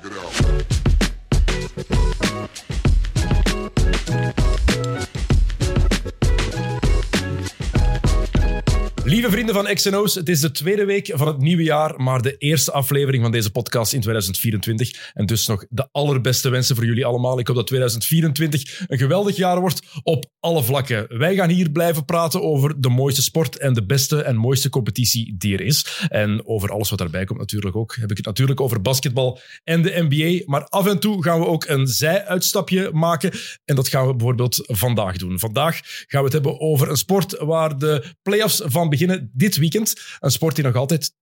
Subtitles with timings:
[0.00, 0.47] Check it out.
[9.52, 13.22] Van XNO's, het is de tweede week van het nieuwe jaar, maar de eerste aflevering
[13.22, 15.12] van deze podcast in 2024.
[15.14, 17.38] En dus nog de allerbeste wensen voor jullie allemaal.
[17.38, 21.18] Ik hoop dat 2024 een geweldig jaar wordt op alle vlakken.
[21.18, 25.34] Wij gaan hier blijven praten over de mooiste sport en de beste en mooiste competitie
[25.38, 26.06] die er is.
[26.08, 27.96] En over alles wat daarbij komt natuurlijk ook.
[28.00, 30.42] Heb ik het natuurlijk over basketbal en de NBA.
[30.46, 33.30] Maar af en toe gaan we ook een zij-uitstapje maken.
[33.64, 35.38] En dat gaan we bijvoorbeeld vandaag doen.
[35.38, 39.94] Vandaag gaan we het hebben over een sport waar de playoffs van beginnen dit weekend.
[40.20, 41.12] Een sport die nog altijd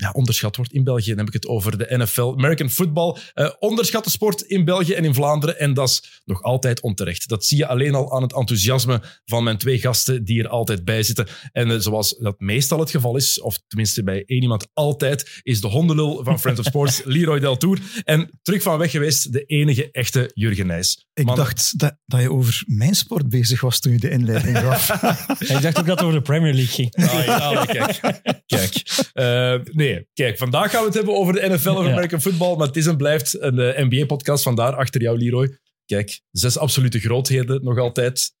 [0.00, 1.08] ja, onderschat wordt in België.
[1.08, 3.16] Dan heb ik het over de NFL, American Football.
[3.34, 5.58] Eh, onderschatte sport in België en in Vlaanderen.
[5.58, 7.28] En dat is nog altijd onterecht.
[7.28, 10.84] Dat zie je alleen al aan het enthousiasme van mijn twee gasten die er altijd
[10.84, 11.26] bij zitten.
[11.52, 15.60] En eh, zoals dat meestal het geval is, of tenminste bij één iemand altijd, is
[15.60, 17.78] de hondenlul van Friends of Sports, Leroy Deltour.
[18.04, 21.06] En terug van weg geweest, de enige echte Jurgen Nijs.
[21.14, 24.58] Ik Mannen, dacht dat, dat je over mijn sport bezig was toen je de inleiding
[24.66, 24.90] gaf.
[25.38, 26.94] Ik dacht ook dat het over de Premier League ging.
[26.94, 28.00] Ah, ja, kijk.
[28.46, 28.82] kijk.
[29.12, 31.90] Eh, nee, kijk, vandaag gaan we het hebben over de NFL of Ja.
[31.90, 35.58] American Football, maar het is en blijft een eh, NBA-podcast, vandaar achter jou, Leroy.
[35.84, 38.36] Kijk, zes absolute grootheden nog altijd.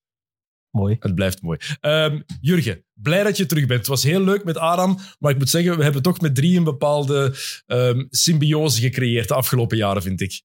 [0.70, 0.96] Mooi.
[1.00, 1.58] Het blijft mooi.
[1.80, 3.78] Ehm, Jurgen, blij dat je terug bent.
[3.78, 6.56] Het was heel leuk met Aram, maar ik moet zeggen, we hebben toch met drie
[6.56, 7.34] een bepaalde
[7.66, 10.42] ehm, symbiose gecreëerd de afgelopen jaren, vind ik.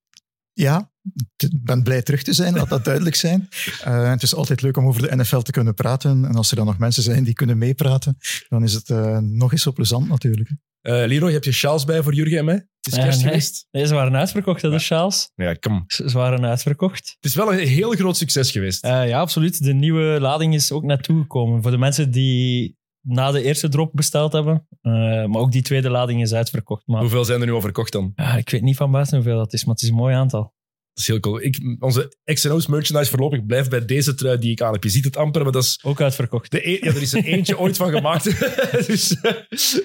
[0.54, 0.92] Ja,
[1.38, 3.50] ik ben blij terug te zijn, laat dat duidelijk zijn.
[3.84, 6.26] Eh, het is altijd leuk om over de NFL te kunnen praten.
[6.26, 8.18] En als er dan nog mensen zijn die kunnen meepraten,
[8.50, 10.50] dan is het eh, nog eens zo plezant natuurlijk.
[10.84, 12.54] Eh, Leroy, heb je sjaals bij voor Jurgen en mij?
[12.56, 13.28] Het is kerst nee.
[13.28, 13.68] geweest.
[13.72, 15.32] Nee, ze waren uitverkocht, hè, de sjaals.
[15.36, 15.84] Ja, kom.
[15.88, 17.16] Ze ze waren uitverkocht.
[17.20, 18.84] Het is wel een heel groot succes geweest.
[18.84, 19.64] Eh, ja, absoluut.
[19.64, 21.62] De nieuwe lading is ook net toegekomen.
[21.62, 24.68] Voor de mensen die na de eerste drop besteld hebben.
[24.82, 24.92] Eh,
[25.26, 26.88] maar ook die tweede lading is uitverkocht.
[26.88, 28.12] Maar Hoeveel zijn er nu al verkocht dan?
[28.16, 30.54] ja, ik weet niet van buiten hoeveel dat is, maar het is een mooi aantal.
[30.94, 31.42] Dat is heel cool.
[31.42, 34.84] Ik, onze X&O's merchandise voorlopig blijft bij deze trui die ik aan heb.
[34.84, 35.80] Je ziet het amper, maar dat is...
[35.84, 36.52] Ook uitverkocht.
[36.52, 38.24] De e- ja, er is er eentje ooit van gemaakt.
[38.88, 39.16] dus,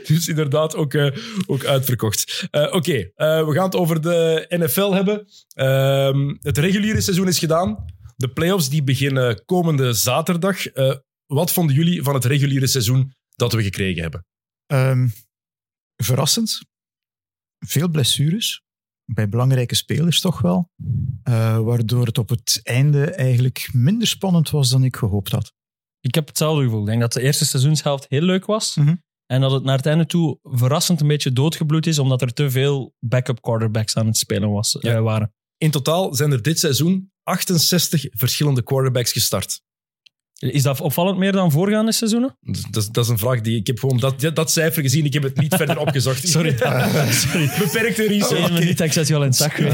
[0.06, 1.16] dus inderdaad ook, eh,
[1.47, 2.47] ook uitverkocht.
[2.50, 5.27] Eh, Oké, eh, we gaan het over de NFL hebben.
[5.55, 7.84] Ehm, het reguliere seizoen is gedaan.
[8.16, 10.66] De playoffs die beginnen komende zaterdag.
[10.66, 10.97] Eh,
[11.27, 14.27] wat vonden jullie van het reguliere seizoen dat we gekregen hebben?
[14.66, 15.09] Ehm,
[15.97, 16.60] verrassend.
[17.59, 18.62] Veel blessures.
[19.13, 20.71] Bij belangrijke spelers toch wel.
[21.23, 25.53] Eh, waardoor het op het einde eigenlijk minder spannend was dan ik gehoopt had.
[26.01, 26.81] Ik heb hetzelfde gevoel.
[26.81, 28.77] Ik denk dat de eerste seizoenshelft heel leuk was.
[28.77, 28.95] Mhm.
[29.27, 32.51] En dat het naar het einde toe verrassend een beetje doodgebloed is, omdat er te
[32.51, 34.95] veel backup quarterbacks aan het spelen was, Ja.
[34.95, 35.33] eh, waren.
[35.57, 39.63] In totaal zijn er dit seizoen 68 verschillende quarterbacks gestart.
[40.38, 42.37] Is dat opvallend meer dan voorgaande seizoenen?
[42.41, 45.04] Dat, dat, is- dat is een vraag die ik heb gewoon dat, dat cijfer gezien.
[45.04, 46.28] Ik heb het niet verder opgezocht.
[46.28, 46.56] Sorry.
[47.10, 47.50] Sorry.
[47.59, 48.47] Beperkte research.
[48.48, 49.59] Eén minuut, ik zet je al in het zak.
[49.59, 49.71] Nee,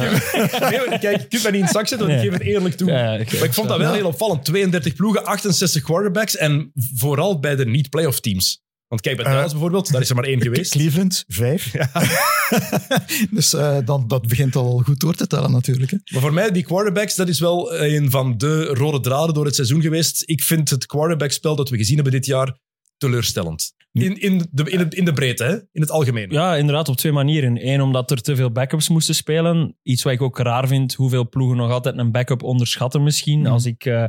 [0.89, 2.75] maar kijk, je kunt mij niet in het zak zetten, want ik geef het eerlijk
[2.75, 2.89] toe.
[2.91, 3.03] Ja.
[3.05, 3.95] Maar ik vond dat wel Ja.
[3.95, 4.45] heel opvallend.
[4.45, 8.63] 32 ploegen, 68 quarterbacks en vooral bij de niet-playoff teams.
[8.89, 10.71] Want kijk, bij Dallas bijvoorbeeld, daar is er maar één geweest.
[10.71, 11.71] Cleveland, vijf.
[13.31, 15.91] dus eh, dan, dat begint al goed door te tellen natuurlijk.
[15.91, 15.97] Hè.
[16.13, 19.55] Maar voor mij, die quarterbacks, dat is wel een van de rode draden door het
[19.55, 20.23] seizoen geweest.
[20.27, 22.59] Ik vind het quarterbackspel dat we gezien hebben dit jaar
[22.97, 23.73] teleurstellend.
[23.93, 25.53] In, in, de, in, het, in de breedte, hè?
[25.53, 26.31] in het algemeen.
[26.31, 27.69] Ja, inderdaad, op twee manieren.
[27.69, 29.77] Eén, omdat er te veel backups moesten spelen.
[29.83, 33.41] Iets wat ik ook raar vind, hoeveel ploegen nog altijd een backup onderschatten misschien.
[33.41, 33.51] Mhm.
[33.51, 33.85] Als ik...
[33.85, 34.05] eh,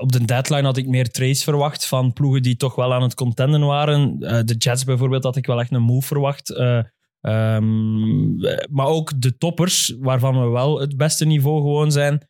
[0.00, 3.14] op de deadline had ik meer trades verwacht van ploegen die toch wel aan het
[3.14, 4.16] contenden waren.
[4.20, 6.50] Eh, de Jets bijvoorbeeld had ik wel echt een move verwacht.
[6.50, 6.80] Eh,
[7.20, 12.28] ehm, eh, maar ook de toppers, waarvan we wel het beste niveau gewoon zijn,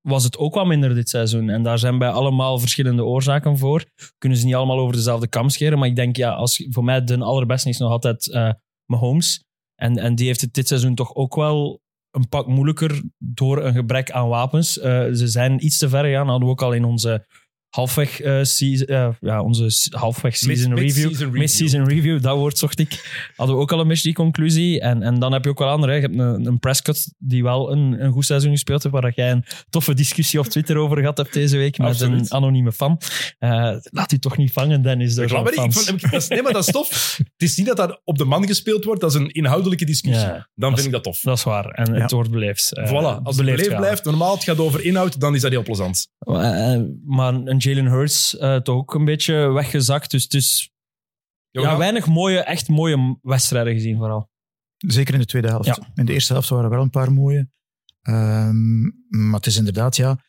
[0.00, 1.48] was het ook wat minder dit seizoen.
[1.48, 3.84] En daar zijn bij allemaal verschillende oorzaken voor.
[4.18, 5.78] Kunnen ze niet allemaal over dezelfde kam scheren.
[5.78, 8.50] Maar ik denk, ja, als, voor mij de allerbeste is nog altijd eh
[8.86, 9.44] Mahomes.
[9.74, 11.81] En, en die heeft het dit seizoen toch ook wel
[12.12, 14.78] een pak moeilijker door een gebrek aan wapens.
[14.78, 16.28] Eh, ze zijn iets te ver gegaan.
[16.28, 17.26] Hadden we ook al in onze
[17.76, 21.30] halfweg, eh, season, eh, ja, onze halfweg season Mid- review.
[21.30, 22.22] mid-season review.
[22.22, 23.20] Dat woord zocht ik.
[23.36, 24.80] Hadden we ook al een beetje die conclusie.
[24.80, 25.92] En, en dan heb je ook wel andere.
[25.92, 25.98] hè.
[25.98, 29.14] Je hebt een, een Prescott die wel een, een goed seizoen gespeeld heeft, waar dat
[29.16, 32.20] jij een toffe discussie op Twitter over gehad hebt deze week met Absoluut.
[32.20, 33.00] een anonieme fan.
[33.38, 33.50] Eh,
[33.82, 35.32] laat u toch niet vangen, Dennis, door niet.
[35.54, 35.76] fans.
[35.76, 36.88] Ik vond- dat is- nee, maar dat is tof.
[37.36, 40.26] Het is niet dat daar op de man gespeeld wordt, dat is een inhoudelijke discussie.
[40.26, 41.20] Ja, Dan dat vind ik dat tof.
[41.20, 41.64] Dat is waar.
[41.66, 42.00] En Ja.
[42.00, 42.70] het wordt beleefd.
[42.80, 45.62] Voilà, als het beleefd beleefd blijft, normaal het gaat over inhoud, dan is dat heel
[45.62, 46.08] plezant.
[47.04, 50.10] Maar een Jalen Hurts eh, toch ook een beetje weggezakt.
[50.10, 50.72] Dus, dus
[51.50, 54.30] Ja, weinig mooie, echt mooie wedstrijden gezien vooral.
[54.76, 55.66] Zeker in de tweede helft.
[55.66, 55.90] Ja.
[55.94, 57.50] In de eerste helft waren er wel een paar mooie.
[58.02, 60.24] Ehm, maar het is inderdaad, ja...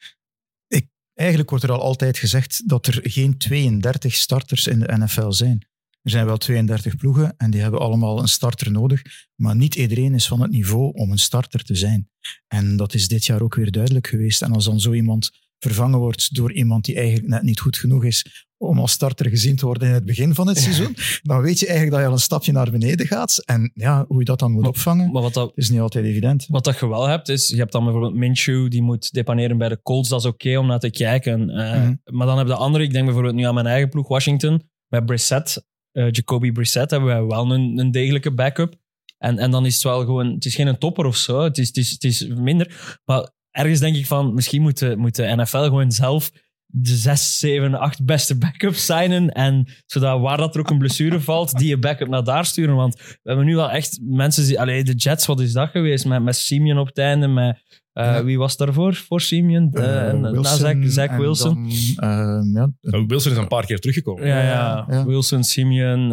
[0.68, 5.32] Ik, eigenlijk wordt er al altijd gezegd dat er geen 32 starters in de NFL
[5.32, 5.68] zijn.
[6.04, 9.02] Er zijn wel 32 ploegen en die hebben allemaal een starter nodig.
[9.36, 12.10] Maar niet iedereen is van het niveau om een starter te zijn.
[12.48, 14.42] En dat is dit jaar ook weer duidelijk geweest.
[14.42, 15.32] En als dan zo iemand
[15.64, 19.56] vervangen wordt door iemand die eigenlijk net niet goed genoeg is om als starter gezien
[19.56, 22.14] te worden in het begin van het seizoen, dan weet je eigenlijk dat je al
[22.14, 23.42] een stapje naar beneden gaat.
[23.46, 26.46] En ja, hoe je dat dan moet opvangen, Maar wat dat, is niet altijd evident.
[26.50, 29.70] Wat dat je wel hebt, is je hebt dan bijvoorbeeld Minshew, die moet depaneren bij
[29.70, 30.10] de Colts.
[30.10, 31.50] Dat is oké om naar te kijken.
[31.50, 31.96] Eh, Mhm.
[32.18, 34.62] Maar dan heb je de andere, ik denk bijvoorbeeld nu aan mijn eigen ploeg, Washington.
[34.88, 38.76] Bij Brissett, eh, Jacoby Brissett, hebben wij wel een, een degelijke backup.
[39.18, 41.68] En, en dan is het wel gewoon, het is geen topper of zo, het is,
[41.68, 43.00] het is, het is minder.
[43.06, 46.32] Maar ergens denk ik van, misschien moet de, moet de NFL gewoon zelf
[46.76, 49.30] de zes, zeven, acht beste backups signen.
[49.30, 52.76] En zodat waar dat er ook een blessure valt, die je backup naar daar sturen.
[52.76, 54.60] Want we hebben nu wel echt mensen die...
[54.60, 56.06] Allee, de Jets, wat is dat geweest?
[56.06, 57.62] Met, met Simeon op het einde, met...
[57.94, 58.24] eh, Ja.
[58.24, 59.70] Wie was daarvoor, voor Simeon?
[59.74, 61.54] Eh, Eh, na Wilson Zach, Wilson.
[61.96, 64.28] dan, ehm, ja, Nou, Wilson is een paar keer teruggekomen.
[64.28, 65.06] ja, ja, Ja.
[65.06, 66.12] Wilson, Simeon...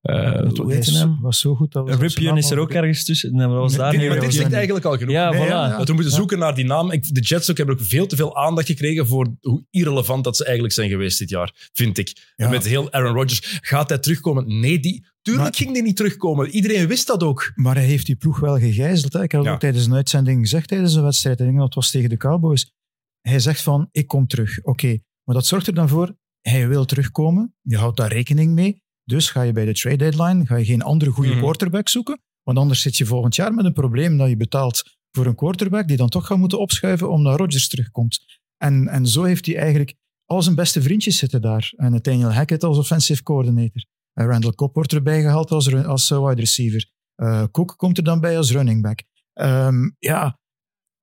[0.00, 1.18] dat hoe hij heet is- hem?
[1.20, 1.72] was zo goed.
[1.72, 3.30] Dat we Ripien is er ook ergens tussen.
[3.34, 4.08] Nee, maar dat was daar nee, niet.
[4.08, 5.12] Maar dit was een- eigenlijk al genoeg.
[5.12, 5.48] Ja, Nee, voilà.
[5.48, 5.76] ja, ja.
[5.78, 6.18] Dat we moeten Ja.
[6.18, 6.90] zoeken naar die naam.
[6.90, 10.36] Ik, de Jets ook hebben ook veel te veel aandacht gekregen voor hoe irrelevant dat
[10.36, 12.32] ze eigenlijk zijn geweest dit jaar, vind ik.
[12.36, 12.48] Ja.
[12.48, 13.58] Met heel Aaron Rodgers.
[13.62, 14.60] Gaat hij terugkomen?
[14.60, 16.48] Nee, die, tuurlijk Maar- ging die niet terugkomen.
[16.48, 17.52] Iedereen wist dat ook.
[17.54, 19.12] Maar hij heeft die ploeg wel gegijzeld.
[19.12, 19.22] Hè.
[19.22, 19.54] Ik heb het Ja.
[19.54, 21.38] ook tijdens een uitzending gezegd tijdens een wedstrijd.
[21.38, 22.72] Ik denk dat het was tegen de Cowboys.
[23.20, 24.62] Hij zegt van, ik kom terug.
[24.62, 27.54] Oké, maar dat zorgt er dan voor, hij wil terugkomen.
[27.62, 28.82] Je houdt daar rekening mee.
[29.08, 31.38] Dus ga je bij de trade deadline ga je geen andere goede Mhm.
[31.40, 32.20] quarterback zoeken.
[32.42, 35.88] Want anders zit je volgend jaar met een probleem dat je betaalt voor een quarterback
[35.88, 38.24] die dan toch gaat moeten opschuiven omdat Rodgers terugkomt.
[38.56, 39.94] En, en zo heeft hij eigenlijk
[40.24, 41.72] al zijn beste vriendjes zitten daar.
[41.76, 43.84] En Nathaniel Hackett als offensive coordinator.
[44.12, 46.90] En Randall Cobb wordt erbij gehaald als, als eh, wide receiver.
[47.14, 49.02] Eh, Cook komt er dan bij als running back.
[49.32, 50.38] Ehm, ja,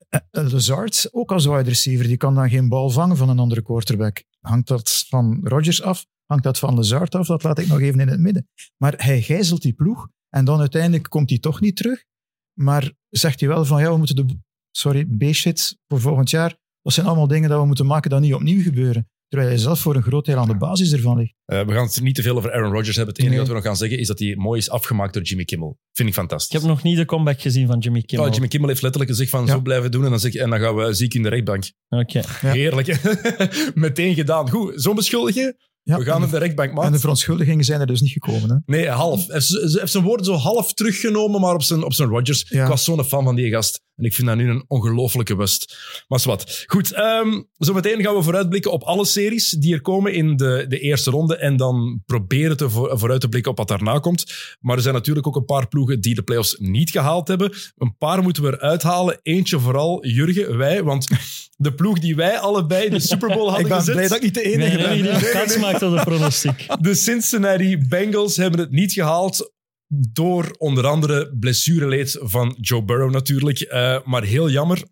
[0.10, 2.08] eh, eh, Lazard ook als wide receiver.
[2.08, 4.24] Die kan dan geen bal vangen van een andere quarterback.
[4.40, 6.06] Hangt dat van Rodgers af?
[6.26, 7.28] Hangt dat van Lazard af?
[7.28, 8.48] Dat laat ik nog even in het midden.
[8.78, 12.04] Maar hij gijzelt die ploeg en dan uiteindelijk komt hij toch niet terug.
[12.60, 14.26] Maar zegt hij wel van ja, we moeten de
[14.72, 16.56] sorry, B-shit voor volgend jaar.
[16.82, 19.10] Dat zijn allemaal dingen dat we moeten maken dat niet opnieuw gebeuren.
[19.28, 21.34] Terwijl hij zelf voor een groot deel aan de basis ervan ligt.
[21.46, 23.14] Eh, we gaan het niet te veel over Aaron Rodgers hebben.
[23.14, 23.40] Het enige Nee.
[23.40, 25.68] wat we nog gaan zeggen is dat hij mooi is afgemaakt door Jimmy Kimmel.
[25.92, 26.60] Vind ik Ik fantastisch.
[26.62, 28.28] heb nog niet de comeback gezien van Jimmy Kimmel.
[28.28, 29.52] Oh, Jimmy Kimmel heeft letterlijk gezegd van Ja.
[29.52, 31.72] zo blijven doen en dan, zeg, en dan gaan we ziek in de rechtbank.
[31.90, 32.20] Oké.
[32.42, 32.52] Ja.
[32.52, 32.88] Heerlijk.
[33.76, 34.50] Meteen gedaan.
[34.50, 35.74] Goed, zo'n beschuldiging.
[35.88, 38.50] Ja, We gaan in de rechtbank, en de verontschuldigingen zijn er dus niet gekomen.
[38.50, 38.56] Hè?
[38.66, 39.28] Nee, half.
[39.28, 42.46] Hij heeft, zijn woorden zo half teruggenomen, maar op zijn, op zijn Rodgers.
[42.50, 42.64] Ja.
[42.64, 43.84] Ik was zo'n fan van die gast.
[43.96, 45.78] En ik vind dat nu een ongelofelijke wust.
[46.08, 46.64] Maar wat.
[46.68, 50.80] Goed, ehm zometeen gaan we vooruitblikken op alle series die er komen in de, de
[50.80, 51.38] eerste ronde.
[51.38, 54.34] En dan proberen te voor, vooruit te blikken op wat daarna komt.
[54.60, 57.54] Maar er zijn natuurlijk ook een paar ploegen die de playoffs niet gehaald hebben.
[57.78, 59.20] Een paar moeten we eruit halen.
[59.22, 60.84] Eentje vooral, Jurgen, wij.
[60.84, 61.08] Want
[61.58, 63.96] de ploeg die wij allebei de Super Bowl hadden Ik ben gezet...
[63.96, 65.14] blij dat ik niet de enige ben ben.
[65.14, 66.66] degene op de pronostiek.
[66.80, 69.54] De Cincinnati Bengals hebben het niet gehaald.
[69.88, 73.60] Door onder andere blessureleed van Joe Burrow natuurlijk.
[73.60, 74.84] Eh, maar heel jammer.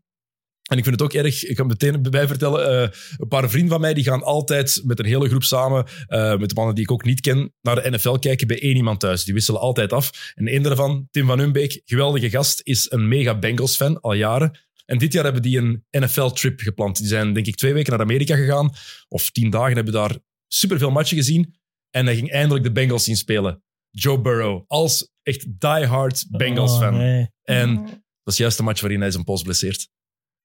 [0.64, 3.70] En ik vind het ook erg, ik kan meteen bij vertellen, eh, een paar vrienden
[3.70, 6.92] van mij die gaan altijd met een hele groep samen, eh, met mannen die ik
[6.92, 9.24] ook niet ken, naar de NFL kijken bij één iemand thuis.
[9.24, 10.34] Die wisselen altijd af.
[10.36, 14.60] En een daarvan, Tim van Humbeek, geweldige gast, is een mega Bengals-fan, al jaren.
[14.86, 16.98] En dit jaar hebben die een NFL-trip gepland.
[16.98, 18.74] Die zijn denk ik twee weken naar Amerika gegaan,
[19.08, 20.18] of tien dagen, hebben daar
[20.54, 21.56] superveel matchen gezien.
[21.90, 23.64] En hij ging eindelijk de Bengals zien spelen.
[23.90, 26.94] Joe Burrow, als echt diehard Bengals-fan.
[26.94, 27.32] Oh, nee.
[27.44, 27.76] En
[28.24, 29.90] dat is juist de match waarin hij zijn pols blesseert.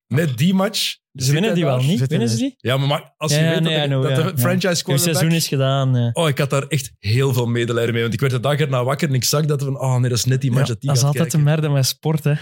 [0.07, 0.97] Net die match.
[1.13, 1.77] Ze winnen die daar.
[1.77, 2.07] wel niet?
[2.07, 2.55] Winnen ze die?
[2.57, 4.37] Ja, maar ma- als je Ja, weet nee, dat, know, ja, de ja.
[4.37, 5.33] franchise Hun seizoen quarterback...
[5.33, 5.97] is gedaan.
[5.97, 6.11] eh.
[6.13, 8.03] Oh, ik had daar echt heel veel medelijden mee.
[8.03, 9.81] Want ik werd de dag erna wakker en ik zag dat van...
[9.81, 11.39] Oh nee, dat is net die match Ja, dat die Dat is altijd kijken.
[11.45, 12.35] de merde met sport, hè.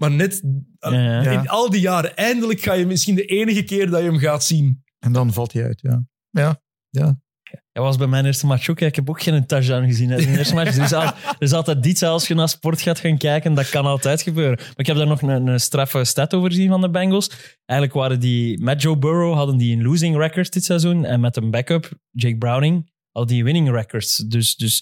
[0.00, 0.42] Maar net.
[0.78, 1.30] Ja.
[1.30, 4.44] in al die jaren, eindelijk ga je misschien de enige keer dat je hem gaat
[4.44, 4.84] zien.
[4.98, 6.04] En dan valt hij uit, ja.
[6.30, 6.60] Ja,
[6.98, 7.18] ja.
[7.72, 8.80] Dat was bij mijn eerste match ook.
[8.80, 10.76] Ik heb ook geen touchdown gezien uit mijn eerste match.
[10.76, 13.54] Er is, al- er is altijd iets als je naar sport gaat gaan kijken.
[13.54, 14.56] Dat kan altijd gebeuren.
[14.56, 17.30] Maar ik heb daar nog een, een straffe stat over gezien van de Bengals.
[17.64, 18.62] Eigenlijk waren die...
[18.62, 21.04] Met Joe Burrow hadden die een losing record dit seizoen.
[21.04, 24.16] En met een backup, Jake Browning, hadden die winning records.
[24.16, 24.74] Dus, dus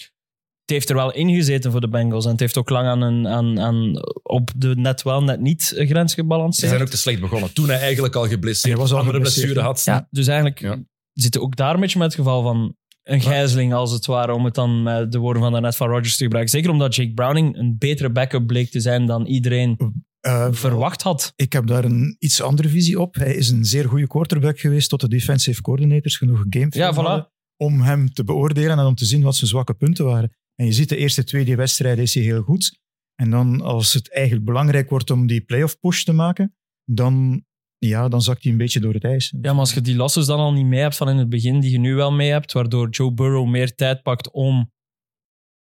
[0.60, 2.24] het heeft er wel ingezeten voor de Bengals.
[2.24, 3.92] En het heeft ook lang aan, een, aan, aan
[4.22, 6.68] op de net wel, net niet grens Ze gebalanceerd.
[6.70, 7.52] zijn ook te slecht begonnen.
[7.52, 9.82] Toen hij eigenlijk al geblesseerd Hij was al andere geblesseerd, blessure had.
[9.84, 10.78] Ja, dus eigenlijk Ja.
[11.14, 14.44] Zitten ook daar een beetje met het geval van een gijzeling, als het ware, om
[14.44, 16.52] het dan met de woorden van daarnet van Rodgers te gebruiken.
[16.54, 19.76] Zeker omdat Jake Browning een betere backup bleek te zijn dan iedereen
[20.20, 21.32] Eh, verwacht had.
[21.36, 23.14] Ik heb daar een iets andere visie op.
[23.14, 27.32] Hij is een zeer goede quarterback geweest tot de defensive coordinators genoeg games Ja, voilà.
[27.56, 30.36] om hem te beoordelen en om te zien wat zijn zwakke punten waren.
[30.54, 32.80] En je ziet de eerste twee die wedstrijden is hij heel goed.
[33.14, 36.54] En dan als het eigenlijk belangrijk wordt om die playoff push te maken,
[36.84, 37.44] dan
[37.88, 39.34] ja, dan zakt hij een beetje door het ijs.
[39.42, 41.60] Ja, maar als je die losses dan al niet mee hebt van in het begin,
[41.60, 44.72] die je nu wel mee hebt, waardoor Joe Burrow meer tijd pakt om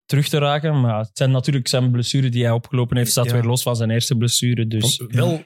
[0.04, 0.80] terug te raken.
[0.80, 3.32] Maar het zijn natuurlijk zijn blessure die hij opgelopen heeft, staat Ja.
[3.32, 4.66] weer los van zijn eerste blessure.
[4.66, 5.44] Dus Vond wel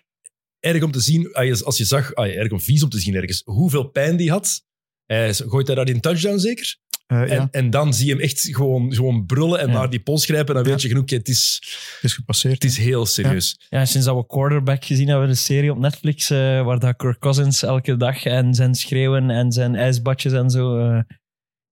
[0.61, 1.33] erg om te zien,
[1.65, 4.65] als je- zag, ah, erg om vies om te zien ergens, hoeveel pijn die had.
[5.07, 6.79] Hij gooit hij dat in touchdown zeker?
[7.07, 9.73] Eh, En, ja, en dan zie je hem echt gewoon, gewoon brullen en Ja.
[9.73, 10.49] naar die pols grijpen.
[10.49, 10.71] En dan Ja.
[10.71, 11.59] weet je genoeg, het is,
[11.95, 12.55] het is gepasseerd.
[12.55, 13.61] het is heel serieus.
[13.69, 17.19] ja, sinds dat we Quarterback gezien hebben, de serie op Netflix, eh, waar dat Kirk
[17.19, 21.01] Cousins elke dag en zijn schreeuwen en zijn ijsbadjes en zo, eh,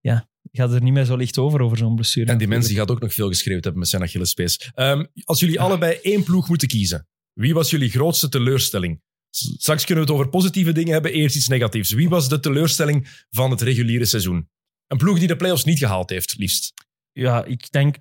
[0.01, 2.31] ja, gaat er niet meer zo licht over, over zo'n blessure.
[2.31, 4.71] En die mens die gaat ook nog veel geschreeuwd hebben met zijn Achillespees.
[4.75, 9.01] Ehm als jullie allebei één ploeg moeten kiezen, wie was jullie grootste teleurstelling?
[9.31, 11.93] Straks kunnen we het over positieve dingen hebben, eerst iets negatiefs.
[11.93, 14.49] Wie was de teleurstelling van het reguliere seizoen?
[14.87, 16.73] Een ploeg die de playoffs niet gehaald heeft, liefst.
[17.13, 17.97] ja, ik denk.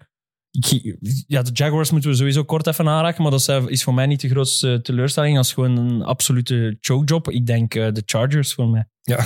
[0.51, 0.97] ik-
[1.27, 4.21] ja, de Jaguars moeten we sowieso kort even aanraken, maar dat is- voor mij niet
[4.21, 5.35] de grootste teleurstelling.
[5.35, 7.29] Dat is gewoon een absolute chokejob.
[7.29, 8.87] Ik denk eh, de Chargers voor mij.
[9.01, 9.25] Ja,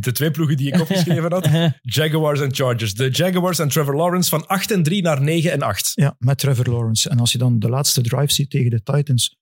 [0.00, 1.48] de twee ploegen die ik opgeschreven had.
[1.98, 2.94] Jaguars en Chargers.
[2.94, 5.92] De Jaguars en Trevor Lawrence van 8 en 3 naar 9 en 8.
[5.94, 7.08] Ja, met Trevor Lawrence.
[7.08, 9.36] En als je dan de laatste drive ziet tegen de Titans,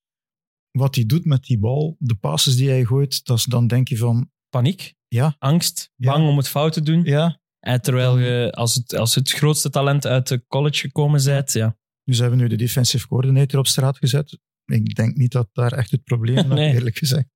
[0.70, 3.88] wat hij doet met die bal, de passes die hij gooit, dat is, dan denk
[3.88, 6.12] je van, Paniek, ja, angst, Ja.
[6.12, 7.02] bang om het fout te doen.
[7.04, 7.42] ja.
[7.60, 11.76] En terwijl je als het, als het grootste talent uit de college gekomen bent, ja.
[12.04, 14.38] Dus hebben we nu de defensive coordinator op straat gezet.
[14.64, 16.72] Ik denk niet dat daar echt het probleem lag, Nee.
[16.74, 17.26] eerlijk gezegd.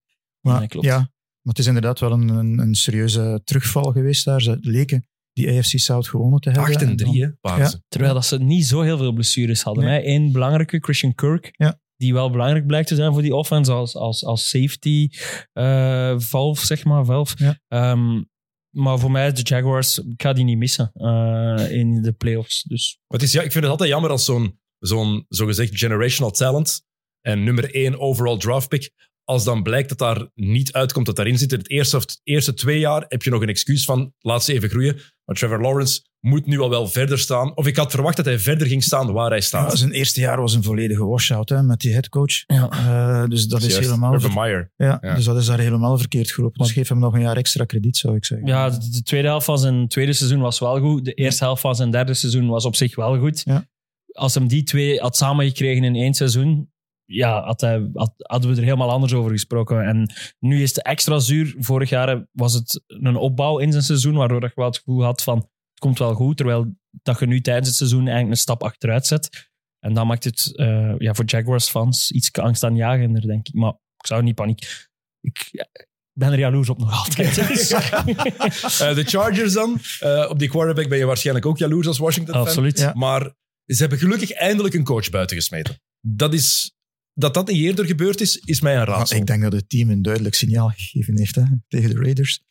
[0.40, 0.86] Maar Nee, klopt.
[0.86, 1.08] ja, maar
[1.54, 4.42] het is inderdaad wel een, een, een serieuze terugval geweest daar.
[4.42, 6.72] Ze leken die AFC South gewonnen te hebben.
[6.72, 7.82] 8 en dan- 3, hè, Paarse.
[7.88, 9.84] Terwijl dat ze niet zo heel veel blessures hadden.
[9.84, 10.00] Nee.
[10.00, 10.06] hè.
[10.06, 11.80] Eén belangrijke, Christian Kirk, Ja.
[11.98, 15.08] Die wel belangrijk blijkt te zijn voor die offense als, als, als safety
[15.52, 17.04] eh valve, zeg maar.
[17.04, 17.34] Valve.
[17.38, 17.58] Ja.
[17.68, 18.22] Ehm,
[18.70, 22.62] maar voor mij, de Jaguars, ik ga die niet missen eh, in de playoffs.
[22.62, 26.82] Dus het is, ja, ik vind het altijd jammer als zo'n zo'n zogezegd generational talent
[27.20, 28.90] en nummer 1 overall draft pick,
[29.24, 31.52] als dan blijkt dat daar niet uitkomt dat daarin zit.
[31.52, 34.44] In het eerste, of het eerste twee jaar heb je nog een excuus van laat
[34.44, 35.00] ze even groeien.
[35.24, 37.56] Maar Trevor Lawrence moet nu al wel verder staan.
[37.56, 39.78] Of ik had verwacht dat hij verder ging staan waar hij Ja, staat.
[39.78, 42.44] zijn eerste jaar was een volledige washout hè, met die headcoach.
[42.46, 42.68] ja.
[42.70, 44.72] Eh, dus dat is, helemaal Urban Meyer.
[44.76, 45.14] ja, Ja.
[45.14, 46.62] Dus dat is daar helemaal verkeerd gelopen.
[46.62, 48.46] Dus geef hem nog een jaar extra krediet, zou ik zeggen.
[48.46, 51.04] ja, de, de tweede helft van zijn tweede seizoen was wel goed.
[51.04, 53.42] De eerste helft van zijn derde seizoen was op zich wel goed.
[53.44, 53.66] Ja.
[54.12, 56.70] Als hem die twee had samengekregen in één seizoen,
[57.04, 59.82] ja, had hij, had- hadden we er helemaal anders over gesproken.
[59.86, 61.54] En nu is het extra zuur.
[61.58, 65.22] Vorig jaar was het een opbouw in zijn seizoen, waardoor je wel het gevoel had
[65.22, 68.62] van het komt wel goed, terwijl dat je nu tijdens het seizoen eigenlijk een stap
[68.62, 69.50] achteruit zet.
[69.78, 73.54] En dat maakt het eh, ja, voor Jaguars-fans iets angstaanjagender, denk ik.
[73.54, 74.86] Maar ik zou niet paniek...
[75.20, 75.66] Ik
[76.12, 77.34] ben er jaloers op nog altijd.
[77.48, 79.80] Dus- Eh, de Chargers dan.
[80.00, 82.46] Eh, op die quarterback ben je waarschijnlijk ook jaloers als Washington-fan.
[82.46, 82.78] Absoluut.
[82.78, 82.92] Ja.
[82.94, 85.80] Maar ze hebben gelukkig eindelijk een coach buiten gesmeten.
[86.00, 86.72] Dat is...
[87.12, 89.16] Dat dat niet eerder gebeurd is, is mij een Maar raadsel.
[89.16, 92.42] ik denk dat het team een duidelijk signaal gegeven heeft hè, tegen de Raiders.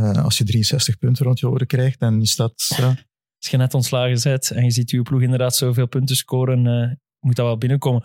[0.00, 2.74] Eh, als je 63 punten rond je oren krijgt, dan is dat...
[2.76, 2.86] Ja,
[3.38, 6.90] Als je net ontslagen bent en je ziet je ploeg inderdaad zoveel punten scoren, eh,
[7.20, 8.02] moet dat wel binnenkomen.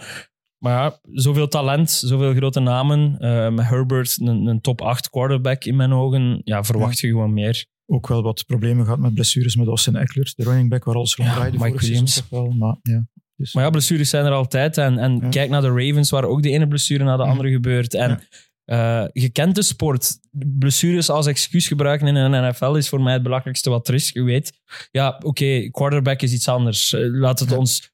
[0.57, 3.15] Maar ja, zoveel talent, zoveel grote namen.
[3.63, 6.41] Herbert, een, een top 8 quarterback in mijn ogen.
[6.43, 7.65] Ja, verwacht je gewoon meer.
[7.85, 11.15] ook wel wat problemen gehad met blessures met Austin Eckler, de running back waar alles
[11.15, 12.23] Ja, ronddraaide Mike Williams.
[12.29, 12.49] wel.
[12.49, 14.77] Maar, ja, dus, Maar ja, blessures zijn er altijd.
[14.77, 15.29] En, en Ja.
[15.29, 17.93] kijk naar de Ravens, waar ook de ene blessure na de andere gebeurt.
[17.93, 18.19] En
[18.67, 20.19] eh, je kent de sport.
[20.31, 24.09] Blessures als excuus gebruiken in een NFL is voor mij het belangrijkste wat er is.
[24.09, 24.59] Je weet,
[24.91, 26.93] ja, oké, quarterback is iets anders.
[26.93, 27.55] Eh, Laat het Ja.
[27.57, 27.91] ons...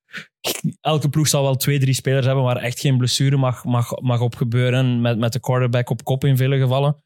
[0.81, 4.19] Elke ploeg zal wel twee, drie spelers hebben waar echt geen blessure mag, mag, mag
[4.19, 5.01] op gebeuren.
[5.01, 7.03] Met, met de quarterback op kop in vele gevallen.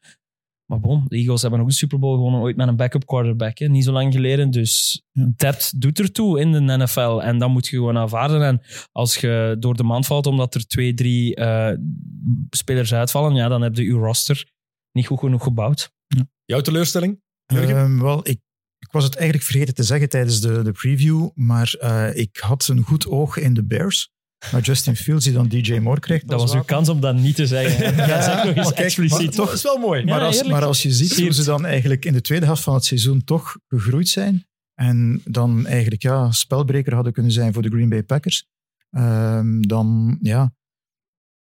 [0.70, 3.58] Maar bon, de Eagles hebben ook een Super Bowl gewonnen ooit met een backup quarterback.
[3.58, 3.66] Hè?
[3.66, 4.50] Niet zo lang geleden.
[4.50, 5.30] Dus Ja.
[5.36, 7.20] depth doet ertoe in de NFL.
[7.22, 8.42] En dat moet je gewoon aanvaarden.
[8.42, 8.60] En
[8.92, 11.76] als je door de mand valt omdat er twee, drie eh,
[12.50, 14.50] spelers uitvallen, ja, dan heb je je roster
[14.92, 15.90] niet goed genoeg gebouwd.
[16.44, 17.20] Jouw teleurstelling?
[17.46, 18.40] Ehm, wel, ik,
[18.78, 22.68] ik was het eigenlijk vergeten te zeggen tijdens de, de preview, maar eh, ik had
[22.68, 24.12] een goed oog in de Bears.
[24.52, 26.28] Maar Justin Fields die dan DJ Moore krijgt.
[26.28, 26.74] Dat was uw wapen.
[26.74, 27.94] kans om dat niet te zeggen.
[28.06, 29.26] Ja, zeg nog eens kijk, expliciet.
[29.26, 30.04] maar toch- Dat is wel mooi.
[30.04, 32.62] Maar, Ja, als, maar als je ziet hoe ze dan eigenlijk in de tweede helft
[32.62, 37.62] van het seizoen toch gegroeid zijn en dan eigenlijk ja, spelbreker hadden kunnen zijn voor
[37.62, 38.46] de Green Bay Packers,
[38.90, 40.52] ehm, dan, ja,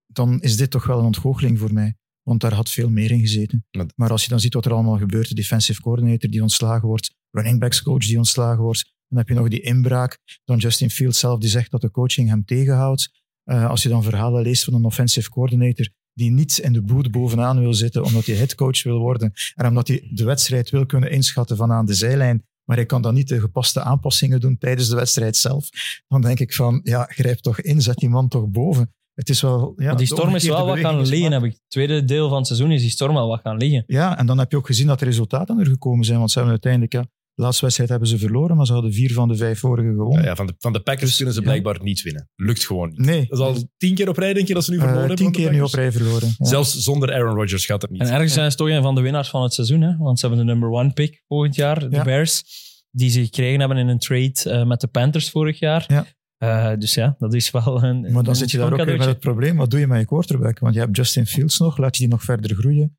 [0.06, 1.97] dan is dit toch wel een ontgoocheling voor mij.
[2.23, 3.66] Want daar had veel meer in gezeten.
[3.70, 6.88] Maar- Maar als je dan ziet wat er allemaal gebeurt, de defensive coordinator die ontslagen
[6.88, 10.90] wordt, running backs coach die ontslagen wordt, dan heb je nog die inbraak, dan Justin
[10.90, 13.10] Fields zelf die zegt dat de coaching hem tegenhoudt.
[13.44, 17.10] Eh, als je dan verhalen leest van een offensive coordinator die niet in de boot
[17.10, 21.10] bovenaan wil zitten omdat hij headcoach wil worden en omdat hij de wedstrijd wil kunnen
[21.10, 24.88] inschatten van aan de zijlijn, maar hij kan dan niet de gepaste aanpassingen doen tijdens
[24.88, 25.68] de wedstrijd zelf,
[26.08, 28.92] dan denk ik van, ja, grijp toch in, zet die man toch boven.
[29.14, 29.72] Het is wel...
[29.76, 31.50] Ja, die storm is wel wat gaan liggen, heb ik.
[31.50, 33.84] Het tweede deel van het seizoen is die storm wel wat gaan liggen.
[33.86, 36.18] Ja, en dan heb je ook gezien dat de resultaten er gekomen zijn.
[36.18, 36.92] Want ze hebben uiteindelijk...
[36.92, 39.88] Ja, de laatste wedstrijd hebben ze verloren, maar ze hadden vier van de vijf vorige
[39.88, 40.25] gewonnen.
[40.25, 41.47] Ja, van, de, van de Packers kunnen ze ja.
[41.47, 42.28] blijkbaar niet winnen.
[42.37, 42.99] Lukt gewoon niet.
[42.99, 45.09] Nee, Dat is al tien keer op rij, denk je, dat ze nu eh, verloren
[45.09, 45.25] hebben.
[45.25, 46.35] tien keer nu op rij verloren.
[46.38, 46.47] Ja.
[46.47, 48.00] Zelfs zonder Aaron Rodgers gaat het niet.
[48.00, 49.97] En ergens zijn ze toch een van de winnaars van het seizoen, hè?
[49.97, 52.04] want ze hebben de number one pick volgend jaar, de Ja.
[52.04, 52.45] Bears,
[52.90, 55.85] die ze gekregen hebben in een trade eh, met de Panthers vorig jaar.
[55.88, 56.07] Ja.
[56.38, 58.00] Eh, dus ja, dat is wel een.
[58.00, 59.57] Maar dan een zit je daar ook weer met het probleem.
[59.57, 60.59] Wat doe je met je quarterback?
[60.59, 61.78] Want je hebt Justin Fields nog.
[61.78, 62.99] Laat je die nog verder groeien?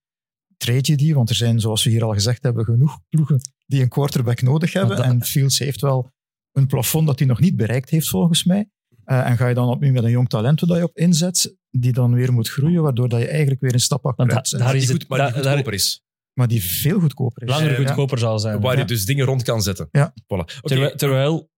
[0.59, 1.15] Trade je die?
[1.15, 4.73] Want er zijn, zoals we hier al gezegd hebben, genoeg ploegen die een quarterback nodig
[4.73, 4.95] hebben.
[4.97, 6.11] dat- En Fields heeft wel
[6.51, 8.69] een plafond dat hij nog niet bereikt heeft, volgens mij.
[9.03, 11.91] Eh, en ga je dan opnieuw met een jong talent waar je op inzet, die
[11.93, 14.63] dan weer moet groeien, waardoor dat je eigenlijk weer een stap achteruit da- bent.
[14.63, 16.01] daar is het- maar die daar- goedkoper is.
[16.33, 17.49] Maar die veel goedkoper is.
[17.49, 17.75] langer ja.
[17.77, 18.61] goedkoper zal zijn.
[18.61, 18.79] Waar Ja.
[18.79, 19.87] je dus dingen rond kan zetten.
[19.91, 20.13] Ja.
[20.23, 20.59] Voilà.
[20.95, 21.49] Terwijl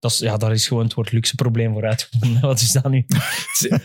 [0.00, 2.40] dat is, ja, daar is gewoon het woord luxe probleem voor uitgevonden.
[2.50, 3.04] Wat is dat nu?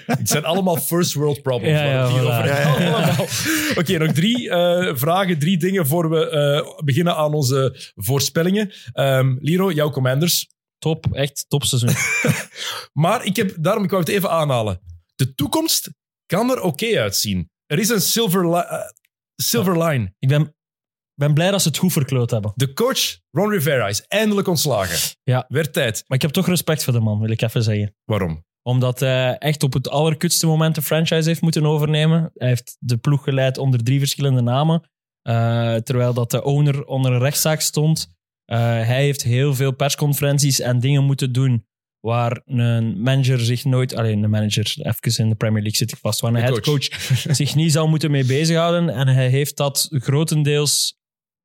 [0.05, 1.79] Het zijn allemaal first world problems.
[1.79, 3.77] Ja, voilà.
[3.77, 8.71] Oké, nog drie eh, vragen, drie dingen voor we eh, beginnen aan onze voorspellingen.
[8.93, 10.47] Ehm, Liro, jouw commanders.
[10.77, 11.89] Top, echt top seizoen.
[12.93, 14.79] Maar ik heb, daarom ik wou het even aanhalen.
[15.15, 15.89] De toekomst
[16.25, 17.49] kan er oké uitzien.
[17.65, 18.79] Er is een silver, li- eh,
[19.35, 20.13] silver line.
[20.19, 20.55] Ik ben,
[21.15, 22.51] ben blij dat ze het goed verkloot hebben.
[22.55, 25.17] De coach, Ron Rivera, is eindelijk ontslagen.
[25.23, 25.45] Ja.
[25.47, 26.03] Werd tijd.
[26.07, 27.95] Maar ik heb toch respect voor de man, wil ik even zeggen.
[28.05, 28.43] Waarom?
[28.61, 32.31] Omdat hij echt op het allerkutste moment de franchise heeft moeten overnemen.
[32.33, 34.89] Hij heeft de ploeg geleid onder drie verschillende namen.
[35.21, 38.13] Eh, terwijl dat de owner onder een rechtszaak stond.
[38.45, 41.65] Eh, hij heeft heel veel persconferenties en dingen moeten doen
[41.99, 43.95] waar een manager zich nooit...
[43.95, 46.19] Alleen een manager, even in de Premier League zit ik vast.
[46.19, 46.87] Waar een headcoach
[47.41, 48.89] zich niet zou moeten mee bezighouden.
[48.89, 50.97] En hij heeft dat grotendeels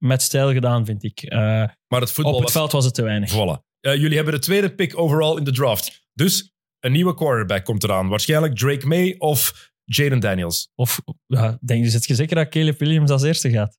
[0.03, 1.23] met stijl gedaan, vind ik.
[1.23, 1.39] Eh,
[1.87, 2.59] Maar het voetbal op het was...
[2.61, 3.31] veld was het te weinig.
[3.33, 3.69] Voilà.
[3.81, 6.07] Eh, jullie hebben de tweede pick overall in de draft.
[6.13, 8.09] Dus een nieuwe quarterback komt eraan.
[8.09, 10.71] Waarschijnlijk Drake May of Jaden Daniels.
[10.75, 13.79] Of ja, denk je, zit je zeker dat Caleb Williams als eerste gaat?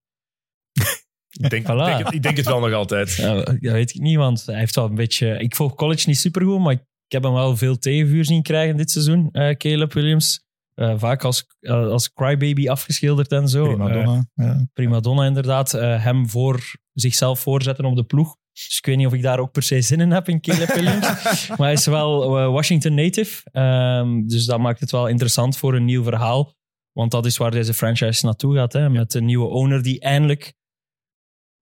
[1.39, 1.67] Ik denk, Voilà.
[1.67, 3.15] ik denk, het, ik denk het wel nog altijd.
[3.15, 5.37] Ja, dat weet ik niet, want hij heeft wel een beetje...
[5.39, 8.91] Ik volg college niet supergoed, maar ik heb hem wel veel tegenvuur zien krijgen dit
[8.91, 10.43] seizoen, eh, Caleb Williams.
[10.81, 13.63] Eh, vaak als, eh, als crybaby afgeschilderd en zo.
[13.63, 14.25] Prima Eh, donna.
[14.33, 14.67] ja.
[14.73, 15.71] prima donna, inderdaad.
[15.71, 18.35] Hem voor zichzelf voorzetten op de ploeg.
[18.53, 20.73] Dus ik weet niet of ik daar ook per se zin in heb in Caleb
[20.73, 21.07] Williams.
[21.47, 23.49] maar hij is wel Washington native.
[23.51, 26.53] Ehm, dus dat maakt het wel interessant voor een nieuw verhaal.
[26.91, 28.73] Want dat is waar deze franchise naartoe gaat.
[28.73, 30.53] Hè, met een nieuwe owner die eindelijk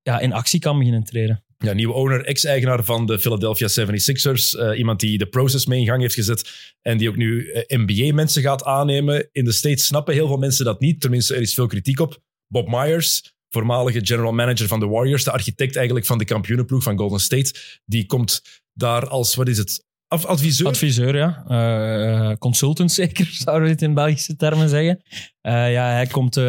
[0.01, 1.43] ja, in actie kan beginnen treden.
[1.65, 4.59] Ja, nieuwe owner, ex-eigenaar van de Philadelphia 76ers.
[4.59, 6.49] eh, iemand die de process mee in gang heeft gezet
[6.81, 9.29] en die ook nu eh, NBA-mensen gaat aannemen.
[9.31, 11.01] In de States snappen heel veel mensen dat niet.
[11.01, 12.21] Tenminste, er is veel kritiek op.
[12.47, 16.97] Bob Myers, voormalige general manager van de Warriors, de architect eigenlijk van de kampioenenploeg van
[16.97, 17.53] Golden State,
[17.85, 18.41] die komt
[18.73, 20.67] daar als, wat is het, Af- adviseur?
[20.67, 21.43] Adviseur, ja.
[21.47, 25.01] Eh, consultant zeker, zouden we het in Belgische termen zeggen.
[25.41, 26.43] Eh, ja, hij komt eh,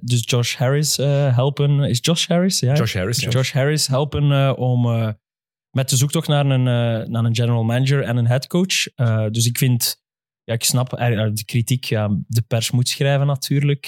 [0.00, 1.80] dus Josh Harris eh, helpen.
[1.80, 2.60] Is Josh Harris?
[2.60, 2.74] Ja.
[2.74, 3.20] Josh Harris.
[3.20, 3.28] ja.
[3.30, 5.08] Josh Harris helpen eh, om eh,
[5.70, 8.86] met de zoektocht naar een, eh, naar een general manager en een headcoach.
[8.94, 10.02] Eh, dus ik vind,
[10.44, 11.84] ja, ik snap eh, de kritiek.
[11.84, 13.86] Ja, de pers moet schrijven natuurlijk.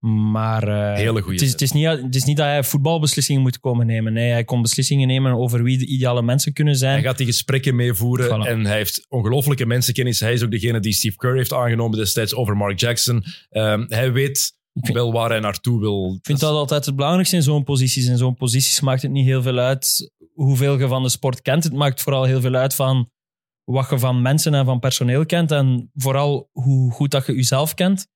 [0.00, 3.60] Maar eh, Hele het, is, het, is niet, het is niet dat hij voetbalbeslissingen moet
[3.60, 4.12] komen nemen.
[4.12, 6.92] Nee, hij komt beslissingen nemen over wie de ideale mensen kunnen zijn.
[6.92, 8.48] Hij gaat die gesprekken meevoeren Voilà.
[8.48, 10.20] en hij heeft ongelofelijke mensenkennis.
[10.20, 13.24] Hij is ook degene die Steve Kerr heeft aangenomen destijds over Mark Jackson.
[13.50, 16.14] Ehm, hij weet wel waar hij naartoe wil.
[16.18, 18.06] Ik vind dat altijd het belangrijkste in zo'n posities.
[18.06, 21.64] In zo'n posities maakt het niet heel veel uit hoeveel je van de sport kent.
[21.64, 23.10] Het maakt vooral heel veel uit van
[23.64, 25.50] wat je van mensen en van personeel kent.
[25.50, 28.06] En vooral hoe goed dat je jezelf kent.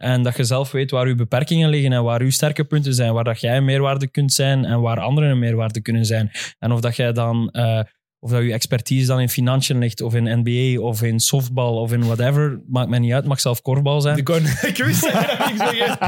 [0.00, 3.12] En dat je zelf weet waar je beperkingen liggen en waar je sterke punten zijn.
[3.12, 6.30] Waar dat jij een meerwaarde kunt zijn en waar anderen een meerwaarde kunnen zijn.
[6.58, 7.50] En of dat jij dan...
[7.50, 7.80] eh,
[8.22, 11.92] of dat je expertise dan in financiën ligt, of in NBA, of in softbal, of
[11.92, 13.20] in whatever, maakt mij niet uit.
[13.20, 14.16] Het mag zelf korfbal zijn.
[14.66, 15.98] Ik, wist zeggen.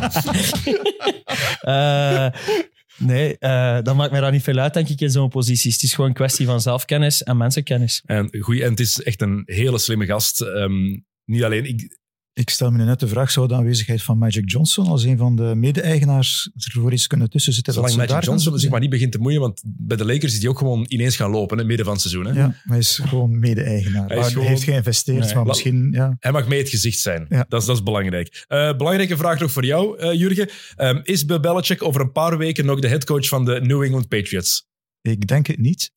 [1.60, 2.28] Eh,
[2.98, 5.74] nee, eh dat maakt mij daar niet veel uit, denk ik, in zo'n posities.
[5.74, 8.02] Het is gewoon een kwestie van zelfkennis en mensenkennis.
[8.06, 10.40] En, goeie, en het is echt een hele slimme gast.
[10.40, 11.64] Ehm, niet alleen...
[11.64, 12.00] Ik,
[12.34, 15.36] Ik stel me net de vraag, zou de aanwezigheid van Magic Johnson als een van
[15.36, 17.72] de mede-eigenaars ervoor iets kunnen tussen zitten?
[17.72, 20.40] zolang Magic daar Johnson zich maar niet begint te moeien, want bij de Lakers is
[20.40, 22.26] die ook gewoon ineens gaan lopen, in het midden van het seizoen.
[22.26, 22.40] Hè?
[22.40, 24.08] Ja, maar hij is gewoon mede-eigenaar.
[24.08, 25.34] Hij Hij heeft geïnvesteerd, Nee.
[25.34, 25.88] maar misschien...
[25.92, 26.16] Ja.
[26.18, 27.26] Hij mag mee het gezicht zijn.
[27.28, 27.44] Ja.
[27.48, 28.44] Dat, is, dat is belangrijk.
[28.48, 30.48] Eh, belangrijke vraag nog voor jou, eh, Jurgen.
[30.76, 34.08] Ehm, is Bill Belichick over een paar weken nog de headcoach van de New England
[34.08, 34.66] Patriots?
[35.02, 35.90] Ik denk het niet.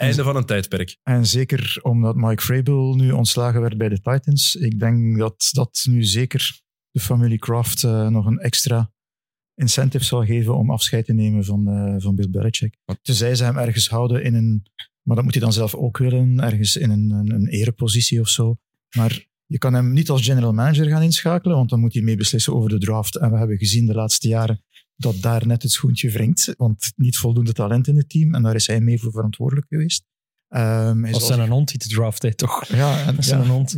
[0.00, 0.96] Einde van een tijdperk.
[1.02, 4.56] En zeker omdat Mike Vrabel nu ontslagen werd bij de Titans.
[4.56, 6.60] Ik denk dat dat nu zeker
[6.90, 8.92] de familie Kraft eh, nog een extra
[9.54, 12.76] incentive zal geven om afscheid te nemen van, eh, van Bill Belichick.
[13.02, 14.62] Tenzij ze hem ergens houden in een...
[15.02, 18.28] Maar dat moet hij dan zelf ook willen, ergens in een, een, een erepositie of
[18.28, 18.56] zo.
[18.96, 22.16] Maar Je kan hem niet als general manager gaan inschakelen, want dan moet hij mee
[22.16, 23.16] beslissen over de draft.
[23.16, 24.64] En we hebben gezien de laatste jaren
[25.00, 28.34] dat daar net het schoentje wringt, want niet voldoende talent in het team.
[28.34, 30.04] En daar is hij mee voor verantwoordelijk geweest.
[30.48, 32.66] Ehm, hij Dat is zal een hond die te draften, toch?
[32.66, 33.38] ja, en, Dat is ja.
[33.38, 33.76] een hond.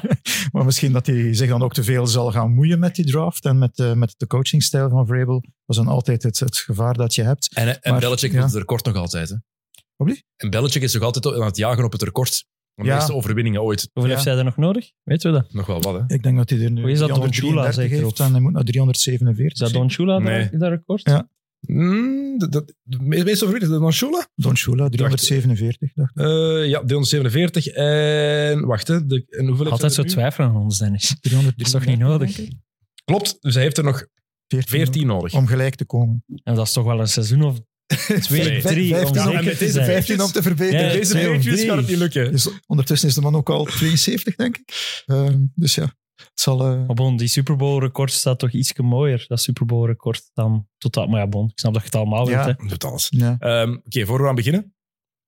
[0.52, 3.44] maar misschien dat hij zich dan ook te veel zal gaan moeien met die draft
[3.44, 5.40] en met, eh, met de coachingstijl van Vrabel.
[5.40, 7.54] Dat is dan altijd het, het gevaar dat je hebt.
[7.54, 8.40] En, en Maar, Belichick ja.
[8.40, 9.28] doet het record nog altijd.
[9.28, 9.36] Hè?
[10.36, 12.46] En Belichick is nog altijd aan het jagen op het record.
[12.74, 12.94] De Ja.
[12.94, 13.80] meeste overwinningen ooit.
[13.92, 14.16] Hoeveel Ja.
[14.16, 14.90] heeft hij er nog nodig?
[15.02, 15.52] Weten we dat?
[15.52, 16.14] Nog wel wat, hè?
[16.14, 18.26] Ik denk dat hij er nu Hoe is dat, Don Shula 333 zeker, heeft of-
[18.26, 19.52] en hij moet naar 347.
[19.52, 20.50] Is dat Don Shula, Nee.
[20.50, 21.00] dat, dat record?
[21.08, 21.28] Ja.
[21.60, 24.26] Mm, de, de, de meeste overwinningen, is dat dan Shula?
[24.34, 26.22] Don Shula, 347, dacht ik.
[26.22, 27.66] Eh, ja, 347.
[27.66, 29.06] En wacht, hè.
[29.06, 31.16] De, en hoeveel heeft Altijd zo twijfelen aan ons, Dennis.
[31.20, 32.48] 333, Dat is toch niet nodig?
[33.04, 34.06] Klopt, dus hij heeft er nog
[34.48, 35.34] 14 nodig.
[35.34, 36.24] Om gelijk te komen.
[36.42, 37.60] En dat is toch wel een seizoen of
[38.20, 39.86] twee, drie, om 15 om- zeker en met te deze zijn.
[39.86, 40.86] 15 om te verbeteren.
[40.86, 42.30] Ja, Deze Patriots gaat het niet lukken.
[42.32, 45.02] Dus ondertussen is de man ook al 72, denk ik.
[45.06, 45.82] Ehm, dus ja,
[46.14, 46.60] het zal...
[46.60, 50.30] eh, Maar bon, die Super Bowl record staat toch iets mooier, dat Super Bowl record,
[50.34, 51.06] dan totaal.
[51.06, 52.44] Maar ja, bon, ik snap dat je het allemaal Ja.
[52.44, 52.58] wilt.
[52.60, 52.66] Hè.
[52.68, 53.06] Doet alles.
[53.10, 53.36] ja.
[53.38, 54.74] Ehm, Oké, voor we aan beginnen.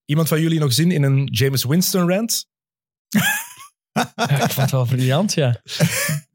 [0.05, 2.47] Iemand van jullie nog zin in een James Winston rant?
[3.92, 5.62] Ja, ik vond het wel briljant, ja.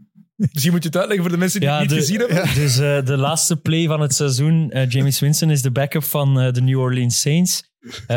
[0.51, 2.53] Misschien moet je het uitleggen voor de mensen die Ja, het niet de- gezien hebben.
[2.63, 6.39] Dus eh, de laatste play van het seizoen, eh, James Winston is de backup van
[6.39, 7.69] eh, de New Orleans Saints.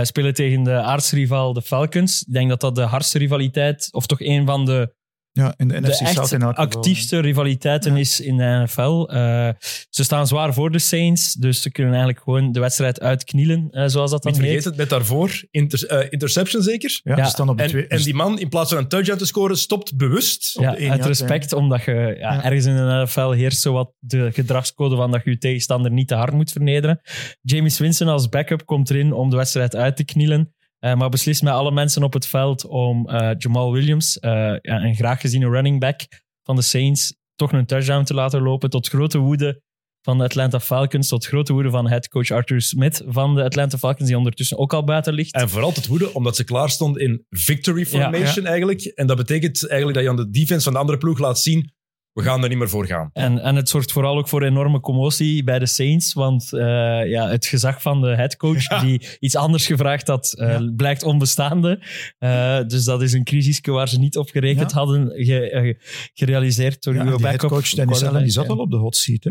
[0.02, 2.24] Spelen tegen de aardsrivaal, de Falcons.
[2.26, 4.94] Ik denk dat dat de hardste rivaliteit, of toch een van de
[5.36, 6.64] ja, in de, de NFC South echt in elk geval.
[6.64, 9.08] actiefste rivaliteiten is in de NFL.
[9.10, 9.48] Eh,
[9.90, 13.84] ze staan zwaar voor de Saints, dus ze kunnen eigenlijk gewoon de wedstrijd uitknielen, eh,
[13.86, 14.50] zoals dat dan Niet heet.
[14.52, 17.00] vergeten, met daarvoor inter, eh, interception zeker.
[17.04, 17.86] Ja, Ja, ze staan op de En, twee...
[17.86, 20.56] en die man, in plaats van een touchdown te scoren, stopt bewust.
[20.60, 22.44] Ja, uit respect, omdat je ja, Ja.
[22.44, 26.08] ergens in de NFL heerst zo wat de gedragscode van dat je je tegenstander niet
[26.08, 27.00] te hard moet vernederen.
[27.42, 30.53] James Winston als backup komt erin om de wedstrijd uit te knielen.
[30.84, 34.82] Eh, maar beslist met alle mensen op het veld om eh, Jamal Williams, eh, ja,
[34.82, 36.00] een graag geziene running back
[36.42, 38.70] van de Saints, toch een touchdown te laten lopen.
[38.70, 39.62] Tot grote woede
[40.02, 44.08] van de Atlanta Falcons, tot grote woede van headcoach Arthur Smith van de Atlanta Falcons,
[44.08, 45.34] die ondertussen ook al buiten ligt.
[45.34, 48.84] En vooral het woede, omdat ze klaar stond in victory formation eigenlijk.
[48.84, 51.72] En dat betekent eigenlijk dat je aan de defense van de andere ploeg laat zien,
[52.14, 53.10] we gaan er niet meer voor gaan.
[53.12, 56.12] En, en het zorgt vooral ook voor enorme commotie bij de Saints.
[56.12, 56.60] Want eh,
[57.08, 58.80] ja, het gezag van de headcoach, Ja.
[58.80, 60.72] die iets anders gevraagd had, eh, Ja.
[60.76, 61.82] blijkt onbestaande.
[62.18, 64.76] Eh, dus dat is een crisisje waar ze niet op gerekend Ja.
[64.76, 65.76] hadden, ge-
[66.14, 67.40] gerealiseerd door Ja, uw die backup.
[67.50, 69.24] headcoach Dennis Allen die zat al op de hot seat.
[69.24, 69.30] Hè?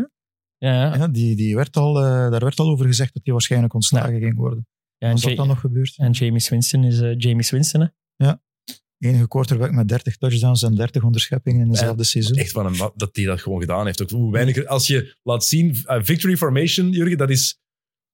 [0.58, 0.96] Ja, ja.
[0.96, 4.36] Ja, die, die werd al, daar werd al over gezegd dat hij waarschijnlijk ontslagen ging
[4.36, 4.66] worden.
[4.98, 5.94] Ja, en, Als dat Ja- dan nog gebeurt.
[5.96, 7.90] en James Winston is James Winston.
[8.16, 8.32] Hè?
[9.04, 12.36] Enige quarterback met 30 touchdowns en 30 onderscheppingen in dezelfde seizoen.
[12.36, 14.02] Echt van hem, dat hij dat gewoon gedaan heeft.
[14.02, 17.60] Ook hoe weinig, als je laat zien, eh, victory formation, Jurgen, dat is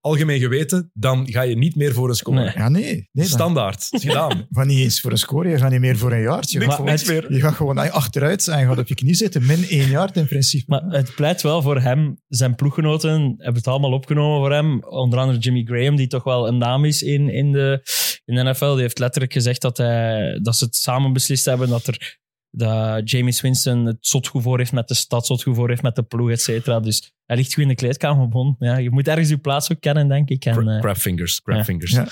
[0.01, 2.37] algemeen geweten, dan ga je niet meer voor een score.
[2.37, 2.53] Nee.
[2.55, 3.09] Ja, nee.
[3.13, 3.87] nee Standaard.
[3.91, 4.47] Is gedaan.
[4.51, 6.51] van niet eens voor een score, je gaat niet meer voor een yard.
[6.51, 7.33] Je, Niks, gaat, meer.
[7.33, 9.47] je gaat gewoon achteruit en je gaat op je knie zitten.
[9.47, 10.65] Min één yard in principe.
[10.67, 12.21] Maar het pleit wel voor hem.
[12.29, 14.85] Zijn ploeggenoten hebben het allemaal opgenomen voor hem.
[14.85, 17.81] Onder andere Jimmy Graham, die toch wel een naam is in, in, de,
[18.25, 18.73] in de NFL.
[18.73, 21.69] Die heeft letterlijk gezegd dat, hij, dat ze het samen beslist hebben.
[21.69, 22.19] Dat, er,
[22.51, 26.03] dat James Winston het zotgoed voor heeft met de stad, zotgoed voor heeft met de
[26.03, 26.81] ploeg, et cetera.
[26.81, 28.29] Dus hij ligt goed in de kleedkamer.
[28.29, 30.45] Bon, ja, je moet ergens je plaats ook kennen, denk ik.
[30.45, 31.65] En, Cra- eh, Crab fingers, crab ja.
[31.65, 31.91] fingers.
[31.91, 32.03] Ja.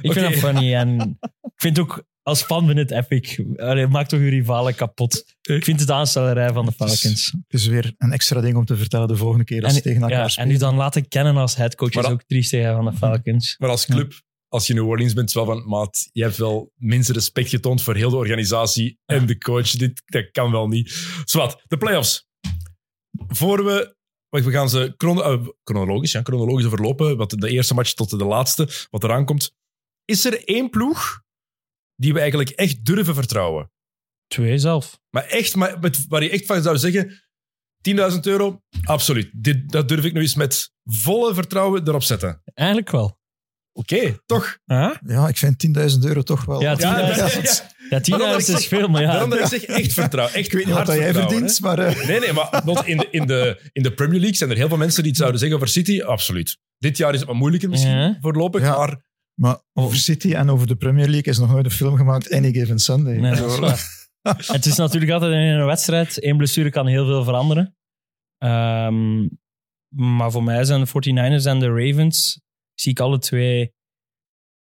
[0.00, 0.74] ik vind dat funny.
[0.74, 3.44] En ik vind ook, als fan vind ik het epic.
[3.56, 5.24] Allee, maakt toch je rivalen kapot.
[5.42, 7.32] Ik vind het de aanstellerij van de Falcons.
[7.48, 10.02] Het is weer een extra ding om te vertellen de volgende keer als ze tegen
[10.02, 10.48] elkaar ja, en spelen.
[10.48, 13.56] nu dan laten kennen als headcoach is ook triest tegen van de Falcons.
[13.58, 14.12] Maar als club,
[14.48, 17.94] als je New Orleans bent, wel van, maat, je hebt wel minste respect getoond voor
[17.94, 19.70] heel de organisatie en de coach.
[19.70, 20.90] Dit dat kan wel niet.
[21.24, 22.26] Zwat, de playoffs.
[23.28, 23.96] Voor we...
[24.28, 28.24] We gaan ze chrono- eh, chronologisch, ja, chronologisch overlopen, wat de eerste match tot de
[28.24, 29.54] laatste, wat eraan komt.
[30.04, 31.22] Is er één ploeg
[31.94, 33.70] die we eigenlijk echt durven vertrouwen?
[34.26, 35.00] Twee zelf.
[35.10, 37.22] Maar echt, maar met, waar je echt van zou zeggen,
[38.12, 39.30] 10.000 euro, absoluut.
[39.32, 42.42] Dit, dat durf ik nu eens met volle vertrouwen erop zetten.
[42.54, 43.17] Eigenlijk wel.
[43.78, 44.58] Oké, toch?
[44.64, 44.94] Huh?
[45.06, 46.60] Ja, ik vind 10.000 euro toch wel...
[46.60, 49.12] Ja, 10.000 Ja, ja, ja, dat- Ja, 10.000 Daarom dat ik is veel, maar ja.
[49.12, 50.34] Daarom dat ik zeg echt vertrouwen.
[50.36, 51.78] Echt Ik weet niet wat jij verdient, maar...
[51.78, 52.06] eh.
[52.06, 54.76] Nee, nee, maar in, de, in, de, in de Premier League zijn er heel veel
[54.76, 56.02] mensen die het zouden zeggen over City.
[56.02, 56.58] Absoluut.
[56.78, 58.76] Dit jaar is het wat moeilijker misschien voorlopig, Ja.
[58.76, 62.32] maar Maar over City en over de Premier League is nog nooit een film gemaakt,
[62.32, 63.16] Any Given Sunday.
[63.16, 64.06] Nee, dat is waar.
[64.46, 66.24] Het is natuurlijk altijd in een wedstrijd.
[66.24, 67.76] Eén blessure kan heel veel veranderen.
[68.38, 69.26] Ehm,
[69.88, 72.40] maar voor mij zijn de 49ers en de Ravens,
[72.80, 73.72] zie ik alle twee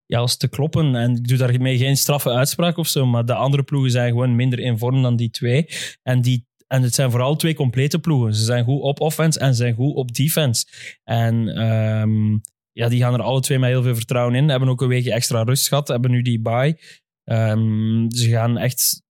[0.05, 0.95] ja, als te kloppen.
[0.95, 4.35] En ik doe daarmee geen straffe uitspraak of zo, maar de andere ploegen zijn gewoon
[4.35, 5.67] minder in vorm dan die twee.
[6.03, 8.35] En, die, en het zijn vooral twee complete ploegen.
[8.35, 10.65] Ze zijn goed op offense en zijn goed op defense.
[11.03, 12.37] En ehm,
[12.71, 14.49] ja, die gaan er alle twee met heel veel vertrouwen in.
[14.49, 16.79] Hebben ook een weekje extra rust gehad, hebben nu die bye.
[17.23, 19.03] Ehm, ze gaan echt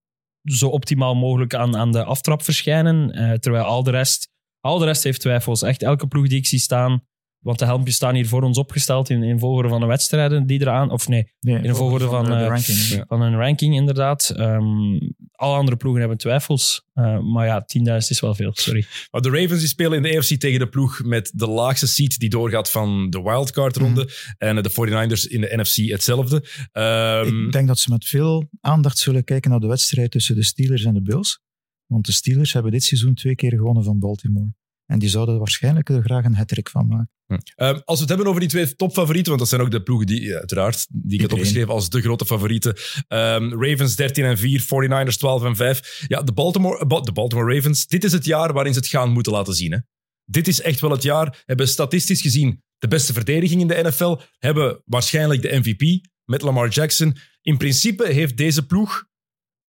[0.44, 3.12] zo optimaal mogelijk aan, aan de aftrap verschijnen.
[3.12, 5.62] Eh, terwijl al de, rest, al de rest heeft twijfels.
[5.62, 7.04] Echt elke ploeg die ik zie staan,
[7.42, 10.62] want de helmpjes staan hier voor ons opgesteld in, in volgorde van de wedstrijden die
[10.62, 12.78] eraan, of nee, Nee, in de volgorde van, de eh, ranking.
[12.78, 13.06] ja.
[13.08, 14.30] van een ranking inderdaad.
[14.30, 15.00] Ehm,
[15.32, 16.86] alle andere ploegen hebben twijfels.
[16.94, 18.86] Eh, maar ja, 10.000 is wel veel, sorry.
[19.12, 22.20] Maar de Ravens die spelen in de AFC tegen de ploeg met de laagste seed
[22.20, 24.10] die doorgaat van de wildcard-ronde.
[24.38, 26.44] En eh, de 49ers in de NFC hetzelfde.
[26.72, 30.44] Ehm, Ik denk dat ze met veel aandacht zullen kijken naar de wedstrijd tussen de
[30.44, 31.40] Steelers en de Bills.
[31.86, 34.54] Want de Steelers hebben dit seizoen twee keer gewonnen van Baltimore.
[34.92, 37.10] En die zouden er waarschijnlijk er graag een hat van maken.
[37.56, 40.08] Ehm, als we het hebben over die twee topfavorieten, want dat zijn ook de ploegen
[40.08, 41.38] die, ja, uiteraard, die ik had Iedereen.
[41.38, 42.76] opgeschreven als de grote favorieten.
[43.08, 46.06] Ehm, Ravens 13 en 4, 49ers 12 en 5.
[46.08, 49.12] Ja, de Baltimore, eh, de Baltimore Ravens, dit is het jaar waarin ze het gaan
[49.12, 49.72] moeten laten zien.
[49.72, 49.78] Hè?
[50.26, 51.42] Dit is echt wel het jaar.
[51.46, 54.18] Hebben statistisch gezien de beste verdediging in de NFL.
[54.38, 57.18] Hebben waarschijnlijk de MVP met Lamar Jackson.
[57.42, 59.06] In principe heeft deze ploeg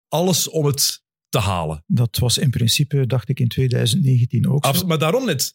[0.08, 1.01] alles om het
[1.32, 1.84] te halen.
[1.86, 5.52] Dat was in principe, dacht ik, in 2019 ook maar daarom net.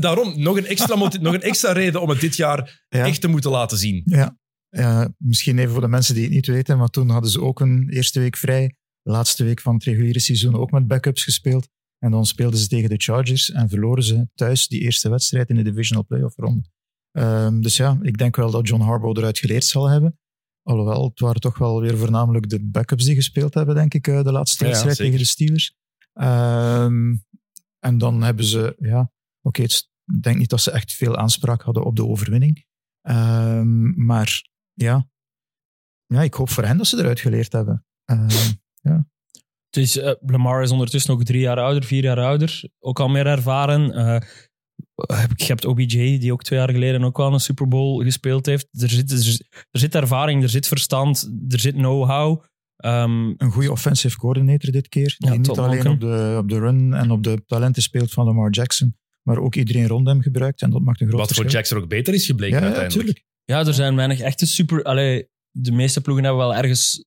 [0.00, 3.06] Daarom nog een, extra nog een extra reden om het dit jaar Ja.
[3.06, 4.02] echt te moeten laten zien.
[4.04, 7.40] Ja, ja, misschien even voor de mensen die het niet weten, maar toen hadden ze
[7.40, 8.74] ook een eerste week vrij.
[9.02, 11.68] Laatste week van het reguliere seizoen ook met backups gespeeld.
[11.98, 15.56] En dan speelden ze tegen de Chargers en verloren ze thuis die eerste wedstrijd in
[15.56, 16.68] de divisional playoff ronde.
[17.12, 20.18] Ehm, dus ja, ik denk wel dat John Harbaugh eruit geleerd zal hebben.
[20.68, 24.22] Alhoewel, het waren toch wel weer voornamelijk de backups die gespeeld hebben, denk ik, eh,
[24.22, 25.76] de laatste Ja, wedstrijd tegen de Steelers.
[26.12, 27.16] Ehm,
[27.78, 29.82] en dan hebben ze, ja, oké, ik
[30.22, 32.66] denk niet dat ze echt veel aanspraak hadden op de overwinning.
[33.00, 35.08] Ehm, maar ja.
[36.06, 37.86] ja, ik hoop voor hen dat ze eruit geleerd hebben.
[38.04, 38.28] Ehm,
[39.70, 42.70] Het is, eh, Lamar is ondertussen ook drie jaar ouder, vier jaar ouder.
[42.78, 43.92] Ook al meer ervaren.
[43.92, 44.28] Eh,
[45.36, 48.68] je hebt OBJ, die ook twee jaar geleden ook wel een Super Bowl gespeeld heeft.
[48.70, 52.42] Er zit, er, zit- er zit ervaring, er zit verstand, er zit know-how.
[52.76, 55.14] Ehm, een goede offensive coordinator dit keer.
[55.18, 58.24] Die Ja, niet alleen op de, op de run en op de talenten speelt van
[58.26, 60.62] Lamar Jackson, maar ook iedereen rond hem gebruikt.
[60.62, 61.46] En dat maakt een groot Wat voor.
[61.46, 63.24] Jackson ook beter is gebleken Ja, uiteindelijk.
[63.44, 64.82] ja, er zijn weinig echte super...
[64.82, 67.04] Allee, de meeste ploegen hebben wel ergens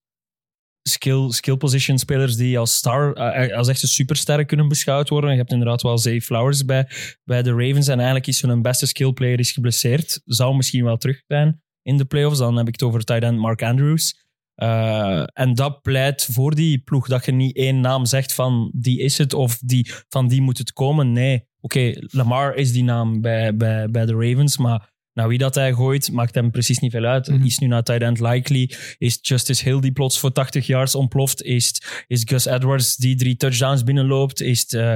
[0.84, 5.32] skill, skill position spelers die als star, eh, als echte supersterren kunnen beschouwd worden.
[5.32, 6.88] Je hebt inderdaad wel Zay Flowers bij,
[7.24, 10.22] bij de Ravens en eigenlijk is hun beste skill player is geblesseerd.
[10.26, 12.40] Zou misschien wel terug zijn in de playoffs.
[12.40, 14.30] Dan heb ik het over tight end Mark Andrews.
[14.56, 19.00] Eh, en dat pleit voor die ploeg dat je niet één naam zegt van die
[19.00, 21.12] is het of die, van die moet het komen.
[21.12, 25.56] Nee, oké, Lamar is die naam bij, bij, bij de Ravens, maar nou, wie dat
[25.56, 27.28] hij gooit, maakt hem precies niet veel uit.
[27.28, 27.44] Mhm.
[27.46, 28.72] Is nu naar tight end likely?
[28.98, 31.42] Is Justice Hill die plots voor 80 yards ontploft?
[31.44, 34.42] Is, is Gus Edwards die drie touchdowns binnenloopt?
[34.42, 34.94] Is het, eh,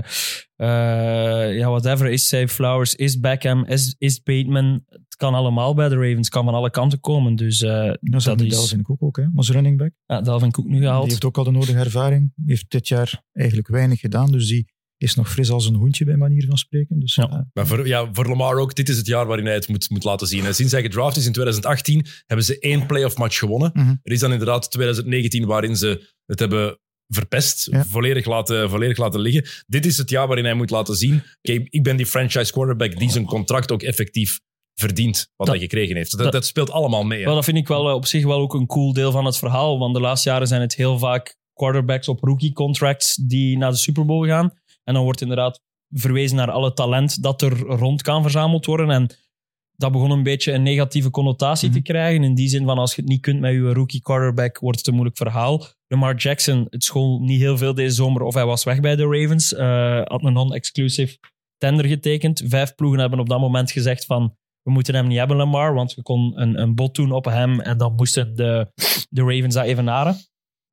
[0.56, 2.08] eh, ja, whatever.
[2.08, 2.96] Is Save Flowers?
[2.96, 3.66] Is Beckham?
[3.66, 4.84] Is, is Bateman?
[4.90, 6.18] Het kan allemaal bij de Ravens.
[6.18, 7.36] Het kan van alle kanten komen.
[7.36, 8.54] Dus eh, Dat is dat Dalvin is...
[8.56, 9.92] Delvin Cook ook, hè, als running back.
[10.06, 11.10] Ja, Dalvin Cook nu Die gehaald.
[11.10, 12.34] heeft ook al de nodige ervaring.
[12.46, 16.16] Heeft dit jaar eigenlijk weinig gedaan, dus die is nog fris als een hoentje bij
[16.16, 17.00] manier van spreken.
[17.00, 17.30] Dus, Ja.
[17.30, 19.90] eh, Maar voor, ja, voor Lamar ook, dit is het jaar waarin hij het moet,
[19.90, 20.46] moet laten zien.
[20.46, 23.70] En sinds hij gedraft is in 2018, hebben ze één playoff match gewonnen.
[23.74, 23.90] Mhm.
[24.04, 27.86] Er is dan inderdaad 2019 waarin ze het hebben verpest, Ja.
[27.86, 29.46] volledig, laten, volledig laten liggen.
[29.68, 32.98] Dit is het jaar waarin hij moet laten zien, oké, ik ben die franchise quarterback
[32.98, 34.40] die zijn contract ook effectief
[34.80, 36.12] verdient, wat Dat- hij gekregen heeft.
[36.12, 37.20] Dat, dat- dat speelt allemaal mee.
[37.20, 37.26] hè.
[37.26, 39.38] Wel, dat vind ik wel eh, op zich wel ook een cool deel van het
[39.38, 39.80] verhaal.
[39.80, 43.78] Want de laatste jaren zijn het heel vaak quarterbacks op rookie contracts die naar de
[43.78, 44.54] Super Bowl gaan.
[44.86, 48.90] En dan wordt inderdaad verwezen naar alle talent dat er rond kan verzameld worden.
[48.90, 49.10] En
[49.78, 51.84] dat begon een beetje een negatieve connotatie te Mhm.
[51.86, 52.24] krijgen.
[52.24, 54.88] In die zin van als je het niet kunt met je rookie quarterback, wordt het
[54.88, 55.66] een moeilijk verhaal.
[55.88, 59.04] Lamar Jackson, het school niet heel veel deze zomer of hij was weg bij de
[59.08, 59.54] Ravens.
[59.54, 61.18] eh, had een non-exclusive
[61.58, 62.44] tender getekend.
[62.46, 65.92] Vijf ploegen hebben op dat moment gezegd van we moeten hem niet hebben, Lamar, want
[65.92, 68.72] je kon een, een bod doen op hem en dan moesten de,
[69.10, 70.16] de Ravens dat evenaren.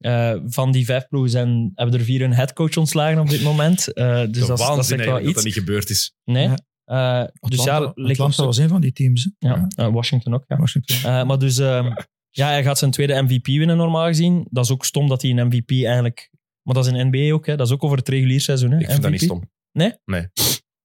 [0.02, 3.92] Eh, van die vijf ploegen zijn, hebben er vier een headcoach ontslagen op dit moment.
[3.92, 5.34] Eh, dus De dat, is- dat zegt wel dat iets.
[5.34, 6.14] dat niet gebeurd is.
[6.24, 6.48] Nee.
[6.48, 6.56] Ja.
[6.84, 9.30] Eh, dus ja, Atlanta, Atlanta was een van die teams.
[9.38, 9.48] hè.
[9.48, 10.44] ja, Washington ook.
[10.48, 10.56] Ja.
[10.56, 10.96] Washington.
[10.96, 11.92] Eh, maar dus, ehm,
[12.30, 14.46] ja, hij gaat zijn tweede MVP winnen, normaal gezien.
[14.50, 16.30] Dat is ook stom dat hij een MVP eigenlijk.
[16.62, 17.56] Maar dat is in NBA ook, hè.
[17.56, 18.70] dat is ook over het regulier seizoen.
[18.70, 19.50] Hè, Ik vind dat niet stom.
[19.72, 19.92] Nee?
[20.04, 20.28] Nee.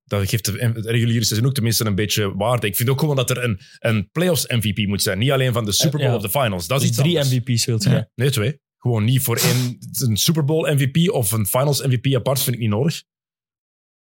[0.04, 2.68] Dat geeft de- het reguliere seizoen ook tenminste een beetje waarde.
[2.68, 5.18] Ik vind ook gewoon dat er een, een playoffs MVP moet zijn.
[5.18, 6.16] Niet alleen van de Super Bowl ja.
[6.16, 6.68] of de finals.
[6.68, 7.36] Dat is Dus iets drie anders.
[7.40, 7.90] MVP's wilt je.
[7.90, 8.10] Ja.
[8.16, 8.60] Nee, twee.
[8.78, 12.62] Gewoon niet voor één, een Super Bowl MVP of een finals MVP apart vind ik
[12.62, 13.04] niet nodig.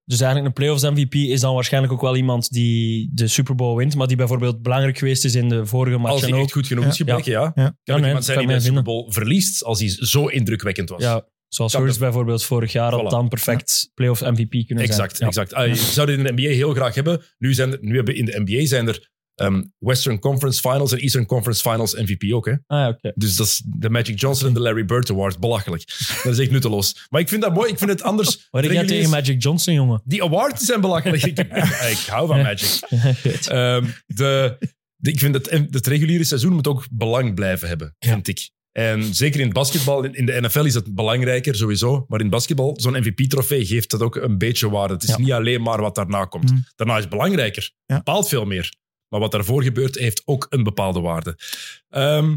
[0.03, 3.77] Dus eigenlijk een playoffs MVP is dan waarschijnlijk ook wel iemand die de Super Bowl
[3.77, 6.43] wint, maar die bijvoorbeeld belangrijk geweest is in de vorige Als matchen hij ook.
[6.43, 7.05] echt goed genoeg is Ja.
[7.05, 7.41] gebleken, ja.
[7.41, 7.51] Ja.
[7.53, 11.01] Kan Ja, nee, iemand zijn die de Super Bowl verliest als hij zo indrukwekkend was.
[11.01, 13.07] Ja, zoals dat- bijvoorbeeld vorig jaar had Voilà.
[13.09, 15.29] dan perfect playoff MVP kunnen exact, zijn.
[15.29, 15.53] exact.
[15.53, 17.21] Ah, je zou dit in de NBA heel graag hebben.
[17.37, 20.97] Nu, zijn er, nu hebben in de NBA zijn er ehm, Western Conference Finals en
[20.97, 22.45] Eastern Conference Finals MVP ook.
[22.45, 22.51] Hè?
[22.51, 23.11] Ah, ja, oké.
[23.15, 25.39] Dus dat is de Magic Johnson en de Larry Bird Award.
[25.39, 25.83] Belachelijk.
[26.23, 27.07] Dat is echt nutteloos.
[27.09, 27.71] Maar ik vind dat mooi.
[27.71, 28.27] Ik vind het anders.
[28.51, 30.01] Wat Regulier- tegen Magic Johnson, jongen?
[30.05, 31.23] Die awards zijn belachelijk.
[31.23, 31.39] ik,
[31.95, 32.79] ik hou van Magic.
[33.47, 34.57] Ehm, de,
[34.95, 38.49] de- ik vind dat het reguliere seizoen moet ook belang blijven hebben, vind ik.
[38.71, 42.05] En zeker in het basketbal, in in de NFL is dat belangrijker sowieso.
[42.07, 44.93] Maar in het basketbal, zo'n MVP-trofee geeft dat ook een beetje waarde.
[44.93, 45.17] Het is Ja.
[45.19, 46.51] niet alleen maar wat daarna komt.
[46.51, 46.63] Mm.
[46.75, 47.71] Daarna is het belangrijker.
[47.85, 47.95] Ja.
[47.95, 48.73] Bepaalt veel meer.
[49.09, 51.37] Maar wat daarvoor gebeurt, heeft ook een bepaalde waarde.
[51.89, 52.27] Ehm,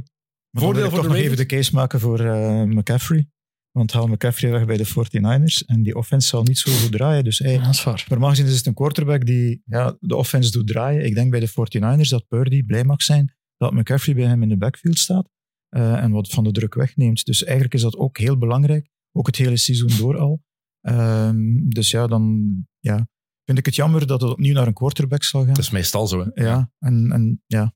[0.51, 1.49] dan Voordeel voor de nog even Ravens?
[1.49, 3.27] de case maken voor eh, McCaffrey.
[3.71, 7.25] Want haal McCaffrey weg bij de 49ers en die offense zal niet zo goed draaien.
[7.25, 8.07] Dus hey, waar.
[8.09, 11.05] normaal gezien is het een quarterback die ja, de offense doet draaien.
[11.05, 14.49] Ik denk bij de 49ers dat Purdy blij mag zijn dat McCaffrey bij hem in
[14.49, 15.29] de backfield staat
[15.69, 17.25] eh, en wat van de druk wegneemt.
[17.25, 18.89] Dus eigenlijk is dat ook heel belangrijk.
[19.13, 20.43] Ook het hele seizoen door al.
[20.81, 23.09] Ehm, dus ja, dan ja,
[23.45, 25.55] vind ik het jammer dat het opnieuw naar een quarterback zal gaan.
[25.55, 26.31] dat is meestal zo.
[26.35, 26.45] Hè?
[26.45, 27.75] ja, en, en ja,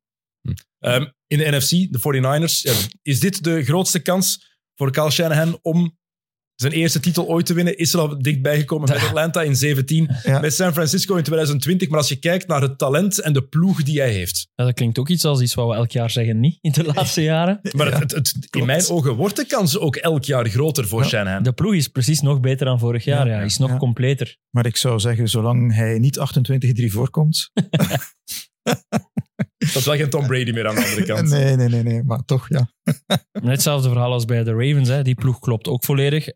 [0.79, 5.59] Ehm, in de NFC, de 49ers, ja, is dit de grootste kans voor Kyle Shanahan
[5.63, 5.99] om
[6.57, 7.79] zijn eerste titel ooit te winnen?
[7.79, 10.40] Is er al dichtbij gekomen met Atlanta in 17, Ja.
[10.40, 11.88] met San Francisco in 2020.
[11.88, 14.49] Maar als je kijkt naar het talent en de ploeg die hij heeft.
[14.55, 16.59] Ja, dat klinkt ook iets als iets wat we elk jaar zeggen, niet?
[16.61, 17.61] In de laatste jaren.
[17.73, 20.87] Maar Ja, het, het, het- in mijn ogen wordt de kans ook elk jaar groter
[20.88, 21.09] voor Ja.
[21.09, 21.42] Shanahan.
[21.42, 23.27] De ploeg is precies nog beter dan vorig jaar.
[23.27, 23.77] Ja, Ja, is nog ja.
[23.77, 24.37] completer.
[24.51, 27.51] Maar ik zou zeggen, zolang hij niet 28-3 voorkomt.
[29.59, 31.29] Dat is wel geen Tom Brady meer aan de andere kant.
[31.29, 32.03] Nee, nee, nee, nee.
[32.03, 32.69] Maar toch, ja.
[33.33, 34.88] Net hetzelfde verhaal als bij de Ravens.
[34.88, 35.03] Hè.
[35.03, 36.29] Die ploeg klopt ook volledig.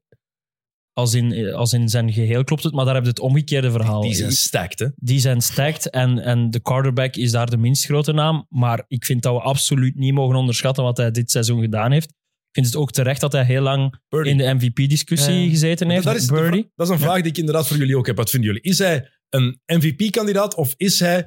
[1.01, 4.01] Als in, als in zijn geheel klopt het, maar daar heb je het omgekeerde verhaal.
[4.01, 4.87] Die zijn stacked, hè?
[4.97, 8.47] Die zijn stacked en, en de quarterback is daar de minst grote naam.
[8.49, 12.09] Maar ik vind dat we absoluut niet mogen onderschatten wat hij dit seizoen gedaan heeft.
[12.09, 14.33] Ik vind het ook terecht dat hij heel lang Birdie.
[14.33, 16.05] in de MVP-discussie gezeten heeft.
[16.05, 16.71] dat, is de Birdie.
[16.75, 18.17] dat is een vraag die ik inderdaad voor jullie ook heb.
[18.17, 18.71] Wat vinden jullie?
[18.71, 21.27] Is hij een MVP-kandidaat of is hij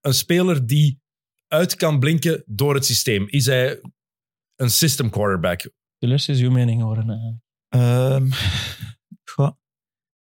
[0.00, 1.00] een speler die
[1.48, 3.26] uit kan blinken door het systeem?
[3.28, 3.80] Is hij
[4.56, 5.70] een system quarterback?
[5.98, 7.40] Tullers is uw mening horen.
[7.68, 8.20] eh.
[9.36, 9.50] Goh,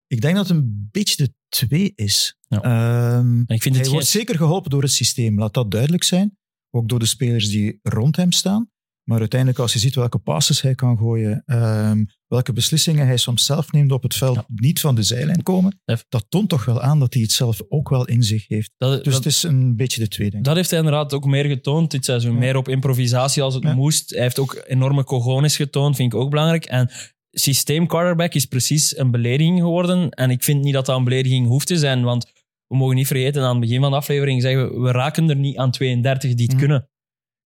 [0.08, 2.38] ik denk dat het een beetje de twee is.
[2.47, 2.62] Ja.
[2.62, 6.38] Ehm, Ik vind hij het wordt zeker geholpen door het systeem, laat dat duidelijk zijn.
[6.71, 8.69] Ook door de spelers die rond hem staan.
[9.04, 13.45] Maar uiteindelijk, als je ziet welke passes hij kan gooien, ehm, welke beslissingen hij soms
[13.45, 14.45] zelf neemt op het veld, Ja.
[14.56, 17.89] niet van de zijlijn komen, dat toont toch wel aan dat hij het zelf ook
[17.89, 18.71] wel in zich heeft.
[18.78, 20.45] dat, Dus dat, het is een beetje de twee, denk ik.
[20.47, 22.34] dat heeft hij inderdaad ook meer getoond dit seizoen.
[22.34, 22.39] Ja.
[22.39, 23.73] Meer op improvisatie als het Ja.
[23.73, 24.10] moest.
[24.10, 26.65] Hij heeft ook enorme cojones getoond, vind ik ook belangrijk.
[26.65, 26.91] En
[27.39, 30.09] systeem quarterback is precies een belediging geworden.
[30.09, 32.31] En ik vind niet dat dat een belediging hoeft te zijn, want
[32.67, 35.35] we mogen niet vergeten, aan het begin van de aflevering zeggen we, we raken er
[35.35, 36.59] niet aan 32 die het Mhm.
[36.65, 36.89] kunnen.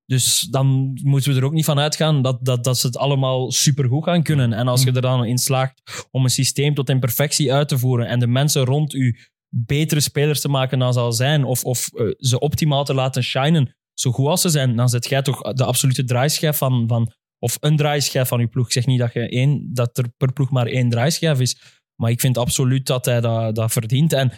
[0.06, 3.52] Dus dan moeten we er ook niet van uitgaan dat, dat, dat ze het allemaal
[3.52, 4.54] supergoed gaan kunnen.
[4.54, 7.78] En als je er dan in slaagt om een systeem tot in perfectie uit te
[7.78, 9.18] voeren en de mensen rond u
[9.50, 13.24] betere spelers te maken dan ze al zijn, of, of eh, ze optimaal te laten
[13.24, 17.12] shinen, zo goed als ze zijn, dan zet jij toch de absolute draaischijf van, van
[17.40, 18.66] of een draaischijf van je ploeg.
[18.66, 21.62] Ik zeg niet dat, je één, dat er per ploeg maar één draaischijf is,
[21.96, 24.14] maar ik vind absoluut dat hij dat, dat verdient.
[24.14, 24.32] En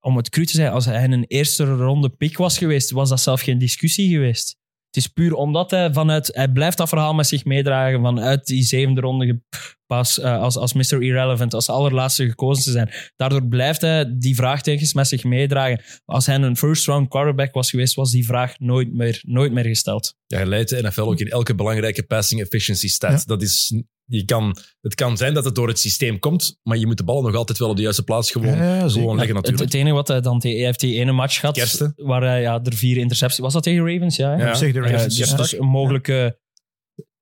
[0.00, 3.20] om het cru te zijn, als hij een eerste ronde pick was geweest, was dat
[3.20, 4.56] zelf geen discussie geweest.
[4.86, 6.30] Het is puur omdat hij vanuit...
[6.34, 9.42] Hij blijft dat verhaal met zich meedragen vanuit die zevende ronde
[9.86, 11.02] pas eh, als, als Mr.
[11.02, 12.90] Irrelevant, als allerlaatste gekozen te zijn.
[13.16, 15.80] Daardoor blijft hij die vraagtekens met zich meedragen.
[16.04, 20.14] Als hij een first-round quarterback was geweest, was die vraag nooit meer, nooit meer gesteld.
[20.26, 23.10] Ja, hij leidt de NFL ook in elke belangrijke passing efficiency stat.
[23.10, 23.22] Ja.
[23.26, 26.86] Dat is, je kan, het kan zijn dat het door het systeem komt, maar je
[26.86, 29.58] moet de ballen nog altijd wel op de juiste plaats gewoon, Ja, leggen Het, natuurlijk.
[29.60, 30.38] het enige wat hij dan...
[30.40, 31.92] te- Hij heeft die ene match gehad Kersten.
[31.96, 33.38] waar hij ja, er vier intercepties...
[33.38, 34.16] Was dat tegen Ravens?
[34.16, 34.36] Ja?
[34.38, 34.48] Ja.
[34.48, 35.36] Op zich de Ja, Ravens, dus, ja.
[35.36, 36.38] dus een mogelijke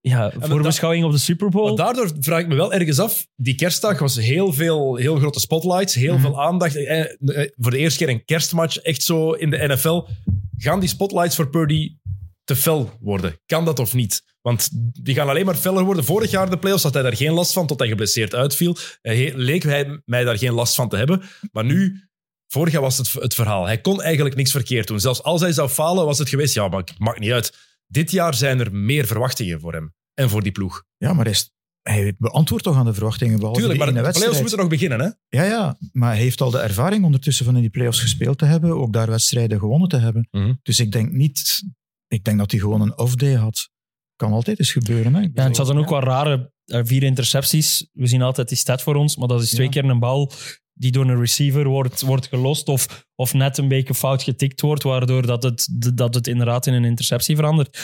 [0.08, 1.66] ja, maar voorbeschouwing op de Super Bowl.
[1.66, 3.26] Maar daardoor vraag ik me wel ergens af.
[3.36, 6.20] Die kerstdag was heel veel, heel grote spotlights, heel Mhm.
[6.22, 6.76] veel aandacht.
[6.76, 10.02] Eh, eh, voor de eerste keer een kerstmatch, echt zo in de NFL.
[10.56, 11.96] Gaan die spotlights voor Purdy
[12.44, 13.40] te fel worden?
[13.46, 14.22] Kan dat of niet?
[14.42, 14.68] Want
[15.04, 16.04] die gaan alleen maar feller worden.
[16.04, 18.76] Vorig jaar de playoffs had hij daar geen last van, tot hij geblesseerd uitviel.
[19.02, 21.22] He- leek hij mij daar geen last van te hebben.
[21.52, 22.08] Maar nu,
[22.48, 23.64] vorig jaar was het het verhaal.
[23.66, 25.00] Hij kon eigenlijk niks verkeerd doen.
[25.00, 27.52] Zelfs als hij zou falen, was het geweest, ja, maar het maakt niet uit.
[27.94, 30.84] Dit jaar zijn er meer verwachtingen voor hem en voor die ploeg.
[30.96, 31.50] Ja, maar hij, is-
[31.82, 33.36] hij beantwoordt toch aan de verwachtingen.
[33.38, 35.38] behalve Tuurlijk, maar de playoffs moeten nog beginnen, hè?
[35.38, 38.44] Ja, ja, maar hij heeft al de ervaring ondertussen van in die playoffs gespeeld te
[38.44, 40.28] hebben, ook daar wedstrijden gewonnen te hebben.
[40.30, 40.52] Mhm.
[40.62, 41.62] Dus ik denk niet,
[42.08, 43.68] ik denk dat hij gewoon een off-day had.
[44.16, 45.14] Kan altijd eens gebeuren.
[45.14, 45.20] Hè?
[45.20, 47.88] Ja, en het zat dan ook wel rare eh, vier intercepties.
[47.92, 49.72] We zien altijd die stat voor ons, maar dat is twee Ja.
[49.72, 50.32] keer een bal
[50.74, 54.82] die door een receiver wordt, wordt gelost of, of net een beetje fout getikt wordt,
[54.82, 57.78] waardoor dat het, dat het inderdaad in een interceptie verandert.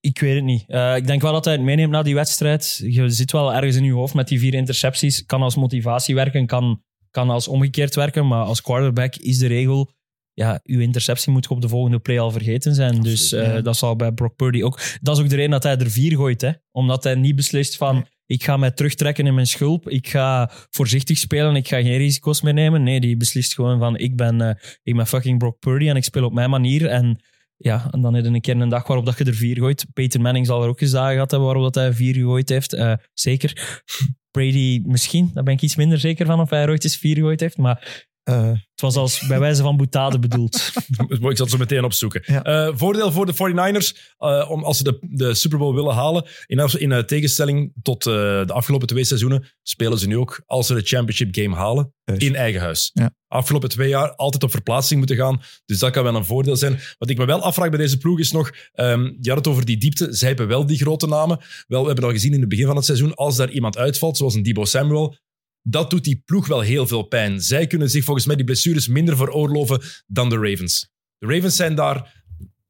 [0.00, 0.64] Ik weet het niet.
[0.66, 2.80] Eh, ik denk wel dat hij het meeneemt na die wedstrijd.
[2.84, 5.26] Je zit wel ergens in je hoofd met die vier intercepties.
[5.26, 9.96] Kan als motivatie werken, kan, kan als omgekeerd werken, maar als quarterback is de regel
[10.38, 13.02] ja, uw interceptie moet je op de volgende play al vergeten zijn.
[13.02, 13.60] Dus eh, ja.
[13.60, 14.80] dat zal bij Brock Purdy ook.
[15.00, 16.40] Dat is ook de reden dat hij er vier gooit.
[16.40, 16.50] Hè?
[16.70, 17.94] Omdat hij niet beslist van.
[17.94, 18.04] Nee.
[18.28, 19.88] Ik ga mij terugtrekken in mijn schulp.
[19.88, 21.56] Ik ga voorzichtig spelen.
[21.56, 22.82] Ik ga geen risico's meer nemen.
[22.82, 26.04] Nee, die beslist gewoon van: ik ben, eh, ik ben fucking Brock Purdy en ik
[26.04, 26.86] speel op mijn manier.
[26.86, 27.22] En
[27.56, 29.86] ja, en dan heb je een keer een dag waarop dat je er vier gooit.
[29.92, 32.72] Peter Manning zal er ook eens dagen gehad hebben waarop dat hij vier gegooid heeft.
[32.72, 33.82] Eh, zeker.
[34.30, 37.14] Brady misschien, daar ben ik iets minder zeker van of hij er ooit eens vier
[37.14, 37.56] gegooid heeft.
[37.56, 40.54] Maar Eh, het was als bij wijze van boutade bedoeld.
[41.08, 42.22] Ik zal het zo meteen opzoeken.
[42.26, 42.42] Ja.
[42.42, 46.26] Eh, voordeel voor de 49ers, eh, om, als ze de, de Super Bowl willen halen,
[46.46, 50.74] in, in tegenstelling tot eh, de afgelopen twee seizoenen, spelen ze nu ook als ze
[50.74, 52.90] de championship game halen in eigen huis.
[52.94, 53.10] Ja.
[53.26, 56.80] Afgelopen twee jaar altijd op verplaatsing moeten gaan, dus dat kan wel een voordeel zijn.
[56.98, 59.64] Wat ik me wel afvraag bij deze ploeg is nog, ehm, je had het over
[59.64, 61.38] die diepte, zij hebben wel die grote namen.
[61.66, 64.16] Wel, we hebben al gezien in het begin van het seizoen, als daar iemand uitvalt,
[64.16, 65.16] zoals een Debo Samuel,
[65.62, 67.40] dat doet die ploeg wel heel veel pijn.
[67.40, 70.90] Zij kunnen zich volgens mij die blessures minder veroorloven dan de Ravens.
[71.18, 72.24] De Ravens zijn daar,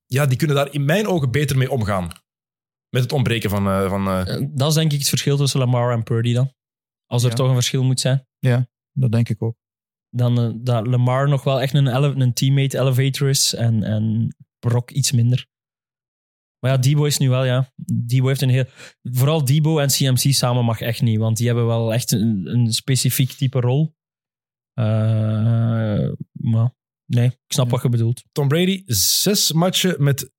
[0.07, 2.11] ja, die kunnen daar in mijn ogen beter mee omgaan.
[2.89, 3.67] Met het ontbreken van.
[3.67, 6.53] eh, van eh, Eh, Dat is denk ik het verschil tussen Lamar en Purdy dan.
[7.07, 7.35] Als er Ja.
[7.37, 8.27] toch een verschil moet zijn.
[8.93, 9.57] dat denk ik ook.
[10.11, 14.91] Dan dat Lamar nog wel echt een, ele- een teammate elevator is en, en Brock
[14.91, 15.47] iets minder.
[16.61, 17.73] Maar ja, Debo is nu wel, ja.
[18.07, 18.65] Debo heeft een heel...
[19.03, 22.73] Vooral Debo en CMC samen mag echt niet, want die hebben wel echt een, een
[22.73, 23.95] specifiek type rol.
[24.75, 24.85] Eh,
[26.33, 26.75] maar
[27.07, 27.73] nee, ik snap Ja.
[27.73, 28.25] wat je bedoelt.
[28.33, 30.31] Tom Brady, zes matchen met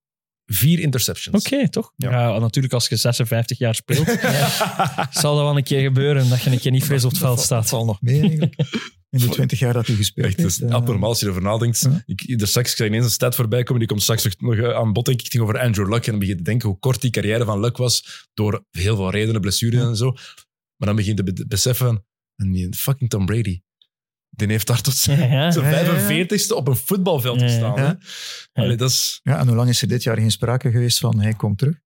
[0.46, 1.46] vier interceptions.
[1.46, 1.94] Oké, toch?
[1.96, 2.12] Ja.
[2.12, 2.40] Ja.
[2.40, 4.08] natuurlijk als je 56 jaar speelt,
[5.22, 7.36] zal dat wel een keer gebeuren dat je een keer niet fris op het veld
[7.36, 7.70] Dat staat.
[7.70, 8.56] valt nog mee eigenlijk.
[9.10, 10.50] In de twintig jaar dat hij gespeeld heeft.
[10.50, 11.88] is eh, abnormaal als je erover nadenkt.
[12.06, 15.06] Ik, er straks, ineens een stat voorbij komen, die komt straks nog- eh, aan bod,
[15.06, 15.24] denk ik.
[15.24, 16.04] Het ging over Andrew Luck.
[16.06, 18.96] En dan begin je te denken hoe kort die carrière van Luck was, door heel
[18.96, 20.12] veel redenen, blessures en zo.
[20.12, 22.04] Maar dan begin je te be- beseffen van,
[22.36, 23.62] en die fucking Tom Brady,
[24.30, 26.26] die heeft daar tot zijn, Ja, zijn Ja, ja, ja.
[26.28, 27.74] 45ste op een voetbalveld gestaan.
[28.54, 31.20] Allee, dat, is, Ja, en hoe lang is er dit jaar geen sprake geweest van
[31.20, 31.80] hij komt terug?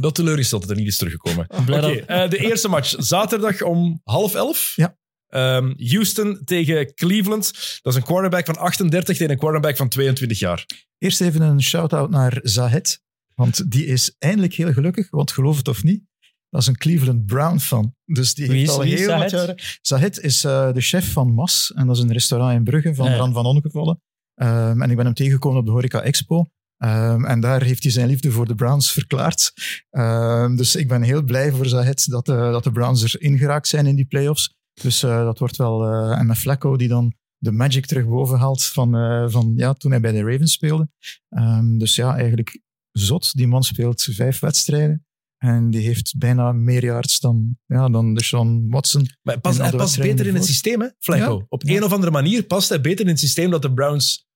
[0.00, 1.46] dat teleurgesteld dat er niet is teruggekomen.
[1.48, 4.72] Oké, dat- eh, de eerste match, zaterdag om half elf.
[4.76, 4.96] Ja.
[5.34, 7.52] Ehm, Houston tegen Cleveland.
[7.82, 10.66] Dat is een quarterback van 38 tegen een quarterback van 22 jaar.
[10.98, 13.02] Eerst even een shout-out naar Zahed.
[13.34, 16.02] Want die is eindelijk heel gelukkig, want geloof het of niet,
[16.50, 17.94] dat is een Cleveland Brown fan.
[18.04, 19.54] Dus die Wie heeft is- al heel wat jaren...
[19.80, 23.10] Zahed is eh, de chef van Mas, en dat is een restaurant in Brugge van
[23.10, 24.02] Ja, van Ongevallen.
[24.34, 26.46] Ehm, en ik ben hem tegengekomen op de Horeca Expo.
[26.76, 29.52] Ehm, en daar heeft hij zijn liefde voor de Browns verklaard.
[29.90, 33.68] Ehm, dus ik ben heel blij voor Zahed dat, eh, dat de Browns erin geraakt
[33.68, 34.54] zijn in die playoffs.
[34.82, 35.84] Dus eh, dat wordt wel...
[35.84, 39.72] eh, en met Flacco die dan de magic terug boven haalt van, eh, van ja,
[39.72, 40.88] toen hij bij de Ravens speelde.
[41.28, 42.60] Ehm, dus ja, eigenlijk
[42.92, 43.32] zot.
[43.36, 45.06] Die man speelt vijf wedstrijden.
[45.38, 49.08] En die heeft bijna meer yards dan, ja, dan Deshaun Watson.
[49.22, 51.38] Maar pas, En al hij past beter in het systeem, hè, Flacco.
[51.38, 51.46] Ja.
[51.48, 51.76] Op Ja.
[51.76, 54.26] een of andere manier past hij beter in het systeem dat de Browns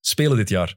[0.00, 0.76] spelen dit jaar.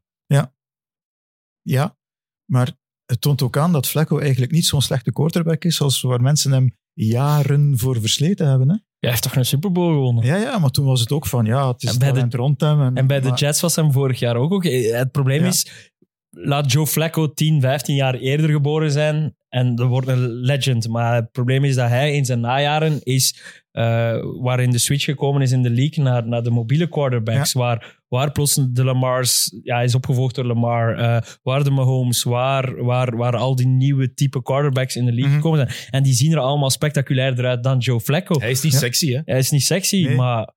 [1.64, 1.98] Ja,
[2.46, 6.22] maar het toont ook aan dat Flacco eigenlijk niet zo'n slechte quarterback is als waar
[6.22, 8.70] mensen hem jaren voor versleten hebben.
[8.70, 8.76] Hè?
[9.02, 10.26] Hij heeft toch een Super Bowl gewonnen?
[10.26, 12.62] Ja, ja, maar toen was het ook van, ja, het is En bij de- rond
[12.62, 12.82] hem.
[12.82, 14.52] En, En bij de Jets was hem vorig jaar ook.
[14.54, 14.64] ook.
[14.66, 15.48] Het probleem Ja.
[15.48, 15.90] is,
[16.30, 20.88] laat Joe Flacco 10, 15 jaar eerder geboren zijn en er wordt een legend.
[20.88, 23.36] Maar het probleem is dat hij in zijn najaren is,
[23.72, 28.00] eh, waarin de switch gekomen is in de league naar, naar de mobiele quarterbacks, waar,
[28.08, 32.84] waar plots de Lamar's, ja, hij is opgevolgd door Lamar, eh, waar de Mahomes, waar,
[32.84, 35.42] waar, waar al die nieuwe type quarterbacks in de league Mhm.
[35.42, 35.80] gekomen zijn.
[35.90, 38.40] En die zien er allemaal spectaculairder uit dan Joe Flacco.
[38.40, 38.80] Hij is niet Ja.
[38.80, 39.22] sexy, hè?
[39.26, 40.16] Hij is niet sexy, Nee.
[40.16, 40.54] maar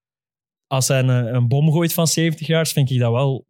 [0.67, 3.47] als hij een, een bom gooit van 70 yards, vind ik dat wel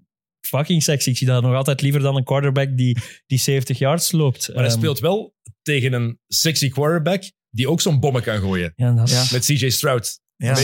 [0.46, 1.10] fucking sexy.
[1.10, 4.48] Ik zie dat nog altijd liever dan een quarterback die, die 70 yards loopt.
[4.48, 7.22] Maar hij Ehm, speelt wel tegen een sexy quarterback
[7.54, 8.72] die ook zo'n bommen kan gooien.
[8.76, 9.26] Ja, dat is- Ja.
[9.32, 10.20] Met CJ Stroud.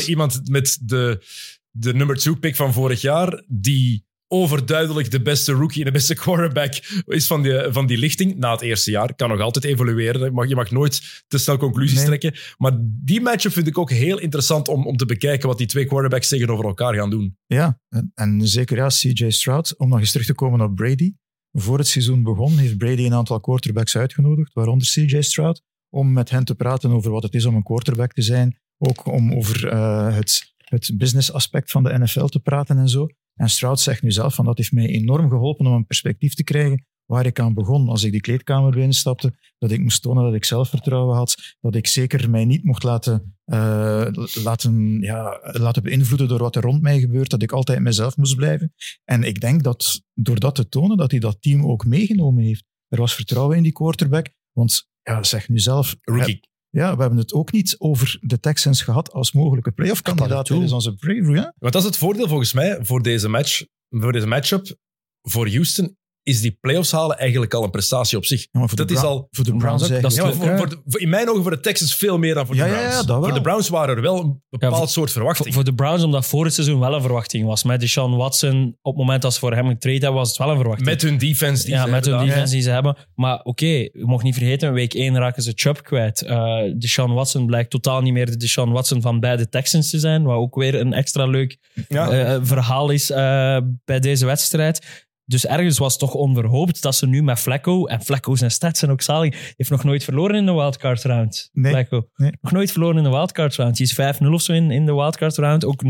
[0.07, 1.25] iemand met de,
[1.71, 6.15] de nummer 2 pick van vorig jaar, die overduidelijk de beste rookie en de beste
[6.15, 6.75] quarterback
[7.07, 9.15] is van die, van die lichting na het eerste jaar.
[9.15, 10.25] Kan nog altijd evolueren.
[10.25, 12.07] Je mag, je mag nooit te snel conclusies Nee.
[12.07, 12.35] trekken.
[12.59, 15.85] Maar die matchup vind ik ook heel interessant om, om te bekijken wat die twee
[15.87, 17.37] quarterbacks tegenover elkaar gaan doen.
[17.47, 19.75] Ja, en, en zeker ja, CJ Stroud.
[19.77, 21.13] Om nog eens terug te komen op Brady.
[21.53, 26.31] Voor het seizoen begon, heeft Brady een aantal quarterbacks uitgenodigd, waaronder CJ Stroud, om met
[26.31, 28.59] hen te praten over wat het is om een quarterback te zijn.
[28.79, 33.07] Ook om over eh, het, het business aspect van de NFL te praten en zo.
[33.35, 36.45] En Stroud zegt nu zelf van dat heeft mij enorm geholpen om een perspectief te
[36.45, 37.89] krijgen waar ik aan begon.
[37.89, 41.87] Als ik die kleedkamer binnenstapte, dat ik moest tonen dat ik zelfvertrouwen had, dat ik
[41.87, 44.07] zeker mij niet mocht laten, eh,
[44.43, 48.37] laten, ja, laten beïnvloeden door wat er rond mij gebeurt, dat ik altijd mezelf moest
[48.37, 48.75] blijven.
[49.05, 52.65] En ik denk dat door dat te tonen, dat hij dat team ook meegenomen heeft.
[52.89, 56.41] Er was vertrouwen in die quarterback, want ja, zeg nu zelf, Rookie.
[56.71, 60.95] ja, we hebben het ook niet over de Texans gehad als mogelijke playoff-kandidaat tijdens onze
[60.95, 61.35] preview.
[61.35, 61.55] Ja?
[61.59, 63.65] Want dat is het voordeel volgens mij voor deze match.
[63.89, 64.77] voor deze matchup,
[65.23, 68.41] voor Houston, is die playoffs halen eigenlijk al een prestatie op zich.
[68.41, 70.57] Ja, maar voor Dat de is al- Voor de Browns ook, dat is Ja, voor,
[70.59, 72.71] voor de- voor- in mijn ogen voor de Texans veel meer dan voor Ja, de
[72.71, 73.07] ja, ja, Browns.
[73.07, 73.25] dat wel.
[73.25, 75.45] Voor de Browns waren er wel een bepaald voor- soort verwachting.
[75.47, 77.65] Voor, voor de Browns, omdat voor het seizoen wel een verwachting was.
[77.65, 80.51] Met Deshaun Watson, op het moment dat ze voor hem getraind hebben, was het wel
[80.51, 80.89] een verwachting.
[80.89, 82.97] met hun defense die ja, ze met hun hebben defense die ze hebben.
[83.15, 86.23] Maar oké, je mag niet vergeten, week 1 raken ze Chubb kwijt.
[86.23, 90.23] Eh Deshaun Watson blijkt totaal niet meer de Deshaun Watson van beide Texans te zijn.
[90.23, 91.59] Wat ook weer een extra leuk
[91.89, 92.11] Ja.
[92.11, 95.09] eh, verhaal is eh, bij deze wedstrijd.
[95.31, 98.79] Dus ergens was het toch onverhoopt dat ze nu met Flacco, en Flacco zijn stats
[98.79, 101.49] zijn ook zalig, heeft nog nooit verloren in de wildcard round.
[101.53, 101.73] Nee.
[101.73, 102.09] Flacco.
[102.15, 102.33] Nee.
[102.41, 103.77] Nog nooit verloren in de wildcard round.
[103.77, 105.65] Die is 5-0 of zo in, in de wildcard round.
[105.65, 105.89] Ook 0-4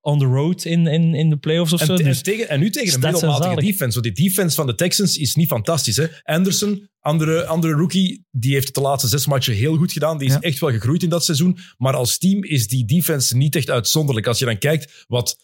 [0.00, 1.96] on the road in, in, in de playoffs of En, zo.
[1.96, 4.00] te- Dus en, tegen, en nu tegen een middelmatige defense.
[4.00, 5.96] Want die defense van de Texans is niet fantastisch.
[5.96, 6.06] Hè?
[6.22, 10.18] Anderson, andere, andere rookie, die heeft het de laatste zes matchen heel goed gedaan.
[10.18, 10.40] Die is Ja.
[10.40, 11.58] echt wel gegroeid in dat seizoen.
[11.76, 14.26] Maar als team is die defense niet echt uitzonderlijk.
[14.26, 15.36] Als je dan kijkt wat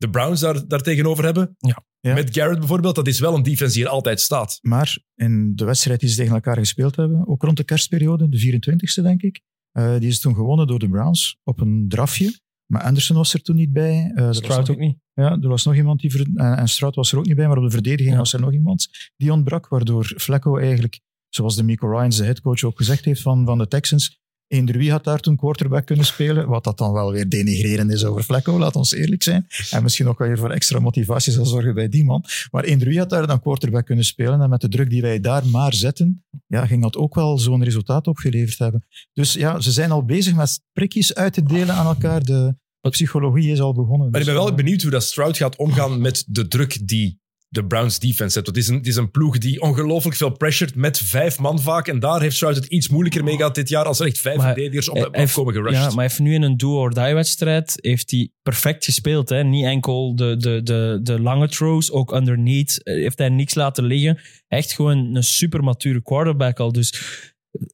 [0.00, 1.54] de Browns daar, daar tegenover hebben.
[1.58, 1.84] Ja.
[2.00, 2.14] Ja.
[2.14, 4.58] Met Garrett bijvoorbeeld, dat is wel een defense die er altijd staat.
[4.62, 8.38] Maar in de wedstrijd die ze tegen elkaar gespeeld hebben, ook rond de kerstperiode, de
[8.38, 9.40] 24e denk ik,
[9.72, 12.38] eh, die is toen gewonnen door de Browns op een drafje.
[12.66, 14.12] Maar Anderson was er toen niet bij.
[14.14, 14.96] Eh, was Stroud nog- ook niet.
[15.12, 16.10] Ja, er was nog iemand die...
[16.10, 18.16] ver- en, en Stroud was er ook niet bij, maar op de verdediging Ja.
[18.18, 22.62] was er nog iemand die ontbrak, waardoor Flacco eigenlijk, zoals de Miko Ryans, de headcoach,
[22.64, 24.19] ook gezegd heeft van, van de Texans,
[24.50, 28.04] eender wie had daar toen quarterback kunnen spelen, wat dat dan wel weer denigrerend is
[28.04, 29.46] over Flacco, laat ons eerlijk zijn.
[29.70, 32.24] En misschien ook wel weer voor extra motivatie zal zorgen bij die man.
[32.50, 35.20] Maar eender wie had daar dan quarterback kunnen spelen en met de druk die wij
[35.20, 38.86] daar maar zetten, ja, ging dat ook wel zo'n resultaat opgeleverd hebben.
[39.12, 42.24] Dus ja, ze zijn al bezig met prikjes uit te delen aan elkaar.
[42.24, 44.10] De psychologie is al begonnen.
[44.10, 46.88] Maar ik ben Dus, wel eh, benieuwd hoe dat Stroud gaat omgaan met de druk
[46.88, 47.20] die
[47.52, 48.34] de Browns defense.
[48.34, 51.60] Want het is een, het is een ploeg die ongelooflijk veel pressured met vijf man
[51.60, 51.88] vaak.
[51.88, 54.40] En daar heeft Stroud het iets moeilijker mee gehad dit jaar als er echt vijf
[54.42, 55.78] verdedigers op hem afkomen gerushed.
[55.78, 59.28] Ja, maar hij heeft nu in een do-or-die-wedstrijd heeft hij perfect gespeeld.
[59.28, 59.44] Hè?
[59.44, 63.84] Niet enkel de, de, de, de lange throws, ook underneath eh, heeft hij niks laten
[63.84, 64.18] liggen.
[64.48, 66.72] Echt gewoon een super mature quarterback al.
[66.72, 66.94] Dus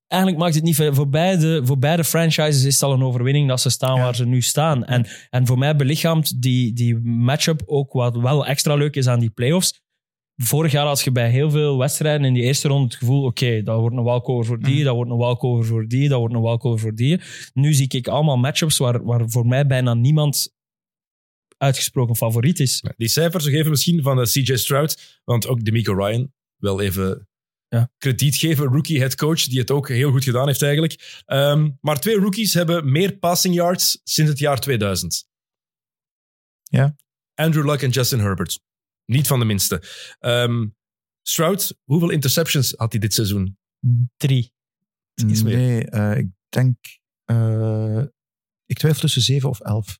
[0.06, 0.94] eigenlijk maakt het niet veel.
[0.94, 4.02] Voor beide, voor beide franchises is het al een overwinning dat ze staan Ja.
[4.02, 4.84] waar ze nu staan.
[4.84, 9.20] En, en voor mij belichaamt die, die matchup ook wat wel extra leuk is aan
[9.20, 9.84] die playoffs.
[10.42, 13.62] Vorig jaar had je bij heel veel wedstrijden in die eerste ronde het gevoel, oké,
[13.62, 14.84] dat wordt een walkover voor die, Mhm.
[14.84, 17.20] dat wordt een walkover voor die, dat wordt een walkover voor die.
[17.54, 20.54] Nu zie ik allemaal matchups waar, waar voor mij bijna niemand
[21.56, 22.82] uitgesproken favoriet is.
[22.96, 27.28] Die cijfers geven misschien van de CJ Stroud, want ook Demico Ryan, wel even
[27.76, 27.90] Ja.
[27.98, 28.66] krediet geven.
[28.66, 31.22] Rookie head coach, die het ook heel goed gedaan heeft eigenlijk.
[31.26, 35.28] Ehm, maar twee rookies hebben meer passing yards sinds het jaar 2000.
[36.62, 36.96] Ja.
[37.34, 38.60] Andrew Luck en Justin Herbert.
[39.04, 39.82] Niet van de minste.
[40.18, 40.66] Ehm,
[41.22, 43.58] Stroud, hoeveel interceptions had hij dit seizoen?
[44.16, 44.52] Drie.
[45.14, 45.56] Iets meer.
[45.56, 46.76] Nee, eh, ik denk...
[47.24, 48.02] eh,
[48.66, 49.98] ik twijfel tussen zeven of elf.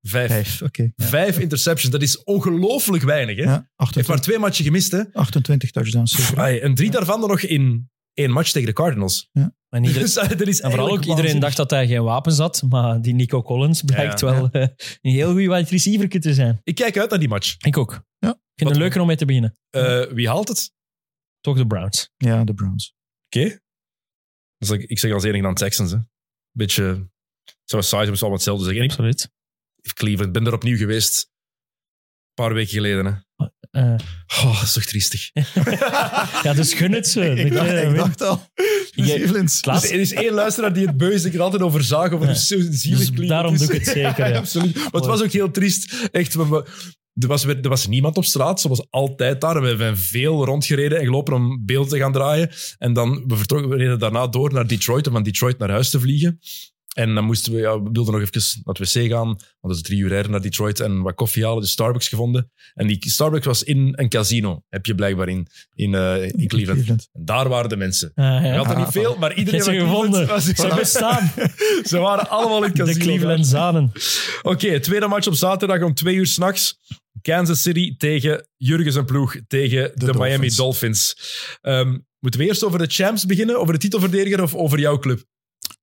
[0.00, 0.28] Vijf.
[0.30, 0.82] Vijf, oké.
[0.96, 1.06] Ja.
[1.06, 3.36] Vijf interceptions, dat is ongelooflijk weinig.
[3.36, 3.42] Hè?
[3.42, 4.90] Ja, Heeft 28, maar twee matchen gemist.
[4.92, 5.12] Hè?
[5.12, 6.34] 28 touchdowns.
[6.34, 9.28] Ai, en drie daarvan dan nog in één match tegen de Cardinals.
[9.68, 12.38] En, ieder- Dus, eh, dat is en vooral ook iedereen dacht dat hij geen wapens
[12.38, 14.62] had, maar die Nico Collins blijkt Ja, wel eh,
[15.00, 16.60] een heel goede wide receiver te zijn.
[16.64, 17.56] Ik kijk uit naar die match.
[17.58, 17.90] Ik ook.
[18.18, 18.28] Ja.
[18.28, 19.58] Ik vind Wat- het leuker om mee te beginnen.
[19.70, 20.72] Eh, wie haalt het?
[21.40, 22.10] Toch de Browns.
[22.16, 22.94] Ja, de Browns.
[23.26, 23.58] Oké.
[24.58, 25.90] Dus ik, ik zeg als enige dan Texans.
[25.90, 25.98] Hè.
[26.52, 27.08] Beetje,
[27.64, 28.82] zoals Size zal wat hetzelfde zeggen.
[28.84, 29.30] Ik, Absoluut.
[29.94, 31.28] Cleveland, ben er opnieuw geweest.
[32.34, 33.06] Een paar weken geleden.
[33.06, 33.12] Hè.
[33.70, 33.94] Eh,
[34.44, 35.30] Oh, dat is toch triestig.
[36.42, 37.20] ja, dus gun het ze.
[37.30, 38.46] Ik dacht, ik dacht al.
[38.90, 39.62] Cleveland.
[39.64, 41.24] Dus er is één luisteraar die het beu is.
[41.24, 42.12] Ik er altijd over zagen.
[42.12, 42.32] Over Ja.
[42.32, 44.36] hoe zo zielig Dus daarom doe ik het zeker, ja.
[44.38, 44.74] absoluut.
[44.74, 46.08] Maar het was ook heel triest.
[46.12, 46.66] Echt, we- we-
[47.20, 49.60] er was, er was niemand op straat, zoals altijd daar.
[49.60, 52.50] We hebben veel rondgereden en gelopen om beeld te gaan draaien.
[52.78, 55.90] En dan, we, vertrokken, we reden daarna door naar Detroit, om van Detroit naar huis
[55.90, 56.40] te vliegen.
[56.94, 59.74] En dan moesten we, ja, we wilden nog even naar het wc gaan, want dat
[59.76, 62.50] is drie uur rijden naar Detroit, en wat koffie halen, de Starbucks gevonden.
[62.74, 66.88] En die Starbucks was in een casino, heb je blijkbaar in, in, eh, in Cleveland.
[66.88, 68.12] En daar waren de mensen.
[68.14, 68.56] Ah, Je ja.
[68.56, 70.26] had er niet veel, maar iedereen ze gevonden.
[70.26, 71.32] was- Ze bestaan.
[71.90, 72.98] Ze waren allemaal in het casino.
[72.98, 73.92] De Cleveland Zanen.
[74.42, 76.78] Oké, tweede match op zaterdag om twee uur s'nachts.
[77.22, 80.18] Kansas City tegen Jurgens en ploeg tegen de, Dolphins.
[80.28, 81.16] Miami Dolphins.
[81.60, 83.60] Ehm, moeten we eerst over de champs beginnen?
[83.60, 85.24] Over de titelverdediger of over jouw club?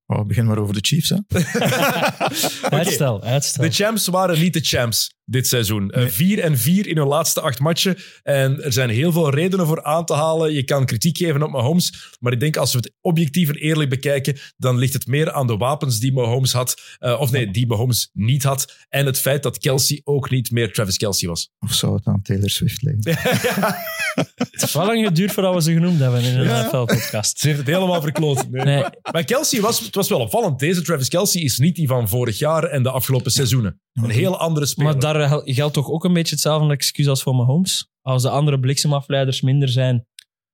[0.09, 1.09] Oh, begin maar over de Chiefs.
[1.09, 1.17] Hè.
[2.77, 3.63] Uitstel, uitstel.
[3.63, 5.91] De champs waren niet de champs dit seizoen.
[5.91, 7.97] Eh, 4 en 4 in hun laatste acht matchen.
[8.23, 10.53] En er zijn heel veel redenen voor aan te halen.
[10.53, 12.15] Je kan kritiek geven op Mahomes.
[12.19, 15.47] Maar ik denk als we het objectief en eerlijk bekijken, dan ligt het meer aan
[15.47, 16.81] de wapens die Mahomes had.
[16.99, 18.85] Eh, of nee, die Mahomes niet had.
[18.89, 21.51] En het feit dat Kelsey ook niet meer Travis Kelsey was.
[21.59, 23.17] Of zou het aan Taylor Swift liggen?
[24.17, 26.65] Het heeft wel lang geduurd voordat we ze genoemd hebben in een Ja.
[26.65, 27.39] NFL-podcast.
[27.39, 28.49] Ze heeft het helemaal verkloot.
[28.49, 28.65] Nee.
[28.65, 28.83] Nee.
[29.11, 30.59] Maar Kelsey was, het was wel opvallend.
[30.59, 33.81] Deze Travis Kelsey is niet die van vorig jaar en de afgelopen seizoenen.
[33.93, 34.91] Een heel andere speler.
[34.91, 37.89] Maar daar gel- geldt toch ook een beetje hetzelfde excuus als voor Mahomes?
[38.01, 40.05] Als de andere bliksemafleiders minder zijn.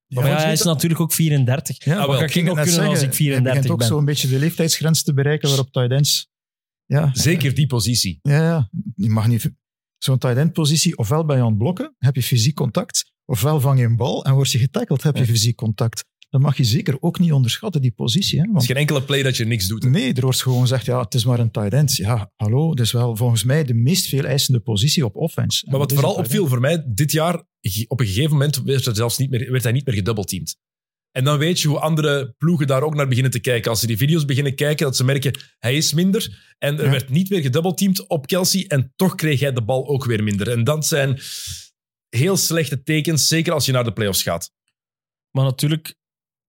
[0.07, 1.86] Maar ja, hij is natuurlijk ook 34.
[1.86, 2.07] Ja, Ah, wel.
[2.07, 3.88] Wat ga ik ook kunnen als zeggen, ik Hij begint 34 ook ben?
[3.88, 6.28] zo'n beetje de leeftijdsgrens te bereiken waarop tight ends...
[6.86, 8.20] Ja, Zeker die positie.
[8.22, 8.70] ja, ja.
[8.95, 9.51] Je mag niet...
[9.97, 13.60] Zo'n tight end positie, ofwel ben je aan het blokken, heb je fysiek contact, ofwel
[13.60, 16.04] vang je een bal en word je getackeld, heb je fysiek contact.
[16.30, 18.38] Dat mag je zeker ook niet onderschatten, die positie.
[18.40, 18.40] Hè?
[18.40, 19.84] Het is Want geen enkele play dat je niks doet.
[19.84, 21.96] nee, er wordt gewoon gezegd, ja, het is maar een tight end.
[21.96, 25.66] Ja, hallo, dat is wel volgens mij de meest veel eisende positie op offense.
[25.70, 27.36] Maar wat vooral opviel voor mij dit jaar,
[27.88, 30.56] op een gegeven moment werd, er zelfs niet meer, werd hij niet meer gedoubleteamd.
[31.12, 33.70] En dan weet je hoe andere ploegen daar ook naar beginnen te kijken.
[33.70, 36.56] Als ze die video's beginnen kijken, dat ze merken, hij is minder.
[36.58, 36.92] En er Ja.
[36.92, 38.66] werd niet meer gedoubleteamd op Kelsey.
[38.68, 40.50] En toch kreeg hij de bal ook weer minder.
[40.52, 41.20] En dat zijn
[42.16, 44.51] heel slechte tekens, zeker als je naar de playoffs gaat.
[45.32, 45.95] Maar natuurlijk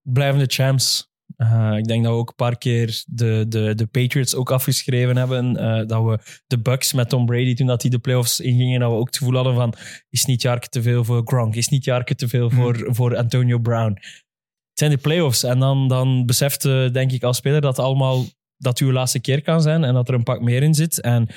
[0.03, 1.13] blijven de champs.
[1.37, 5.17] Eh, ik denk dat we ook een paar keer de, de, de Patriots ook afgeschreven
[5.17, 5.57] hebben.
[5.57, 8.91] eh, dat we de Bucks met Tom Brady, toen dat die de playoffs ingingen, dat
[8.91, 9.75] we ook het gevoel hadden van
[10.11, 11.55] is niet Jarke te veel voor Gronk?
[11.55, 13.93] Is niet Jarke te veel voor, voor Antonio Brown?
[13.95, 15.43] Het zijn de playoffs.
[15.43, 18.25] En dan, dan beseft eh, denk ik als speler dat allemaal
[18.57, 21.01] dat uw laatste keer kan zijn en dat er een pak meer in zit.
[21.01, 21.29] En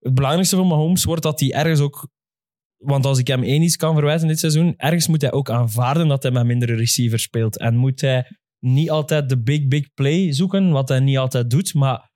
[0.00, 2.08] het belangrijkste voor Mahomes wordt dat hij ergens ook
[2.76, 6.08] want als ik hem één iets kan verwijten dit seizoen, ergens moet hij ook aanvaarden
[6.08, 7.58] dat hij met mindere receivers speelt.
[7.58, 11.74] En moet hij niet altijd de big, big play zoeken, wat hij niet altijd doet.
[11.74, 12.10] Maar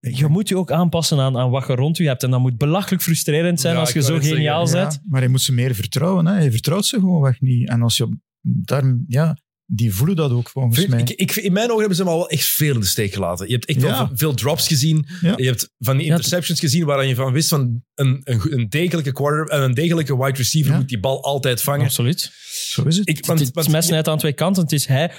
[0.00, 2.22] Ik- je moet je ook aanpassen aan, aan wat je rond je hebt.
[2.22, 5.00] En dat moet belachelijk frustrerend zijn Ja, als je zo geniaal zeggen, bent.
[5.02, 6.26] Ja, maar hij moet ze meer vertrouwen.
[6.26, 6.32] Hè.
[6.32, 7.68] Hij vertrouwt ze gewoonweg niet.
[7.68, 9.36] En als je op- daar, ja,
[9.72, 11.00] die voelen dat ook volgens Vind- mij.
[11.00, 13.12] ik, ik, in mijn ogen hebben ze hem al wel echt veel in de steek
[13.14, 13.46] gelaten.
[13.46, 13.86] Je hebt echt Ja.
[13.86, 15.06] wel veel drops gezien.
[15.20, 15.32] Ja.
[15.36, 18.68] Je hebt van die Ja, interceptions gezien waar je van wist van een, een, een,
[18.68, 20.78] degelijke, quarter, een degelijke wide receiver Ja.
[20.78, 21.84] moet die bal altijd vangen.
[21.84, 22.30] Absoluut.
[22.52, 23.08] Zo is het.
[23.08, 24.62] Ik, want, het, het want- mes snijdt aan twee kanten.
[24.62, 25.12] Het is hij.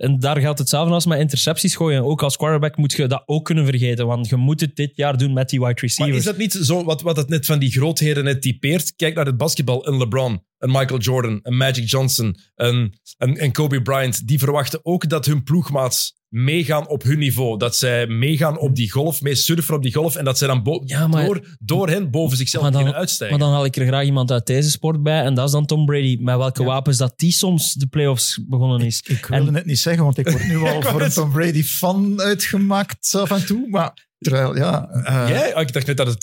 [0.00, 2.04] En daar geldt hetzelfde als met intercepties gooien.
[2.04, 4.06] Ook als quarterback moet je dat ook kunnen vergeten.
[4.06, 6.18] Want je moet het dit jaar doen met die wide Maar receivers.
[6.18, 8.96] is dat niet zo wat, wat het net van die grootheden net typeert?
[8.96, 9.88] Kijk naar het basketbal.
[9.88, 14.26] Een LeBron, een Michael Jordan, een Magic Johnson, een, een, een Kobe Bryant.
[14.26, 17.58] Die verwachten ook dat hun ploegmaats meegaan op hun niveau.
[17.58, 20.16] Dat zij meegaan op die golf, mee surfen op die golf.
[20.16, 23.00] En dat zij dan bo- Ja, maar- door, door hen boven zichzelf Maar dan- kunnen
[23.00, 23.38] uitstijgen.
[23.38, 25.22] Maar dan haal ik er graag iemand uit deze sport bij.
[25.22, 26.16] En dat is dan Tom Brady.
[26.20, 26.68] Met welke Ja.
[26.68, 29.02] wapens dat die soms de playoffs begonnen is.
[29.06, 31.32] Ik wilde En- het niet zeggen, want ik word nu al voor een net Tom
[31.32, 33.68] Brady fan uitgemaakt af en toe.
[33.68, 34.88] Maar terwijl, ja...
[34.88, 35.54] eh, Jij?
[35.54, 36.22] Ah, ik dacht net dat het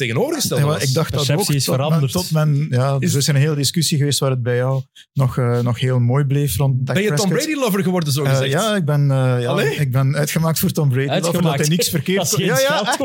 [0.50, 0.84] maar was.
[0.84, 2.02] ik dacht dat ook is tot veranderd.
[2.14, 4.82] Men, tot men, ja, Is- er is een hele discussie geweest waar het bij jou
[5.14, 7.30] nog, eh, nog heel mooi bleef rond Dak ben je Tom.
[7.30, 8.52] Brady-lover geworden, zo Eh, gezegd?
[8.52, 11.10] ja, ik ben, eh, ja, ik ben uitgemaakt voor Tom Brady.
[11.10, 11.58] Uitgemaakt.
[11.58, 12.98] Dat hij niks verkeerd Dat is geen ja, ja, echt,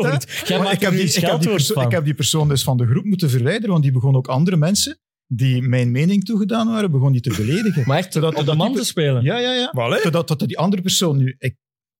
[0.73, 1.85] ik, heb die, ik, heb die persoon, van.
[1.87, 4.57] ik heb die persoon dus van de groep moeten verwijderen, want die begon ook andere
[4.57, 7.83] mensen die mijn mening toegedaan waren, begon die te beledigen.
[7.87, 9.23] Maar echt Zodat- op de dat man die- te spelen.
[9.23, 9.99] Ja, ja, ja.
[10.03, 11.35] Zodat dat die andere persoon nu...
[11.39, 11.57] Ik,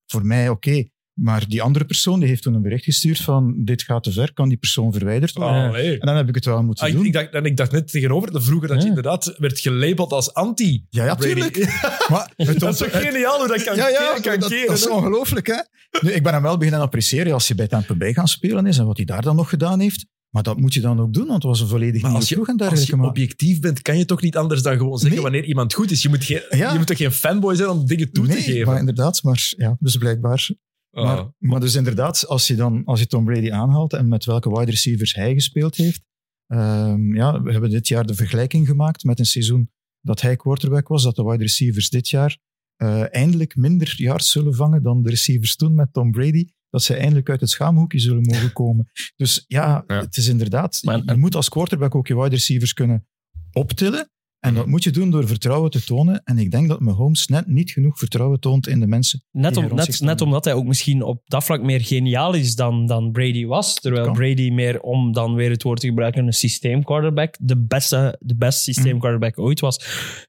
[0.07, 3.83] voor mij oké, maar die andere persoon die heeft toen een bericht gestuurd van dit
[3.83, 5.55] gaat te ver, kan die persoon verwijderd worden?
[5.71, 5.77] Ah.
[5.77, 7.05] En dan heb ik het wel moeten Ah, doen.
[7.05, 8.89] ik, dacht, en ik dacht net tegenover, dat vroeger dat je Ja.
[8.89, 10.87] inderdaad werd gelabeld als anti.
[10.91, 11.57] ja, ja, tuurlijk.
[12.11, 14.49] Maar het Dat is toch het- geniaal hoe dat kan, ja, ja, keren, kan dat,
[14.49, 15.57] keren, dat is ongelooflijk, hè?
[16.01, 18.79] Nu, ik ben hem wel beginnen appreciëren als hij bij Tampa Bay gaan spelen is
[18.79, 20.07] en wat hij daar dan nog gedaan heeft.
[20.31, 22.29] Maar dat moet je dan ook doen, want het was een volledig Maar nieuwe als
[22.29, 22.91] je, ploeg en als dergelijke.
[22.95, 25.23] je maar- objectief bent, kan je toch niet anders dan gewoon zeggen Nee.
[25.23, 26.03] wanneer iemand goed is.
[26.03, 26.73] Je moet, geen, Ja.
[26.73, 28.67] je moet toch geen fanboy zijn om dingen toe nee, te geven?
[28.67, 30.49] maar inderdaad, maar ja, dus blijkbaar.
[30.93, 31.05] Ah.
[31.05, 34.51] Maar, maar dus inderdaad, als je dan als je Tom Brady aanhaalt en met welke
[34.51, 36.03] wide receivers hij gespeeld heeft.
[36.47, 39.71] ehm, ja, we hebben dit jaar de vergelijking gemaakt met een seizoen
[40.01, 42.39] dat hij quarterback was, dat de wide receivers dit jaar
[42.77, 46.47] eh, eindelijk minder yards zullen vangen dan de receivers toen met Tom Brady.
[46.71, 48.91] Dat ze eindelijk uit het schaamhoekje zullen mogen komen.
[49.17, 50.01] Dus ja, Ja.
[50.01, 53.07] het is inderdaad, Maar- je moet als quarterback ook je wide receivers kunnen
[53.53, 54.11] optillen.
[54.43, 56.21] En dat moet je doen door vertrouwen te tonen.
[56.25, 59.25] En ik denk dat Mahomes net niet genoeg vertrouwen toont in de mensen.
[59.31, 62.87] Net, om, net, net omdat hij ook misschien op dat vlak meer geniaal is dan,
[62.87, 63.75] dan Brady was.
[63.81, 64.13] Terwijl.
[64.13, 68.71] Brady meer, om dan weer het woord te gebruiken, een systeemquarterback, de beste, de beste
[68.71, 68.81] Mhm.
[68.81, 69.85] systeemquarterback ooit was.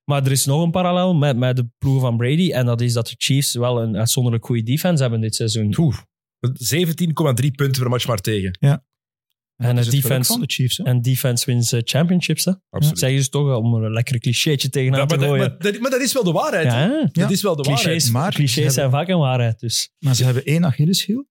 [0.06, 2.52] Maar er is nog een parallel met, met de ploegen van Brady.
[2.52, 5.74] En dat is dat de Chiefs wel een uitzonderlijk goede defense hebben dit seizoen.
[5.78, 5.98] Oeh,
[6.54, 8.58] 17,3 punten per match maar tegen.
[9.56, 10.80] En het geluk defense, de Chiefs.
[10.80, 12.46] En defense wins eh, championships.
[12.46, 12.52] Hè?
[12.70, 13.00] Absoluut.
[13.00, 15.50] Zeggen ze toch, om een lekker clichétje tegenaan Ja, te maar, dat, gooien.
[15.60, 16.68] maar, dat, maar dat is wel de waarheid.
[16.72, 16.86] hè?
[16.86, 17.00] ja?
[17.00, 17.10] Ja.
[17.12, 17.86] Dat is wel de waarheid.
[17.88, 19.60] clichés, Maar ze clichés zijn vaak een waarheid.
[19.60, 19.90] Dus.
[20.00, 21.28] Maar ze hebben één Achilleshiel.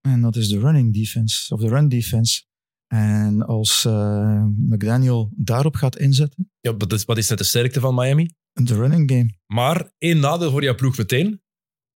[0.00, 2.42] En dat is de running defense, of de run defense.
[2.86, 7.80] En als eh, McDaniel daarop gaat inzetten, Ja, wat, is, wat is net de sterkte
[7.80, 8.30] van Miami?
[8.52, 9.30] de running game.
[9.46, 11.42] Maar één nadeel voor jouw ploeg meteen.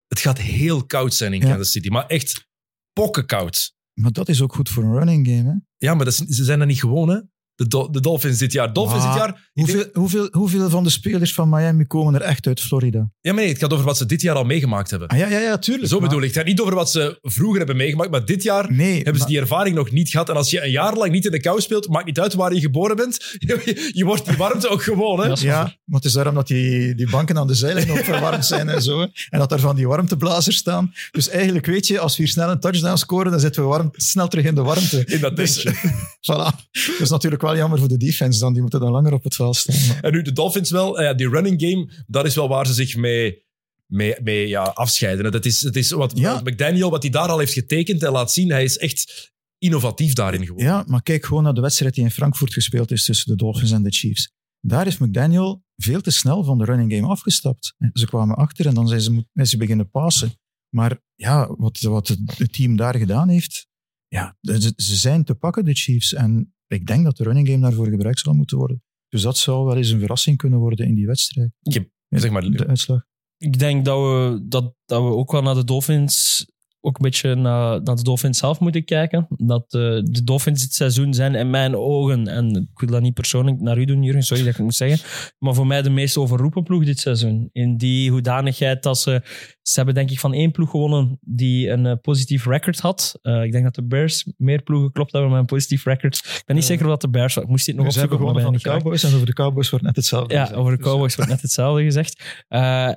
[0.06, 1.46] Het gaat heel koud zijn in Ja.
[1.46, 1.88] Kansas City.
[1.88, 2.48] Maar echt
[2.92, 3.73] pokkenkoud.
[3.94, 5.48] Maar dat is ook goed voor een running game.
[5.48, 5.86] Hè?
[5.86, 7.20] Ja, maar dat ze zijn dat niet gewoon, hè?
[7.56, 8.72] De, de Dolphins dit jaar.
[8.72, 9.26] Dolphins dit jaar...
[9.52, 12.98] denk- Hoeveel, hoeveel, hoeveel van de spelers van Miami komen er echt uit Florida?
[13.20, 15.08] ja, maar nee, het gaat over wat ze dit jaar al meegemaakt hebben.
[15.08, 15.88] Ah, ja, ja, ja, tuurlijk.
[15.88, 16.28] Zo maar- bedoel ik.
[16.28, 19.18] Het gaat niet over wat ze vroeger hebben meegemaakt, maar dit jaar Nee, hebben ze
[19.18, 20.28] maar- die ervaring nog niet gehad.
[20.28, 22.52] En als je een jaar lang niet in de kou speelt, maakt niet uit waar
[22.54, 25.20] je geboren bent, je, je wordt die warmte ook gewoon.
[25.20, 25.26] Hè?
[25.26, 28.46] Ja, Ja, maar het is daarom dat die, die banken aan de zijlijn ook verwarmd
[28.46, 29.00] zijn en zo.
[29.00, 29.06] hè.
[29.30, 30.92] En dat er van die warmteblazers staan.
[31.10, 33.88] Dus eigenlijk weet je, als we hier snel een touchdown scoren, dan zitten we warm,
[33.92, 35.04] snel terug in de warmte.
[35.06, 35.88] In dat Dus, tentje.
[36.32, 36.56] voilà.
[36.72, 38.52] Dat is natuurlijk wel jammer voor de defense dan.
[38.52, 39.86] Die moeten dan langer op het veld staan.
[39.86, 42.72] Maar- En nu de Dolphins wel, eh, die running game, dat is wel waar ze
[42.72, 43.42] zich mee,
[43.86, 45.32] mee, mee ja, afscheiden.
[45.32, 46.40] Dat is, het is wat Ja.
[46.44, 50.40] McDaniel, wat hij daar al heeft getekend en laat zien, hij is echt innovatief daarin
[50.46, 50.66] geworden.
[50.66, 53.70] Ja, maar kijk gewoon naar de wedstrijd die in Frankfurt gespeeld is tussen de Dolphins
[53.70, 54.32] en de Chiefs.
[54.60, 57.74] Daar is McDaniel veel te snel van de running game afgestapt.
[57.92, 60.32] Ze kwamen achter en dan zijn ze, moet- zijn ze beginnen passen.
[60.74, 63.66] Maar ja, wat, wat het team daar gedaan heeft,
[64.08, 66.12] ja, ze, ze zijn te pakken, de Chiefs.
[66.14, 68.82] En ik denk dat de running game daarvoor gebruikt zal moeten worden.
[69.08, 71.50] Dus dat zou wel eens een verrassing kunnen worden in die wedstrijd.
[71.60, 73.04] Je- zeg maar, de uitslag.
[73.36, 76.46] Ik denk dat we, dat, dat we ook wel naar de Dolphins
[76.84, 79.26] ook een beetje naar, naar de Dolphins zelf moeten kijken.
[79.28, 83.14] Dat eh, de Dolphins dit seizoen zijn in mijn ogen, en ik wil dat niet
[83.14, 85.08] persoonlijk naar u doen, Jurgen, sorry dat ik het moet zeggen,
[85.38, 87.48] maar voor mij de meest overroepen ploeg dit seizoen.
[87.52, 89.22] In die hoedanigheid dat ze...
[89.62, 93.18] Ze hebben denk ik van één ploeg gewonnen die een eh, positief record had.
[93.22, 96.16] Eh, ik denk dat de Bears meer ploegen klopt hebben met een positief record.
[96.16, 97.36] Ik ben niet zeker wat de Bears...
[97.36, 98.82] Ik moest dit nog Ze hebben opzoeken, maar gewonnen van ben de.
[98.84, 100.34] Cowboys en over de Cowboys wordt net hetzelfde.
[100.34, 100.58] Ja, gezegd.
[100.58, 102.44] over de Dus, Cowboys wordt net hetzelfde gezegd.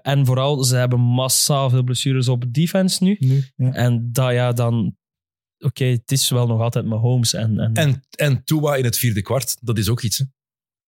[0.01, 3.15] En vooral, ze hebben massaal veel blessures op defense nu.
[3.19, 3.71] Nu, ja.
[3.78, 4.97] En dat ja, dan...
[5.59, 7.34] Oké, het is wel nog altijd Mahomes.
[7.34, 10.17] En, en, En, en Tua in het vierde kwart, dat is ook iets.
[10.17, 10.25] Hè?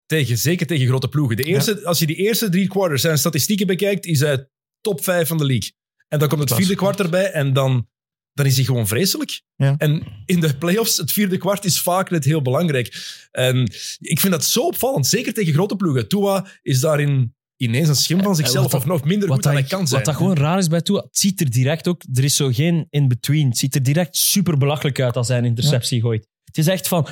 [0.06, 1.36] Tegen, zeker tegen grote ploegen.
[1.36, 4.48] De eerste, Als je die eerste drie quarters zijn statistieken bekijkt, is hij
[4.80, 5.72] top vijf van de league.
[6.08, 7.88] En dan komt het vierde kwart erbij en dan,
[8.32, 9.42] dan is hij gewoon vreselijk.
[9.56, 9.74] Ja.
[9.78, 12.96] En in de playoffs, het vierde kwart is vaak net heel belangrijk.
[13.30, 13.62] En
[13.98, 16.08] ik vind dat zo opvallend, zeker tegen grote ploegen.
[16.08, 19.44] Tua is daarin ineens een schim van zichzelf, wat dat- of nog minder wat goed
[19.44, 20.02] dan dat, hij kan zijn.
[20.04, 22.02] wat dat gewoon raar is bij Tua, het ziet er direct ook...
[22.14, 23.48] Er is zo geen in-between.
[23.48, 26.28] Het ziet er direct super belachelijk uit als hij een interceptie gooit.
[26.44, 27.06] Het is echt van...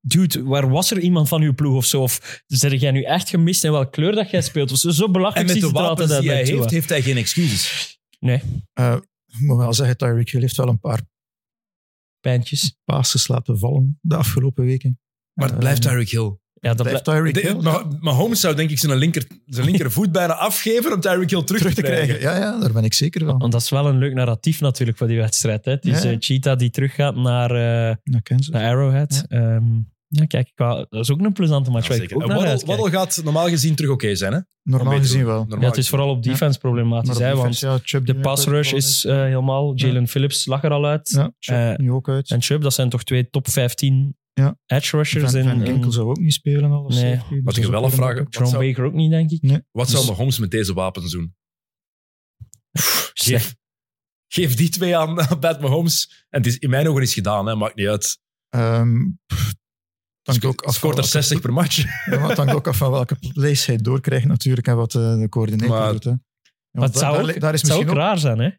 [0.00, 2.02] Dude, waar was er iemand van uw ploeg of zo?
[2.02, 4.72] Of zeg jij nu echt gemist in welke kleur dat jij speelt?
[4.72, 6.70] Of zo, zo en belachelijk met ziet de het er altijd wapens die hij heeft,
[6.70, 7.98] heeft hij geen excuses.
[8.18, 8.40] Nee,
[8.72, 8.96] Eh,
[9.26, 11.00] ik moet wel zeggen, Tyreek Hill heeft wel een paar
[12.20, 12.76] pijntjes.
[12.84, 15.00] passes laten vallen de afgelopen weken.
[15.32, 16.36] Maar het Eh, blijft Tyreek Hill.
[16.60, 20.12] Ja, dat blijft blij- Tyreek Hill maar Mahomes zou denk ik zijn, linker, zijn linkervoet
[20.20, 22.20] bijna afgeven om Tyreek Hill terug, terug te krijgen.
[22.20, 23.38] Ja, ja, daar ben ik zeker van.
[23.38, 25.64] Want dat is wel een leuk narratief natuurlijk voor die wedstrijd.
[25.64, 25.70] Hè?
[25.72, 26.10] Het is Ja.
[26.10, 27.96] eh, Cheetah die teruggaat naar, eh,
[28.50, 29.24] naar Arrowhead.
[29.28, 29.60] Ja.
[30.08, 31.96] ja, kijk, dat is ook een plezante match.
[31.96, 32.06] Ja,
[32.66, 34.38] Waddle, gaat normaal gezien terug oké zijn, hè?
[34.62, 35.38] Normaal gezien wel.
[35.38, 37.18] Normaal Ja, het is vooral op defense problematisch.
[37.18, 39.72] Hè, defense, want ja, Chubb de pass rush is eh, helemaal...
[39.74, 41.10] Jalen Phillips lag er al uit.
[41.10, 42.30] Ja, Chubb nu ook uit.
[42.30, 44.56] En Chubb, dat zijn toch twee top 15 Ja.
[44.66, 45.32] edge rushers.
[45.32, 46.70] Van, Ginkel zou ook niet spelen.
[46.70, 47.14] Al, of Nee.
[47.16, 47.92] safety, dus Wat ik wel Wat
[48.48, 49.42] zou- Baker ook niet, denk ik.
[49.42, 49.62] Nee.
[49.70, 51.34] Wat Dus- zou Mahomes met deze wapens doen?
[53.14, 53.54] Geef,
[54.32, 56.24] geef die twee aan, Pat Mahomes.
[56.28, 57.54] En het is in mijn ogen is gedaan, hè?
[57.54, 58.18] maakt niet uit.
[58.48, 58.96] Ehm,
[60.22, 61.76] hangt ook af Scoort er van 60 per match.
[61.76, 65.18] Ja, maar het hangt ook af van welke plays hij doorkrijgt natuurlijk en wat eh,
[65.18, 66.04] de coördinator Maar- doet.
[66.04, 66.10] Hè.
[66.10, 66.18] Ja,
[66.70, 68.08] Maar het daar- zou daar, ook, li- daar is het zou ook misschien ook...
[68.08, 68.50] raar zijn, hè?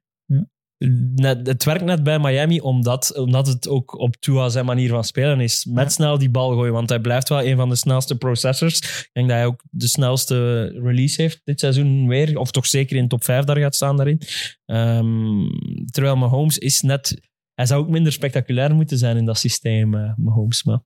[1.15, 5.03] Net, het werkt net bij Miami omdat, omdat het ook op Tua zijn manier van
[5.03, 5.65] spelen is.
[5.65, 5.89] Met Ja.
[5.89, 8.77] snel die bal gooien, want hij blijft wel een van de snelste processors.
[8.79, 12.37] Ik denk dat hij ook de snelste release heeft dit seizoen weer.
[12.37, 14.21] Of toch zeker in top 5 daar gaat staan daarin.
[14.65, 15.45] Ehm,
[15.91, 17.29] terwijl Mahomes is net...
[17.53, 20.63] Hij zou ook minder spectaculair moeten zijn in dat systeem, eh, Mahomes.
[20.63, 20.79] Maar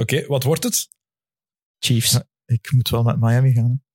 [0.00, 0.88] Oké, wat wordt het?
[1.78, 2.12] Chiefs.
[2.12, 2.24] Ja.
[2.46, 3.64] Ik moet wel met Miami gaan.
[3.70, 3.85] hè.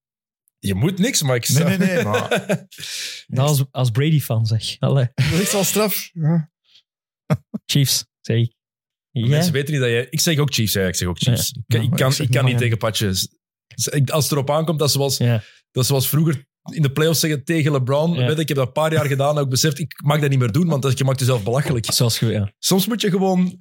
[0.64, 1.78] Je moet niks, maar ik Nee, zou...
[1.78, 2.04] nee, nee.
[2.04, 2.66] Maar,
[3.48, 4.76] als, als Brady-fan zeg.
[4.80, 5.10] Allee.
[5.14, 6.10] dat is wel straf.
[6.14, 6.52] Ja.
[7.66, 8.54] Chiefs, zeg ik.
[9.10, 9.28] Ja.
[9.28, 10.08] Mensen weten niet dat je...
[10.10, 11.50] Ik zeg ook Chiefs, ja, ik zeg ook Chiefs.
[11.52, 13.28] Ik, Ja, ik maar kan, ik zeg ik kan niet tegen patjes.
[13.76, 15.44] Dus Als het erop aankomt, dat zoals, Ja.
[15.72, 18.14] dat zoals vroeger in de playoffs zeggen tegen LeBron.
[18.14, 18.26] Ja.
[18.28, 20.40] Weet ik heb dat een paar jaar gedaan en ook beseft, ik mag dat niet
[20.40, 21.94] meer doen, want dat- je maakt jezelf belachelijk.
[21.94, 22.54] Zoals ja.
[22.60, 23.60] Soms moet je gewoon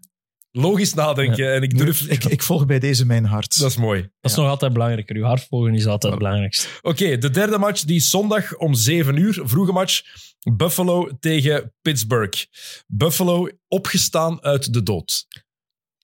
[0.51, 1.55] logisch nadenken.
[1.55, 2.01] En ik durf...
[2.01, 3.59] Ik, ik volg bij deze mijn hart.
[3.59, 4.01] dat is mooi.
[4.21, 5.17] Dat is nog altijd belangrijker.
[5.17, 6.69] Uw hart volgen is altijd het belangrijkste.
[6.83, 9.41] Oké, de derde match, die is zondag om 7 uur.
[9.45, 10.03] Vroege match.
[10.57, 12.45] Buffalo tegen Pittsburgh.
[12.87, 15.27] Buffalo opgestaan uit de dood.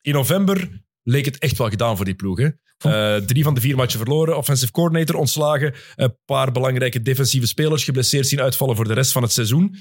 [0.01, 2.39] In november leek het echt wel gedaan voor die ploeg.
[2.39, 2.49] Hè?
[2.79, 4.37] Eh, drie van de vier matchen verloren.
[4.37, 5.75] Offensive coordinator ontslagen.
[5.95, 9.77] Een paar belangrijke defensieve spelers geblesseerd zien uitvallen voor de rest van het seizoen.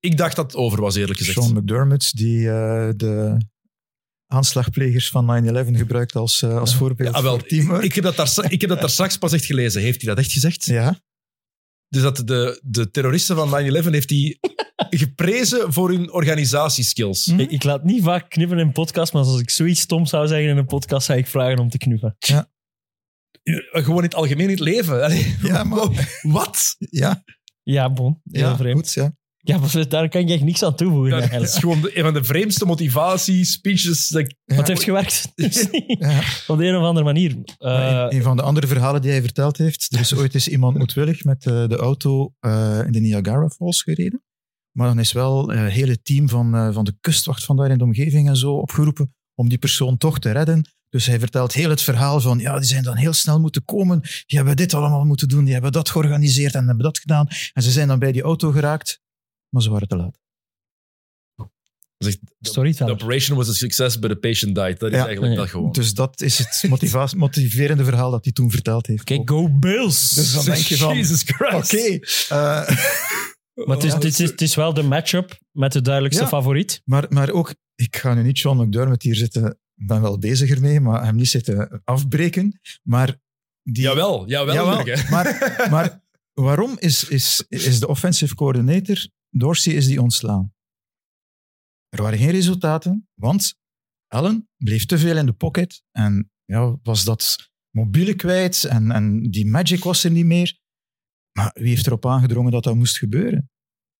[0.00, 1.42] Ik dacht dat het over was, eerlijk gezegd.
[1.42, 3.36] Sean McDermott, die eh, de
[4.34, 7.82] aanslagplegers van 9-11 gebruikt als, eh, als voorbeeld Ah, wel, voor teamwork.
[7.82, 9.82] ik, heb dat daar, ik heb dat daar straks pas echt gelezen.
[9.82, 10.64] Heeft hij dat echt gezegd?
[10.64, 11.00] ja,
[11.88, 14.38] Dus dat de, de terroristen van 9-11 heeft hij
[15.00, 17.24] geprezen voor hun organisatieskills.
[17.26, 17.40] Hm?
[17.40, 20.48] Ik, ik laat niet vaak knippen in podcast, maar als ik zoiets stom zou zeggen
[20.48, 22.16] in een podcast, zou ik vragen om te knuffen.
[22.18, 22.40] Eh,
[23.84, 25.02] Gewoon in het algemeen in het leven.
[25.04, 26.76] Allee, Ja, maar- Wat?
[26.78, 27.24] Ja,
[27.62, 28.20] Ja, bon.
[28.30, 28.78] Heel ja vreemd.
[28.78, 28.92] goed.
[28.92, 29.14] Ja.
[29.46, 31.10] Ja, maar daar kan ik echt niks aan toevoegen.
[31.10, 31.50] Dat eigenlijk.
[31.52, 34.08] is gewoon de- een van de vreemdste motivatie-speeches.
[34.08, 34.36] dat ik- Ja.
[34.46, 35.32] Maar het heeft gewerkt.
[35.98, 36.22] Ja.
[36.52, 37.36] Op de een of andere manier.
[37.58, 40.48] Eh, een, een van de andere verhalen die hij verteld heeft, er is ooit eens
[40.48, 44.22] iemand moedwillig met eh, de auto eh, in de Niagara Falls gereden.
[44.72, 47.70] Maar dan is wel eh, het hele team van, eh, van de kustwacht van daar
[47.70, 50.68] in de omgeving en zo opgeroepen om die persoon toch te redden.
[50.88, 54.00] Dus hij vertelt heel het verhaal van, ja, die zijn dan heel snel moeten komen.
[54.00, 57.26] Die hebben dit allemaal moeten doen, die hebben dat georganiseerd en hebben dat gedaan.
[57.52, 59.00] En ze zijn dan bij die auto geraakt,
[59.54, 60.18] maar ze waren te laat.
[61.98, 64.78] Zegt, The operation was a success, but the patient died.
[64.78, 65.04] Dat is Ja.
[65.06, 65.72] eigenlijk dat gewoon.
[65.72, 69.04] Dus dat is het motiverende verhaal dat hij toen verteld heeft.
[69.04, 70.10] Kijk, go Bills!
[70.10, 71.54] Dus dan denk je van, Jesus Christ.
[71.74, 71.98] Oké,
[72.28, 72.76] eh,
[73.66, 76.28] maar het is, het, is, het is wel de matchup met de duidelijkste Ja.
[76.28, 76.82] favoriet.
[76.84, 79.44] Maar, maar ook, ik ga nu niet Sean McDermott hier zitten,
[79.74, 82.60] ik ben wel bezig ermee, maar hem niet zitten afbreken.
[82.82, 83.16] Maar
[83.62, 84.54] die, Jawel, jawel.
[84.54, 86.02] Jawel, maar, maar
[86.34, 90.54] waarom is, is, is de offensive coordinator, Dorsey, is die ontslaan?
[91.88, 93.58] Er waren geen resultaten, want
[94.06, 99.22] Allen bleef te veel in de pocket en ja, was dat mobiele kwijt en, en
[99.30, 100.58] die magic was er niet meer.
[101.38, 103.50] Maar wie heeft erop aangedrongen dat dat moest gebeuren?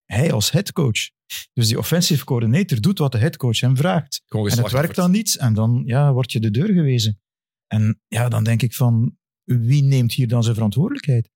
[0.05, 1.11] Hij als headcoach.
[1.53, 4.23] Dus die offensive coordinator doet wat de headcoach hem vraagt.
[4.29, 7.21] En het werkt dan niet en dan ja, word je de deur gewezen.
[7.67, 11.31] En ja, dan denk ik van, wie neemt hier dan zijn verantwoordelijkheid?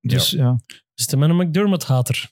[0.00, 0.60] Dus ja.
[0.96, 2.30] Is de man een McDermott-hater?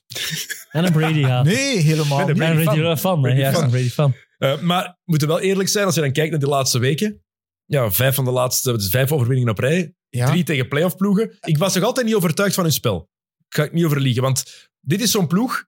[0.71, 1.53] en een Brady-hater.
[1.53, 2.37] Nee, helemaal niet.
[2.37, 3.21] nee, En een Brady fan.
[3.21, 4.13] Brady Ja, Brady-fan.
[4.37, 7.23] Eh, maar we moeten wel eerlijk zijn, als je dan kijkt naar de laatste weken.
[7.65, 9.93] Ja, vijf van de laatste, het is vijf overwinningen op rij.
[10.09, 11.37] Ja, Drie tegen playoff ploegen.
[11.39, 13.09] Ik was nog altijd niet overtuigd van hun spel.
[13.49, 14.21] Ga ik niet over liegen.
[14.21, 15.65] Want dit is zo'n ploeg.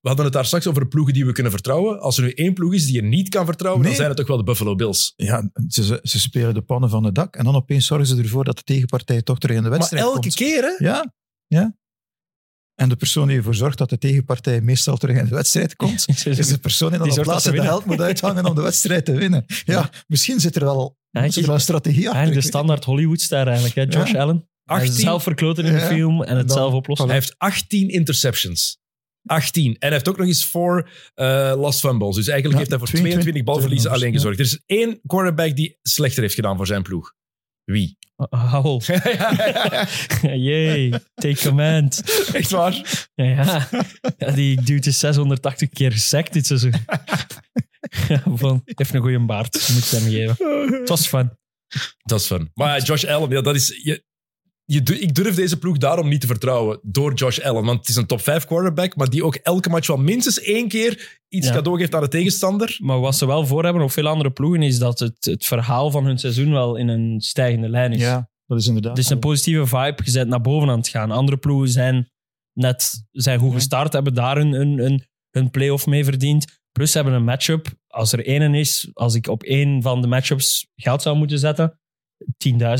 [0.00, 2.00] We hadden het daar straks over de ploegen die we kunnen vertrouwen.
[2.00, 4.26] Als er nu één ploeg is die je niet kan vertrouwen, dan zijn het toch
[4.26, 5.12] wel de Buffalo Bills.
[5.16, 8.44] ja ze, ze- spelen de pannen van het dak en dan opeens zorgen ze ervoor
[8.44, 10.34] dat de tegenpartij toch terug in de Maar wedstrijd elke komt.
[10.34, 10.84] keer, hè?
[10.84, 11.12] Ja,
[11.46, 11.76] ja.
[12.74, 16.04] En de persoon die ervoor zorgt dat de tegenpartij meestal terug in de wedstrijd komt,
[16.24, 19.04] is de persoon die dan Die op in de held moet uithangen om de wedstrijd
[19.04, 19.44] te winnen.
[19.64, 22.14] Ja, misschien zit er wel, Ja, zit er wel een strategie achter.
[22.14, 23.98] Eigenlijk de standaard Hollywood-ster eigenlijk, hè?
[23.98, 24.20] Josh Ja.
[24.20, 24.48] Allen.
[24.64, 25.86] Hij is 18, zelf verkloten in de Ja.
[25.86, 27.06] film en het Dan- zelf oplossen.
[27.08, 28.78] hij heeft 18 interceptions.
[29.26, 29.70] 18.
[29.72, 32.14] En hij heeft ook nog eens voor eh lost fumbles.
[32.16, 34.38] Dus eigenlijk Ja, heeft hij voor 22 22 balverliezen alleen gezorgd.
[34.38, 37.12] Er is één quarterback die slechter heeft gedaan voor zijn ploeg.
[37.64, 37.96] Wie?
[38.30, 38.80] Howell.
[40.46, 42.02] Jee, take command.
[42.32, 43.08] Echt waar?
[43.14, 43.68] Ja, ja.
[44.18, 46.74] ja die dude is 680 keer gesekt dit seizoen.
[48.08, 50.36] ja, van, heeft een goede baard, moet hem geven.
[50.78, 51.38] Het was fun.
[52.02, 52.50] Dat is fun.
[52.54, 53.80] Maar Josh Allen, ja, dat is...
[53.82, 54.04] Je,
[54.64, 57.64] je, ik durf deze ploeg daarom niet te vertrouwen door Josh Allen.
[57.64, 60.68] Want het is een top 5 quarterback, maar die ook elke match wel minstens één
[60.68, 61.52] keer iets Ja.
[61.52, 62.76] cadeau geeft aan de tegenstander.
[62.82, 65.90] Maar wat ze wel voor hebben op veel andere ploegen is dat het, het verhaal
[65.90, 68.00] van hun seizoen wel in een stijgende lijn is.
[68.00, 68.96] Ja, dat is inderdaad.
[68.96, 70.02] Het is een positieve vibe.
[70.04, 71.10] Je bent naar boven aan het gaan.
[71.10, 72.08] Andere ploegen zijn
[72.52, 73.54] net zijn goed Ja.
[73.54, 76.60] gestart, hebben daar hun, hun, hun, hun play-off mee verdiend.
[76.72, 77.66] Plus ze hebben een matchup.
[77.86, 81.78] Als er één is, als ik op één van de matchups geld zou moeten zetten,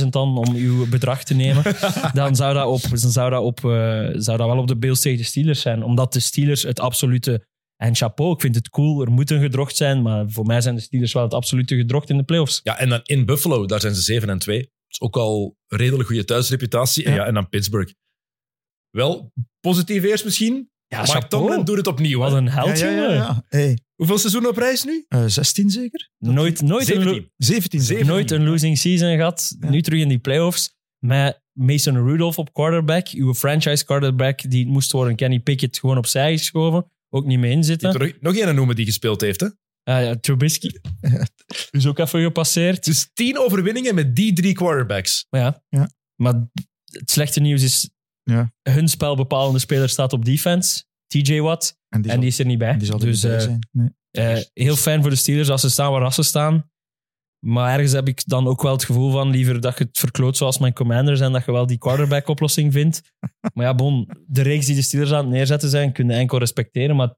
[0.00, 1.62] 10.000 dan om uw bedrag te nemen,
[2.12, 5.00] dan zou dat, op, dan zou, dat op, eh, zou dat wel op de Bills
[5.00, 5.82] tegen de Steelers zijn.
[5.82, 7.46] Omdat de Steelers het absolute...
[7.76, 10.74] En chapeau, ik vind het cool, er moet een gedrocht zijn, maar voor mij zijn
[10.74, 12.60] de Steelers wel het absolute gedrocht in de playoffs.
[12.62, 14.58] Ja, en dan in Buffalo, daar zijn ze 7 en 2.
[14.58, 17.04] Dat is ook al een redelijk goede thuisreputatie.
[17.04, 17.16] En, Ja.
[17.16, 17.92] ja, en dan Pittsburgh.
[18.90, 20.70] Wel, positief eerst misschien.
[20.94, 21.44] Ja, Mike chapeau.
[21.46, 22.18] Tomlin doet het opnieuw.
[22.18, 23.44] Wat een held, ja, ja, ja.
[23.48, 25.04] Hey, Hoeveel seizoenen op reis nu?
[25.08, 26.10] eh, 16 zeker?
[26.18, 27.30] Nooit, nooit, een, lo- 17.
[27.36, 27.80] 17.
[27.80, 28.06] Zeven.
[28.06, 29.56] nooit een losing season gehad.
[29.60, 29.70] Ja.
[29.70, 30.74] Nu terug in die playoffs.
[30.98, 33.08] Met Mason Rudolph op quarterback.
[33.08, 35.16] Uw franchise quarterback die moest worden.
[35.16, 36.86] Kenny Pickett gewoon opzij geschoven.
[37.10, 37.94] Ook niet mee inzitten.
[38.00, 39.40] er nog één noemen die gespeeld heeft.
[39.40, 39.46] Hè?
[39.84, 40.70] Ah ja, Trubisky.
[41.70, 42.84] Is ook even gepasseerd.
[42.84, 45.26] Dus tien overwinningen met die drie quarterbacks.
[45.30, 45.62] Maar ja.
[45.68, 45.90] Ja.
[46.16, 46.34] Maar
[46.84, 47.88] het slechte nieuws is...
[48.24, 48.52] Ja.
[48.62, 50.84] Hun spelbepalende speler staat op defense.
[51.06, 51.78] TJ Watt.
[51.88, 52.70] En die, en die is er niet bij.
[52.70, 53.68] zal, die zal er dus niet bij eh, zijn.
[53.70, 53.88] Nee.
[54.10, 56.70] Eh, heel fijn voor de Steelers als ze staan waar ze staan.
[57.46, 60.36] Maar ergens heb ik dan ook wel het gevoel van liever dat je het verkloot
[60.36, 63.02] zoals mijn commanders en dat je wel die quarterback-oplossing vindt.
[63.54, 66.38] Maar ja, bon, de reeks die de Steelers aan het neerzetten zijn, kun je enkel
[66.38, 66.96] respecteren.
[66.96, 67.14] Maar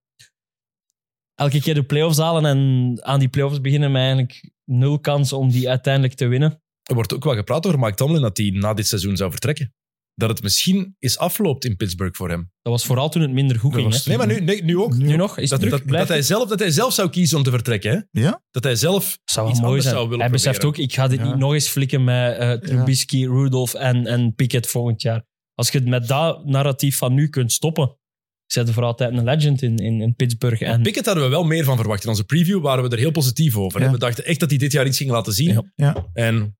[1.34, 5.50] elke keer de playoffs halen en aan die playoffs beginnen met eigenlijk nul kans om
[5.50, 6.62] die uiteindelijk te winnen.
[6.82, 9.74] Er wordt ook wel gepraat over Mike Tomlin dat hij na dit seizoen zou vertrekken.
[10.18, 12.50] Dat het misschien is afloopt in Pittsburgh voor hem.
[12.62, 13.92] Dat was vooral toen het minder goed Dat ging.
[13.92, 14.06] was.
[14.06, 14.96] Nee, maar nu, nee, nu ook.
[14.96, 15.38] Nu nog?
[15.38, 18.08] Is Dat, het dat, hij zelf, dat hij zelf zou kiezen om te vertrekken.
[18.10, 18.20] Hè?
[18.20, 18.42] Ja?
[18.50, 19.96] Dat hij zelf zou iets mooi anders zijn.
[19.96, 21.24] zou willen Hij beseft ook, ik ga dit Ja.
[21.26, 25.24] niet nog eens flikken met eh Trubisky, Rudolph en, en Pickett volgend jaar.
[25.54, 27.98] Als je het met dat narratief van nu kunt stoppen
[28.46, 30.62] zetten voor altijd een legend in, in, in Pittsburgh.
[30.62, 32.02] En Pickett hadden we wel meer van verwacht.
[32.02, 33.80] In onze preview waren we er heel positief over.
[33.80, 33.90] Ja.
[33.90, 35.52] We dachten echt dat hij dit jaar iets ging laten zien.
[35.52, 35.64] Ja.
[35.74, 36.06] Ja.
[36.12, 36.56] En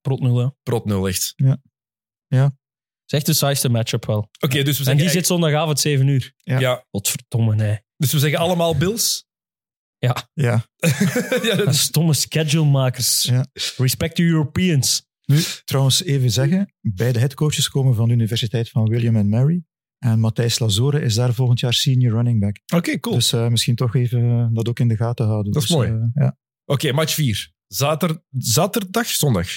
[0.00, 0.46] prot nul, hè.
[0.62, 1.34] prot nul echt.
[1.36, 2.52] Het
[3.06, 4.18] is echt de saaiste matchup wel.
[4.40, 4.96] Oké, dus we En zeggen...
[4.96, 6.32] die zit zondagavond 7 uur.
[6.36, 6.58] Ja.
[6.58, 7.78] ja, Godverdomme, nee.
[7.96, 9.24] dus we zeggen allemaal Bills.
[9.98, 10.16] Ja.
[10.34, 10.64] ja,
[11.56, 13.22] dat is- Stomme schedulemakers.
[13.22, 13.46] Ja.
[13.76, 15.04] Respect to Europeans.
[15.24, 19.64] Nu, trouwens, even zeggen, beide headcoaches komen van de Universiteit van William and Mary.
[19.98, 22.60] En Matthijs Lazore is daar volgend jaar senior running back.
[22.74, 23.14] Oké, cool.
[23.14, 25.52] Dus eh, misschien toch even eh, dat ook in de gaten houden.
[25.52, 25.90] Dat is Dus, mooi.
[25.90, 26.36] eh, ja.
[26.64, 27.52] Oké, match 4.
[27.66, 29.06] Zater, zaterdag?
[29.06, 29.48] Zondag.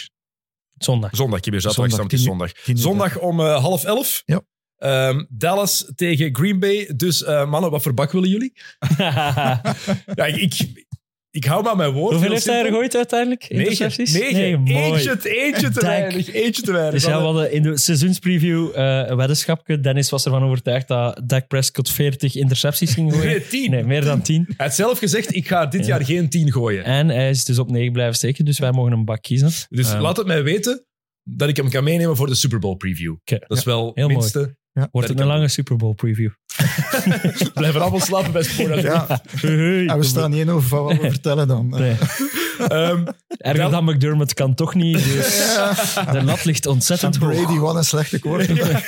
[0.80, 1.16] Zondag.
[1.16, 2.52] Zondag, ik heb weer zaterdag Zondag, tien zondag.
[2.52, 2.82] Tien uur.
[2.82, 4.24] Zondag om eh, half elf.
[4.26, 4.42] Ja.
[4.78, 6.92] Ehm, Dallas tegen Green Bay.
[6.96, 8.54] Dus eh, mannen, wat voor bak willen jullie?
[10.16, 10.86] Ja, ik,
[11.32, 12.12] ik, hou me aan mijn woord.
[12.14, 13.46] Hoeveel heeft hij er gegooid uiteindelijk?
[13.50, 13.92] Negen.
[14.34, 14.76] Nee, mooi.
[14.76, 16.34] eentje, te- eentje te weinig.
[16.34, 16.94] Eentje te weinig.
[16.94, 19.80] Dus ja, we hadden in de seizoenspreview eh, een weddenschapje.
[19.80, 23.28] Dennis was ervan overtuigd dat Dak Prescott 40 intercepties ging gooien.
[23.28, 23.72] Nee, tien.
[23.72, 24.44] Nee, meer dan 10.
[24.46, 25.88] Hij heeft zelf gezegd, ik ga dit Ja.
[25.88, 26.84] jaar geen tien gooien.
[26.84, 29.52] En hij is dus op 9 blijven steken, dus wij mogen een bak kiezen.
[29.70, 30.86] Dus Ehm, laat het mij weten
[31.24, 33.16] dat ik hem kan meenemen voor de Super Bowl preview.
[33.24, 34.58] Dat is wel het minste.
[34.92, 36.30] Wordt het een lange Super Bowl preview?
[37.54, 38.82] Blijven allemaal slapen bij Sport.
[38.82, 41.70] Ja, en we staan niet in over van wat we vertellen dan.
[41.70, 41.96] Nee.
[42.68, 45.56] Ehm, Erger dan McDermott kan toch niet, dus
[46.12, 47.34] de lat ligt ontzettend hoog.
[47.34, 48.84] Brady, wat een slechte quarterback.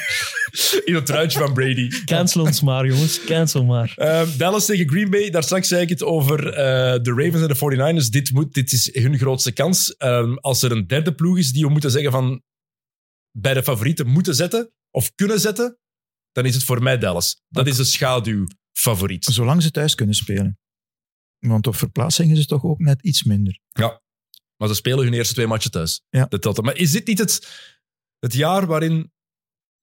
[0.86, 1.90] in het truitje van Brady.
[2.06, 3.24] Cancel ons maar, jongens.
[3.24, 3.94] Cancel maar.
[3.96, 5.30] Ehm, Dallas tegen Green Bay.
[5.30, 6.54] Daar straks zei ik het over eh,
[7.02, 8.10] de Ravens en de 49ers.
[8.10, 9.96] Dit, moet, dit is hun grootste kans.
[9.98, 12.42] Ehm, als er een derde ploeg is die we moeten zeggen van
[13.32, 15.78] bij de favorieten moeten zetten of kunnen zetten,
[16.32, 17.42] dan is het voor mij Dallas.
[17.48, 19.26] Dat is een schaduwfavoriet.
[19.26, 20.60] Zolang ze thuis kunnen spelen.
[21.40, 23.60] Want op verplaatsing is het toch ook net iets minder.
[24.58, 26.02] Maar ze spelen hun eerste twee matchen thuis.
[26.10, 26.26] Ja.
[26.26, 26.62] Dat telt.
[26.62, 27.48] Maar is dit niet het,
[28.20, 29.12] het jaar waarin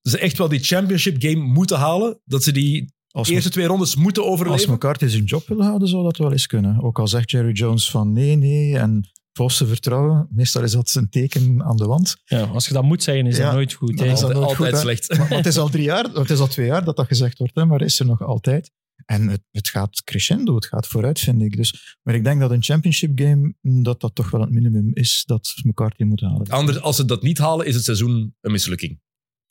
[0.03, 2.21] ze echt wel die championship game moeten halen?
[2.25, 4.73] Dat ze die Als, eerste twee rondes moeten als overleven?
[4.73, 6.83] McCarthy zijn job wil houden, zou dat wel eens kunnen.
[6.83, 10.29] Ook al zegt Jerry Jones van nee, nee en volste vertrouwen.
[10.31, 12.17] Meestal is dat een teken aan de wand.
[12.25, 14.01] Ja, als je dat moet zeggen, is dat Ja, nooit goed.
[14.01, 15.09] is dat altijd goed, slecht.
[15.09, 17.39] Maar, maar het is al drie jaar, het is al twee jaar dat dat gezegd
[17.39, 18.71] wordt, hè, maar is er nog altijd.
[19.05, 21.57] En het, het gaat crescendo, het gaat vooruit, vind ik.
[21.57, 25.23] Dus, maar ik denk dat een championship game, dat dat toch wel het minimum is
[25.27, 26.47] dat McCarthy moet halen.
[26.49, 29.01] Anders, als ze dat niet halen, is het seizoen een mislukking.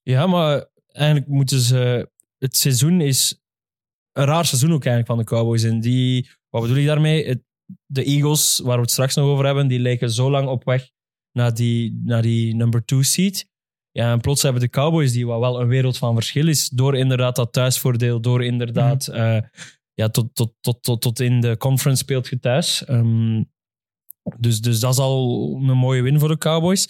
[0.01, 2.09] Ja, maar eigenlijk moeten ze...
[2.37, 3.41] Het seizoen is
[4.11, 5.63] een raar seizoen ook eigenlijk van de Cowboys.
[5.63, 6.29] En die...
[6.49, 7.27] Wat bedoel ik daarmee?
[7.27, 7.45] Het-
[7.87, 10.89] de Eagles, waar we het straks nog over hebben, die lijken zo lang op weg
[11.31, 13.49] naar die, naar die number two seed.
[13.91, 16.97] Ja, en plots hebben de Cowboys, die wat wel een wereld van verschil is, door
[16.97, 19.07] inderdaad dat thuisvoordeel, door inderdaad...
[19.07, 19.37] eh,
[19.93, 22.85] ja, tot, tot, tot, tot, tot in de conference speelt je thuis.
[22.85, 23.43] Ehm,
[24.37, 26.89] dus, dus dat is al een mooie win voor de Cowboys.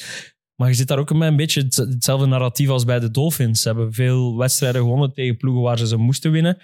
[0.55, 3.61] Maar je zit daar ook een beetje het- hetzelfde narratief als bij de Dolphins.
[3.61, 6.57] Ze hebben veel wedstrijden gewonnen tegen ploegen waar ze ze moesten winnen.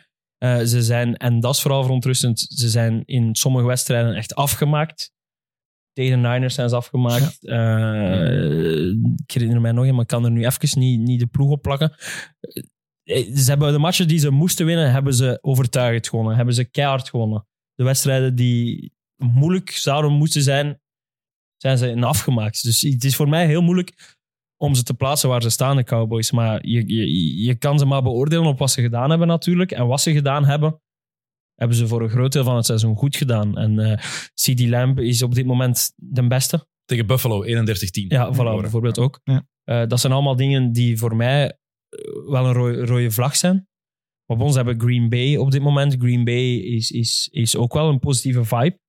[0.44, 5.12] Eh, ze zijn, en dat is vooral verontrustend, ze zijn in sommige wedstrijden echt afgemaakt.
[5.92, 7.46] Tegen de Niners zijn ze afgemaakt.
[7.46, 8.88] Eh,
[9.26, 11.62] ik herinner mij nog, maar ik kan er nu even niet, niet de ploeg op
[11.62, 11.96] plakken.
[13.04, 16.36] Eh, Ze hebben de matchen die ze moesten winnen, hebben ze overtuigend gewonnen.
[16.36, 17.48] Hebben ze keihard gewonnen.
[17.74, 20.82] De wedstrijden die moeilijk zouden moeten zijn,
[21.58, 22.64] zijn ze in afgemaakt.
[22.64, 24.18] Dus het is voor mij heel moeilijk
[24.64, 26.32] om ze te plaatsen waar ze staan, de Cowboys.
[26.32, 29.72] Maar je, je, je kan ze maar beoordelen op wat ze gedaan hebben natuurlijk.
[29.72, 30.82] En wat ze gedaan hebben,
[31.56, 33.58] hebben ze voor een groot deel van het seizoen goed gedaan.
[33.58, 33.98] En eh
[34.34, 36.68] CD Lamb is op dit moment de beste.
[36.86, 37.48] Tegen Buffalo, 31-10.
[37.92, 39.20] Ja, voilà, bijvoorbeeld ook.
[39.24, 39.48] Ja.
[39.64, 43.68] Eh, dat zijn allemaal dingen die voor mij eh, wel een rode, rode vlag zijn.
[44.26, 45.96] Maar bij ons hebben Green Bay op dit moment.
[46.00, 48.80] Green Bay is, is, is ook wel een positieve vibe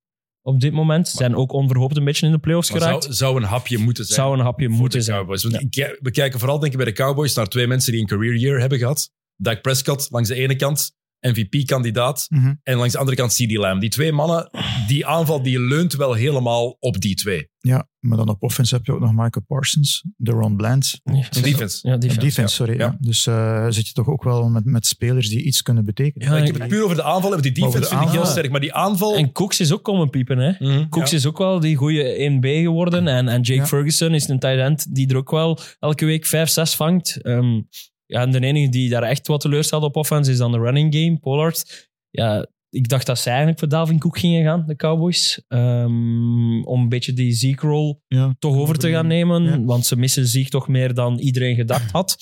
[0.47, 1.09] op dit moment.
[1.09, 3.03] Ze zijn ook onverhoopt een beetje in de playoffs Maar geraakt.
[3.03, 4.19] zou, zou een hapje moeten zijn.
[4.21, 5.19] Zou een hapje moeten de zijn.
[5.19, 5.43] Cowboys.
[5.45, 5.97] Want Ja.
[6.01, 8.61] we kijken vooral denk ik, bij de Cowboys naar twee mensen die een career year
[8.61, 9.11] hebben gehad.
[9.37, 10.93] Dak Prescott langs de ene kant,
[11.33, 12.27] MVP-kandidaat.
[12.29, 12.55] Mhm.
[12.62, 13.81] En langs de andere kant CD Lamb.
[13.81, 14.51] Die twee mannen,
[14.87, 17.53] die aanval die leunt wel helemaal op die twee.
[17.59, 21.01] Ja, maar dan op offense heb je ook nog Michael Parsons, Deron Bland.
[21.05, 21.89] Ja, In defense.
[21.89, 22.20] Ja, defense.
[22.27, 22.72] defense, sorry.
[22.79, 22.85] Ja.
[22.85, 22.97] Ja.
[23.01, 26.29] Dus eh, zit je toch ook wel met, met spelers die iets kunnen betekenen.
[26.29, 27.35] Ja, ik heb het puur over de aanval.
[27.35, 28.51] en Die defense de vind ik heel sterk.
[28.51, 29.16] Maar die aanval...
[29.16, 30.39] En Cooks is ook komen piepen.
[30.39, 30.53] Hè?
[30.59, 31.16] Mhm, Cooks ja.
[31.16, 33.09] is ook wel die goede 1B geworden.
[33.09, 33.66] En, en Jake Ja.
[33.66, 37.22] Ferguson is een tight end die er ook wel elke week 5, 6 vangt.
[37.22, 37.61] Ehm,
[38.07, 40.95] ja, en de enige die daar echt wat teleurstelt op offense is dan de running
[40.95, 41.89] game, Pollard.
[42.11, 45.43] Ja, ik dacht dat zij eigenlijk voor Dalvin Cook gingen gaan, de Cowboys.
[45.49, 49.43] Ehm, om een beetje die Zeke-rol Ja, toch over te gaan nemen.
[49.43, 49.65] Ja.
[49.65, 52.17] Want ze missen Zeke toch meer dan iedereen gedacht had.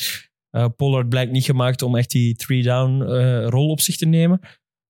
[0.51, 4.41] Eh, Pollard blijkt niet gemaakt om echt die three-down eh, rol op zich te nemen.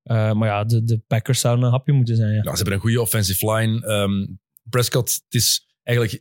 [0.03, 2.33] Eh, maar ja, de, de Packers zouden een hapje moeten zijn.
[2.33, 2.41] Ja.
[2.43, 3.87] Ja, ze hebben een goede offensive line.
[3.87, 4.27] Ehm,
[4.71, 6.21] Prescott, het is eigenlijk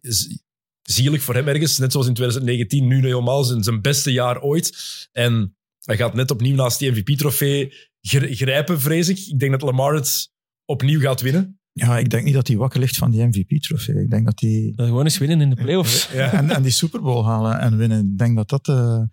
[0.92, 1.78] zielig voor hem ergens.
[1.78, 4.78] Net zoals in 2019, nu helemaal zijn, zijn beste jaar ooit.
[5.12, 9.18] En Hij gaat net opnieuw naast die MVP-trofee gr- grijpen, vrees ik.
[9.20, 10.30] Ik denk dat Lamar het
[10.66, 11.60] opnieuw gaat winnen.
[11.74, 13.96] Ja, ik denk niet dat hij wakker ligt van die MVP-trofee.
[14.04, 14.74] Ik denk dat hij...
[14.76, 16.08] Dat gewoon eens winnen in de playoffs.
[16.14, 16.32] Ja.
[16.34, 18.00] En, en die Super Bowl halen en winnen.
[18.12, 18.68] Ik denk dat dat...
[18.68, 19.04] eh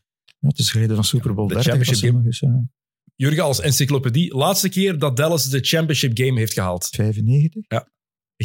[0.41, 1.73] ja, het is gereden van Super Bowl De 30.
[1.73, 2.65] championship als het nog is, eh,
[3.15, 6.89] Jurgen, als encyclopedie, laatste keer dat Dallas de championship game heeft gehaald.
[6.91, 7.65] 95.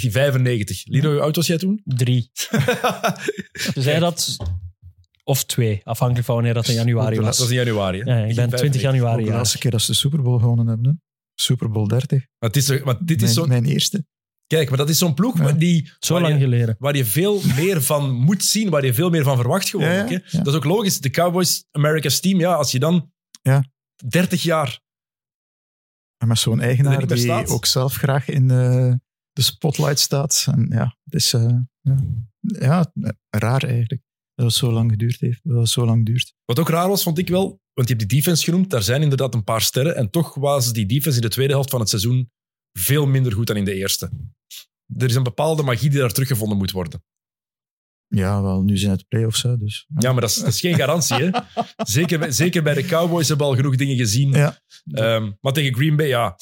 [0.02, 0.86] 1995.
[0.88, 1.82] Lino, hoe oud was jij toen?
[1.86, 2.32] Drie.
[3.74, 4.38] Dus hij dat...
[5.26, 7.40] Of twee, afhankelijk van wanneer dat in januari dat was.
[7.40, 8.02] was in januari.
[8.02, 8.20] Hè?
[8.20, 9.22] Ja, ik ben 20 januari.
[9.22, 10.86] Ook de laatste keer dat ze de Super Bowl gewonnen hebben.
[10.86, 10.92] Hè.
[11.36, 12.20] Super Bowl 30.
[12.40, 14.06] Maar, het is, maar dit is Mijn, mijn eerste.
[14.48, 15.44] Kijk, maar dat is zo'n ploeg Ja.
[15.44, 16.76] waar die, Zo waar, lang je, geleden.
[16.80, 19.86] waar je veel meer van moet zien, waar je veel meer van verwacht gewoon.
[19.88, 20.14] Ja, ja, ook, hè?
[20.16, 20.38] ja.
[20.44, 21.00] Dat is ook logisch.
[21.00, 23.64] De Cowboys, America's team, ja, als je dan Ja.
[24.08, 24.82] 30 jaar...
[26.18, 27.50] En met zo'n eigenaar die staat.
[27.50, 29.00] ook zelf graag in de,
[29.34, 30.46] de spotlight staat.
[30.52, 31.98] En ja, het is eh, ja.
[32.40, 32.92] ja,
[33.30, 34.02] raar eigenlijk.
[34.36, 35.40] Dat het zo lang geduurd heeft.
[35.44, 36.34] Dat het zo lang duurt.
[36.46, 39.02] Wat ook raar was, vond ik wel, want je hebt die defense genoemd, daar zijn
[39.02, 41.90] inderdaad een paar sterren, en toch was die defense in de tweede helft van het
[41.90, 42.32] seizoen
[42.80, 44.10] veel minder goed dan in de eerste.
[44.98, 47.04] Er is een bepaalde magie die daar teruggevonden moet worden.
[48.08, 49.86] Ja, wel, nu zijn het playoffs, hè, dus.
[49.98, 51.16] Ja, maar dat is, dat is geen garantie.
[51.16, 51.30] Hè?
[51.78, 54.32] Zeker, bij- zeker bij de Cowboys hebben we al genoeg dingen gezien.
[54.32, 54.62] Ja.
[54.92, 56.38] Ehm, maar tegen Green Bay, ja.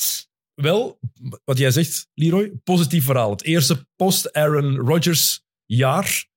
[0.62, 0.99] Wel,
[1.43, 3.32] wat jij zegt, Leroy, positief verhaal.
[3.32, 6.30] Het eerste post-Aaron Rodgers jaar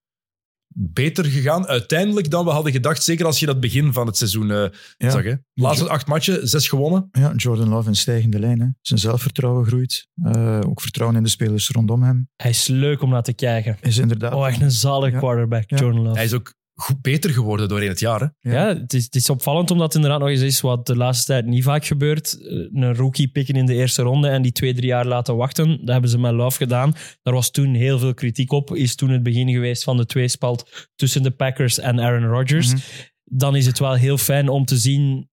[0.76, 3.02] beter gegaan uiteindelijk dan we hadden gedacht.
[3.02, 4.66] Zeker als je dat begin van het seizoen eh,
[4.96, 5.10] Ja.
[5.10, 5.22] zag.
[5.24, 5.34] Hè?
[5.54, 7.08] Laatste acht matchen, zes gewonnen.
[7.12, 8.60] Ja, Jordan Love in stijgende lijn.
[8.60, 8.66] Hè.
[8.80, 10.08] Zijn zelfvertrouwen groeit.
[10.22, 12.28] Eh, ook vertrouwen in de spelers rondom hem.
[12.36, 13.76] Hij is leuk om naar te kijken.
[13.80, 14.34] Is inderdaad.
[14.34, 15.18] Oh, echt een zalig Ja.
[15.18, 15.76] quarterback, Ja.
[15.76, 16.14] Jordan Love.
[16.16, 18.34] Hij is ook goed beter geworden doorheen het jaar.
[18.40, 18.52] Hè?
[18.52, 21.26] Ja, het, is, het is opvallend omdat het inderdaad nog eens is wat de laatste
[21.26, 22.38] tijd niet vaak gebeurt.
[22.40, 25.78] Eh, Een rookie pikken in de eerste ronde en die twee, drie jaar laten wachten.
[25.78, 26.94] Dat hebben ze met Love gedaan.
[27.22, 28.74] Daar was toen heel veel kritiek op.
[28.74, 32.72] Is toen het begin geweest van de tweespalt tussen de Packers en Aaron Rodgers.
[32.72, 32.80] Mhm.
[33.24, 35.28] Dan is het wel heel fijn om te zien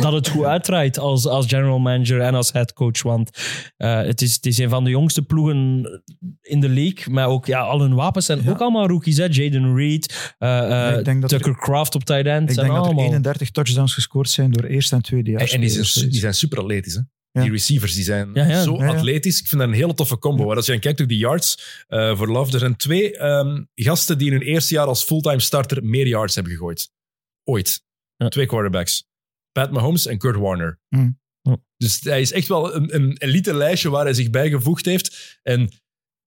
[0.00, 3.02] dat het goed uitdraait als, als general manager en als head coach.
[3.02, 3.30] Want
[3.76, 5.56] eh, het, is, het is een van de jongste ploegen
[6.42, 7.12] in de league.
[7.14, 8.50] Maar ook ja, al hun wapens zijn Ja.
[8.50, 9.16] ook allemaal rookies.
[9.16, 9.24] hè.
[9.30, 12.50] Jaden Reed, eh, eh, dat er- Tucker Craft op tight end.
[12.50, 13.04] Ik denk dat er allemaal...
[13.04, 15.40] 31 touchdowns gescoord zijn door eerste en tweede jaar.
[15.40, 16.94] En, en die, zijn, die zijn super atletisch.
[16.94, 17.00] Hè?
[17.30, 17.42] Ja.
[17.42, 18.62] Die receivers die zijn Ja, ja.
[18.62, 18.94] zo Ja, ja.
[18.94, 19.40] atletisch.
[19.40, 20.54] Ik vind dat een hele toffe combo.
[20.54, 24.18] Als je dan kijkt op die yards eh, voor Love, er zijn twee ehm, gasten
[24.18, 26.90] die in hun eerste jaar als fulltime starter meer yards hebben gegooid.
[27.44, 27.82] Ooit.
[28.16, 28.28] Ja.
[28.28, 29.04] Twee quarterbacks.
[29.60, 30.80] Pat Mahomes en Kurt Warner.
[30.88, 31.18] Mm.
[31.76, 35.38] Dus hij is echt wel een, een elite lijstje waar hij zich bij gevoegd heeft.
[35.42, 35.70] En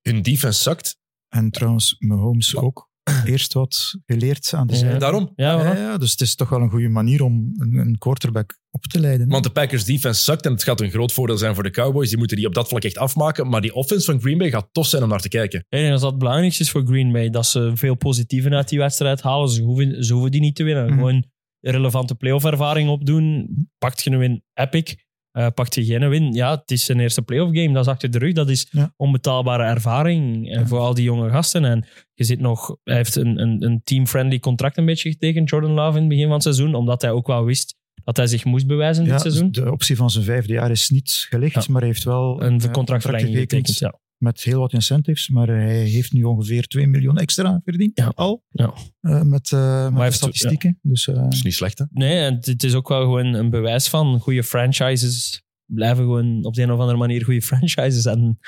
[0.01, 0.97] hun defense zakt.
[1.27, 2.89] En trouwens, Mahomes ook
[3.25, 4.79] eerst wat geleerd aan de Ja.
[4.79, 4.97] zijde.
[4.99, 5.31] Daarom.
[5.35, 8.83] Ja, Ja, dus het is toch wel een goede manier om een, een quarterback op
[8.83, 9.25] te leiden.
[9.25, 9.31] hè.
[9.31, 12.09] Want de Packers defense zakt en het gaat een groot voordeel zijn voor de Cowboys.
[12.09, 13.49] Die moeten die op dat vlak echt afmaken.
[13.49, 15.65] Maar die offense van Green Bay gaat tof zijn om naar te kijken.
[15.69, 17.29] Denk dat dat het belangrijkste is voor Green Bay.
[17.29, 19.49] Dat ze veel positieven uit die wedstrijd halen.
[19.49, 20.85] Ze hoeven, ze hoeven die niet te winnen.
[20.85, 20.93] Mhm.
[20.93, 21.25] Gewoon
[21.61, 23.47] relevante playoff-ervaring opdoen.
[23.77, 24.95] Pakt je een win, epic.
[25.31, 27.73] Eh pakt je geen win, ja, het is zijn eerste playoff game.
[27.73, 28.33] Dat is achter de rug.
[28.33, 28.93] Dat is Ja.
[28.97, 30.67] onbetaalbare ervaring eh, Ja.
[30.67, 31.65] voor al die jonge gasten.
[31.65, 35.71] En je zit nog, hij heeft een, een, een team-friendly contract een beetje getekend, Jordan
[35.71, 36.73] Love, in het begin van het seizoen.
[36.75, 39.51] Omdat hij ook wel wist dat hij zich moest bewijzen ja, dit seizoen.
[39.51, 43.29] De optie van zijn vijfde jaar is niet gelicht, maar hij heeft wel Een contractverlenging
[43.37, 43.99] getekend getekend, ja.
[44.19, 45.29] Met heel wat incentives.
[45.29, 47.97] Maar hij heeft nu ongeveer 2 miljoen extra verdiend.
[47.97, 48.11] Ja.
[48.15, 48.43] Al.
[48.49, 48.73] Ja.
[49.01, 50.79] Eh, met eh, met de statistieken.
[50.81, 51.85] Dus, eh, Dat is niet slecht, hè?
[51.89, 56.53] Nee, en het is ook wel gewoon een bewijs van goede franchises blijven gewoon op
[56.53, 58.05] de een of andere manier goede franchises.
[58.05, 58.39] En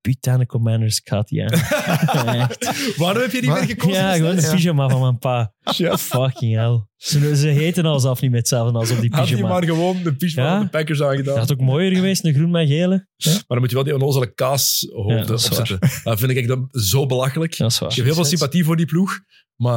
[0.00, 1.50] putain, de Commanders gaat die aan.
[2.40, 2.96] Echt.
[2.96, 4.02] Waarom heb je die weer gekozen?
[4.02, 4.54] Ja, gewoon de Ja.
[4.54, 5.52] pyjama van mijn pa.
[5.76, 5.98] Ja.
[5.98, 6.86] Fucking hell.
[6.96, 9.52] Ze, ze heten al zelf niet met hetzelfde als op die Had hij pyjama.
[9.52, 10.56] maar gewoon de pyjama Ja.
[10.56, 11.24] van de Packers aangedaan.
[11.24, 13.06] Dat had ook mooier geweest, een groen met gele.
[13.24, 15.78] Maar dan moet je wel die onnozele kaashoofden Ja, opzetten.
[16.04, 17.56] Dat vind ik echt zo belachelijk.
[17.56, 17.90] Dat is waar.
[17.90, 19.18] Ik heb heel veel sympathie voor die ploeg.
[19.56, 19.76] Maar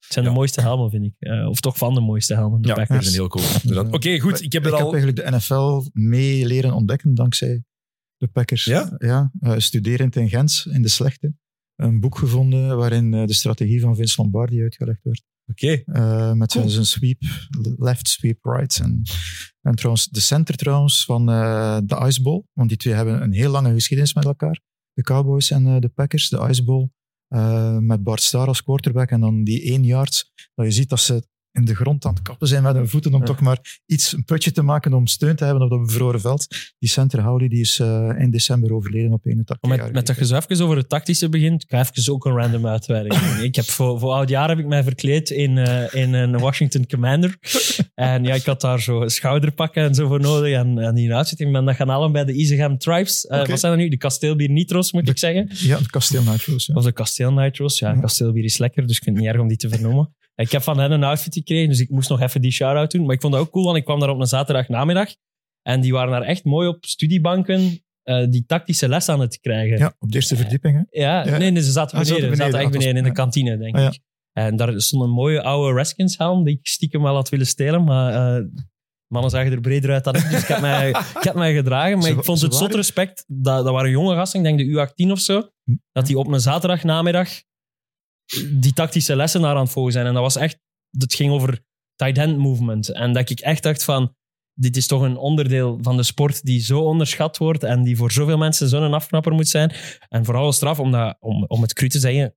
[0.00, 0.30] Het zijn Ja.
[0.30, 1.14] de mooiste helmen, vind ik.
[1.18, 3.04] Eh, of toch van de mooiste helmen, de ja, Packers.
[3.04, 3.44] zijn heel cool.
[3.90, 4.42] Oké, goed.
[4.42, 4.92] Ik heb ik er heb al...
[4.94, 7.62] eigenlijk de NFL mee leren ontdekken dankzij
[8.20, 8.64] de Packers.
[8.64, 8.94] Ja?
[8.98, 11.34] ja eh, studerend in Gent, in de slechte.
[11.76, 15.22] Een boek gevonden waarin eh, de strategie van Vince Lombardi uitgelegd werd.
[15.46, 15.82] Oké.
[15.84, 16.74] Eh, met zijn, Cool.
[16.74, 17.22] zijn sweep,
[17.78, 18.78] left, sweep, right.
[18.78, 19.02] En,
[19.60, 21.26] en trouwens, de center trouwens van
[21.86, 24.60] de Ice Bowl, want die twee hebben een heel lange geschiedenis met elkaar.
[24.92, 26.90] De Cowboys en de Packers, de Ice Bowl.
[27.80, 31.28] met Bart Starr als quarterback en dan die één yard, dat je ziet dat ze
[31.52, 33.26] in de grond aan het kappen zijn met hun voeten om Ja.
[33.26, 36.46] toch maar iets, een putje te maken om steun te hebben op dat bevroren veld.
[36.78, 39.86] Die center Howley die is eh, in december overleden op 81 Maar jaar.
[39.86, 42.36] Met, met dat je zo even over het tactische begint, ik ga even ook een
[42.36, 43.44] random uitweiding doen.
[43.44, 46.86] Ik heb voor, voor oud jaar heb ik mij verkleed in, eh, in een Washington
[46.86, 47.36] Commander.
[47.94, 50.52] En ja, ik had daar zo schouderpakken en zo voor nodig.
[50.54, 53.26] En, en die uitzitting, ben dat gaan halen bij de Isegam Tribes.
[53.26, 53.46] Eh.
[53.46, 53.88] Wat zijn dat nu?
[53.88, 55.48] De kasteelbier Nitro's, moet De- ik zeggen.
[55.50, 56.66] Ja, het kasteel Nitro's.
[56.66, 56.74] Ja.
[56.74, 57.78] Of de kasteel Nitro's.
[57.78, 58.00] Ja, Ja.
[58.00, 60.14] kasteelbier is lekker, dus ik vind het niet erg om die te vernoemen.
[60.40, 63.04] Ik heb van hen een outfit gekregen, dus ik moest nog even die shout-out doen.
[63.06, 65.08] Maar ik vond dat ook cool, want ik kwam daar op een zaterdagnamiddag.
[65.62, 69.78] En die waren daar echt mooi op studiebanken eh, die tactische les aan het krijgen.
[69.78, 70.86] Ja, op de eerste verdieping.
[70.90, 71.00] Hè?
[71.00, 71.38] Ja, Ja.
[71.38, 72.36] nee, nee, ze zaten Ah, ze beneden.
[72.36, 73.88] zaten Ze zaten echt beneden in de kantine, denk Ah, ja.
[73.88, 73.98] ik.
[74.32, 77.84] En daar stond een mooie oude Redskins helm die ik stiekem wel had willen stelen,
[77.84, 78.44] maar eh,
[79.06, 80.88] mannen zagen er breder uit dan ik, dus ik heb mij,
[81.18, 81.98] ik heb mij gedragen.
[81.98, 85.10] Maar ik vond het zot respect, dat, dat waren jonge gasten, ik denk de U18
[85.10, 85.74] of zo, Hm.
[85.92, 87.28] dat die op een zaterdagnamiddag
[88.52, 90.06] die tactische lessen daar aan het volgen zijn.
[90.06, 90.58] En dat was echt,
[90.90, 91.60] dat ging over
[91.94, 92.88] tight end movement.
[92.88, 94.14] En dat ik echt dacht van,
[94.54, 98.12] dit is toch een onderdeel van de sport die zo onderschat wordt en die voor
[98.12, 99.72] zoveel mensen zo'n afknapper moet zijn.
[100.08, 102.34] En vooral straf, omdat, om, om het cru te zeggen,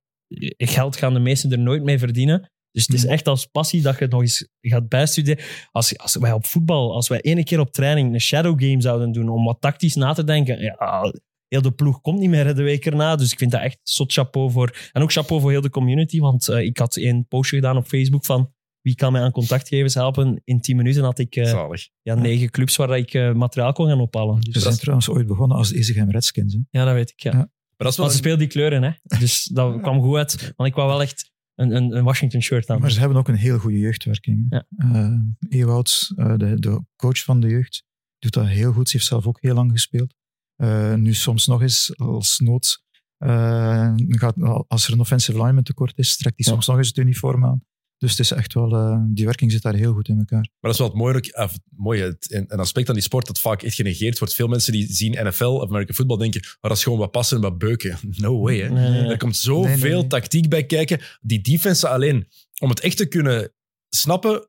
[0.56, 2.52] geld gaan de meesten er nooit mee verdienen.
[2.70, 3.12] Dus het is Mhm.
[3.12, 5.44] echt als passie dat je het nog eens gaat bijstuderen.
[5.72, 9.12] Als, als wij op voetbal, als wij ene keer op training een shadow game zouden
[9.12, 11.12] doen om wat tactisch na te denken, ja,
[11.48, 13.16] heel de ploeg komt niet meer hè, de week erna.
[13.16, 14.88] Dus ik vind dat echt zot chapeau voor.
[14.92, 17.86] En ook chapeau voor heel de community, want eh, ik had een postje gedaan op
[17.86, 20.40] Facebook van wie kan mij aan contactgevers helpen.
[20.44, 21.88] In 10 minuten had ik eh, Zalig.
[22.02, 24.42] ja, negen clubs waar ik eh, materiaal kon gaan ophalen.
[24.42, 26.52] Ze Dus, zijn trouwens ooit begonnen als Ezegem Redskins.
[26.54, 26.60] Hè?
[26.78, 27.20] ja, dat weet ik.
[27.20, 27.30] Ja.
[27.30, 27.36] Ja.
[27.36, 28.90] Maar dat is wel Maar ze speelt die kleuren, hè.
[29.20, 30.52] Dus dat kwam goed uit.
[30.56, 32.80] Want ik wou wel echt een, een, een Washington shirt aan.
[32.80, 34.46] Maar ze hebben ook een heel goede jeugdwerking.
[34.48, 34.66] Ja.
[34.76, 37.84] Eh, Ewout, de, de coach van de jeugd,
[38.18, 38.88] doet dat heel goed.
[38.88, 40.14] Ze heeft zelf ook heel lang gespeeld.
[40.56, 42.82] Eh, nu soms nog eens als nood.
[43.18, 44.34] eh, gaat,
[44.68, 46.52] als er een offensive lineman tekort is, trekt hij Ja.
[46.52, 47.64] soms nog eens het uniform aan.
[47.98, 50.38] Dus het is echt wel, eh, die werking zit daar heel goed in elkaar.
[50.40, 53.40] Maar dat is wel het mooie, het mooie het- een aspect aan die sport dat
[53.40, 54.34] vaak echt genegeerd wordt.
[54.34, 57.36] Veel mensen die zien NFL of American football denken, maar dat is gewoon wat passen
[57.36, 57.98] en wat beuken.
[58.24, 58.68] No way, hè.
[58.68, 59.10] Nee, nee, nee.
[59.10, 60.06] Er komt zoveel Nee, nee, nee.
[60.06, 61.00] tactiek bij kijken.
[61.20, 62.28] Die defense alleen,
[62.60, 63.52] om het echt te kunnen
[63.88, 64.48] snappen...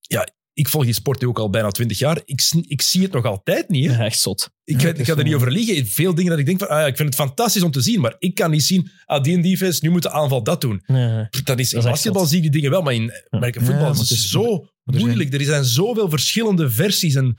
[0.00, 2.20] Ja, ik volg die sport nu ook al bijna twintig jaar.
[2.24, 3.86] Ik, ik zie het nog altijd niet.
[3.90, 3.96] Hè.
[3.96, 4.50] Ja, echt zot.
[4.64, 5.86] Ik, Ja, ik ga er niet over liegen.
[5.86, 8.00] Veel dingen dat ik denk van, ah, ja, ik vind het fantastisch om te zien,
[8.00, 10.82] maar ik kan niet zien, ah, die en defense, nu moet de aanval dat doen.
[10.86, 11.26] Nee.
[11.44, 14.28] Dat is, in basketbal zie je die dingen wel, maar in maar is het is-
[14.30, 15.34] zo moeilijk.
[15.34, 17.14] Er zijn zoveel verschillende versies.
[17.14, 17.36] En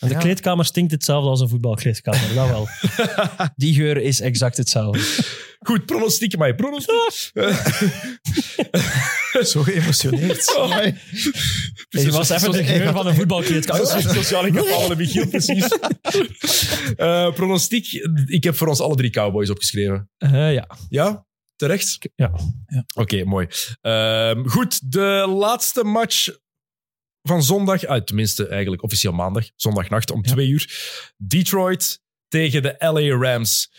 [0.00, 2.68] En de kleedkamer stinkt hetzelfde als een voetbalkleedkamer, dat wel.
[3.56, 5.00] Die geur is exact hetzelfde.
[5.62, 7.32] Goed, pronostiek, maar pronostiek.
[9.52, 10.56] Zo geëmotioneerd.
[10.56, 10.76] Oh.
[11.88, 13.86] Je was even de geur van een voetbalkleedkamer.
[13.86, 15.68] Zo- Sociaal incapabele Michiel, precies.
[16.96, 17.86] Eh, pronostiek,
[18.26, 20.10] ik heb voor ons alle drie Cowboys opgeschreven.
[20.18, 20.66] Eh, ja.
[20.88, 21.26] Ja?
[21.56, 21.98] Terecht?
[22.14, 22.32] Ja.
[22.66, 22.84] Ja.
[22.94, 23.46] Oké, mooi.
[23.80, 26.28] Ehm, goed, de laatste match
[27.22, 30.32] van zondag, ah, tenminste eigenlijk officieel maandag, zondagnacht om Ja.
[30.32, 30.70] twee uur.
[31.16, 33.72] Detroit tegen de LA Rams.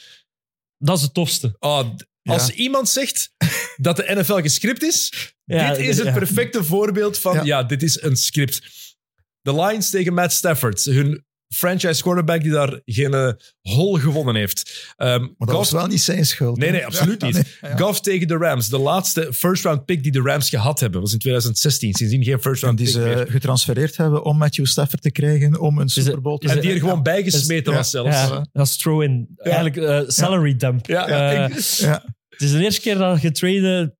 [0.85, 1.55] Dat is het tofste.
[1.59, 1.89] Oh,
[2.23, 2.53] als Ja.
[2.53, 3.31] iemand zegt
[3.75, 5.11] dat de NFL gescript is,
[5.45, 7.43] Ja, dit is het perfecte voorbeeld van, ja.
[7.43, 7.63] Ja.
[7.63, 8.61] dit is een script.
[9.41, 13.31] De Lions tegen Matt Stafford, hun franchise quarterback die daar geen eh,
[13.61, 14.93] hol gewonnen heeft.
[14.97, 16.57] Ehm, Maar dat Goff- was wel niet zijn schuld.
[16.57, 17.35] Nee, nee, absoluut Ja, niet.
[17.61, 17.77] nee, ja.
[17.77, 21.19] Goff tegen de Rams, de laatste first-round pick die de Rams gehad hebben, was in
[21.19, 21.93] 2016.
[21.93, 23.25] Sindsdien geen En first-round die pick ze meer.
[23.29, 26.79] getransfereerd hebben om Matthew Stafford te krijgen om een Super Bowl te En die er
[26.79, 27.01] gewoon Ja.
[27.01, 28.09] bijgesmeten is- was zelfs.
[28.15, 29.27] Ja, dat is throw-in.
[29.37, 30.85] Eigenlijk eh, salary dump.
[30.87, 32.03] Ja, Eh, Ja.
[32.29, 33.95] het is de eerste keer dat getrade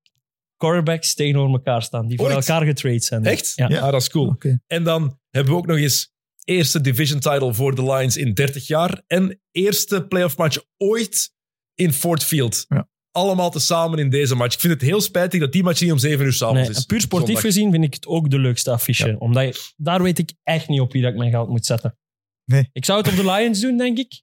[0.58, 2.08] quarterbacks tegenover elkaar staan.
[2.08, 2.36] Die voor Ooit?
[2.48, 3.26] elkaar getrade zijn.
[3.26, 3.52] Echt?
[3.56, 3.66] Ja.
[3.68, 4.28] Ah, dat is cool.
[4.28, 4.60] Oké.
[4.68, 6.12] En dan hebben we ook nog eens
[6.44, 11.32] eerste division title voor de Lions in 30 jaar en eerste playoff match ooit
[11.76, 12.66] in Ford Field.
[12.68, 12.88] Ja.
[13.12, 14.54] Allemaal tezamen in deze match.
[14.54, 16.86] Ik vind het heel spijtig dat die match niet om 7 uur s'avonds Nee, is.
[16.86, 17.44] puur sportief Zondag.
[17.46, 19.08] gezien vind ik het ook de leukste affiche.
[19.08, 19.16] Ja.
[19.18, 21.98] Omdat je, daar weet ik echt niet op wie dat ik mijn geld moet zetten.
[22.46, 22.70] Nee.
[22.74, 24.22] Ik zou het op de Lions doen, denk ik.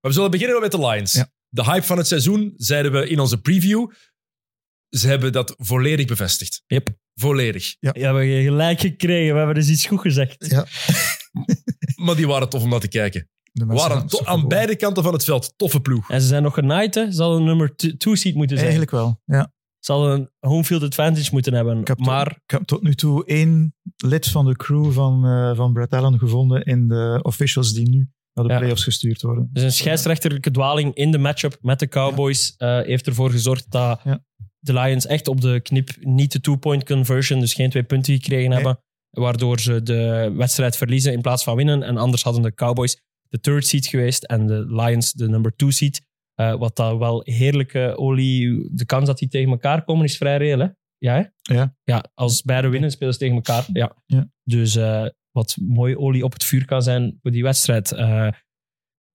[0.00, 1.12] Maar we zullen beginnen met de Lions.
[1.12, 1.32] Ja.
[1.48, 3.90] De hype van het seizoen, zeiden we in onze preview.
[4.88, 6.62] Ze hebben dat volledig bevestigd.
[6.66, 6.88] Yep.
[7.14, 7.76] Volledig.
[7.80, 7.90] Ja.
[7.92, 9.32] Ja, we hebben gelijk gekregen.
[9.32, 10.46] We hebben dus iets goed gezegd.
[10.50, 10.66] Ja.
[12.04, 13.28] Maar die waren tof om naar te kijken.
[13.52, 15.52] Waren to- aan beide kanten van het veld.
[15.56, 16.10] Toffe ploeg.
[16.10, 17.12] En ze zijn nog genaaid, hè.
[17.12, 18.70] Ze hadden een nummer 2 seed moeten zijn.
[18.70, 19.52] Eigenlijk wel, ja.
[19.78, 21.78] Ze hadden een home field advantage moeten hebben.
[21.80, 25.24] Ik heb, maar tot, ik heb tot nu toe één lid van de crew van,
[25.26, 28.58] eh van Brett Allen gevonden in de officials die nu naar de Ja.
[28.58, 29.48] playoffs gestuurd worden.
[29.52, 34.00] dus een scheidsrechterlijke dwaling in de matchup met de Cowboys eh, heeft ervoor gezorgd dat
[34.04, 34.24] Ja.
[34.58, 38.48] de Lions echt op de knip niet de two-point conversion, dus geen twee punten gekregen
[38.48, 38.58] Nee.
[38.58, 38.82] hebben.
[39.10, 41.82] Waardoor ze de wedstrijd verliezen in plaats van winnen.
[41.82, 45.70] En anders hadden de Cowboys de third seed geweest en de Lions de number two
[45.70, 46.08] seed.
[46.34, 48.68] Eh, wat dat wel heerlijke olie...
[48.72, 50.68] De kans dat die tegen elkaar komen is vrij reëel, hè?
[50.98, 51.54] Ja, hè?
[51.54, 51.74] Ja.
[51.84, 53.66] Ja, als beide winnen spelen ze tegen elkaar.
[53.72, 53.96] Ja.
[54.06, 54.30] Ja.
[54.44, 57.92] Dus eh, wat mooi olie op het vuur kan zijn voor die wedstrijd.
[57.92, 58.28] Eh,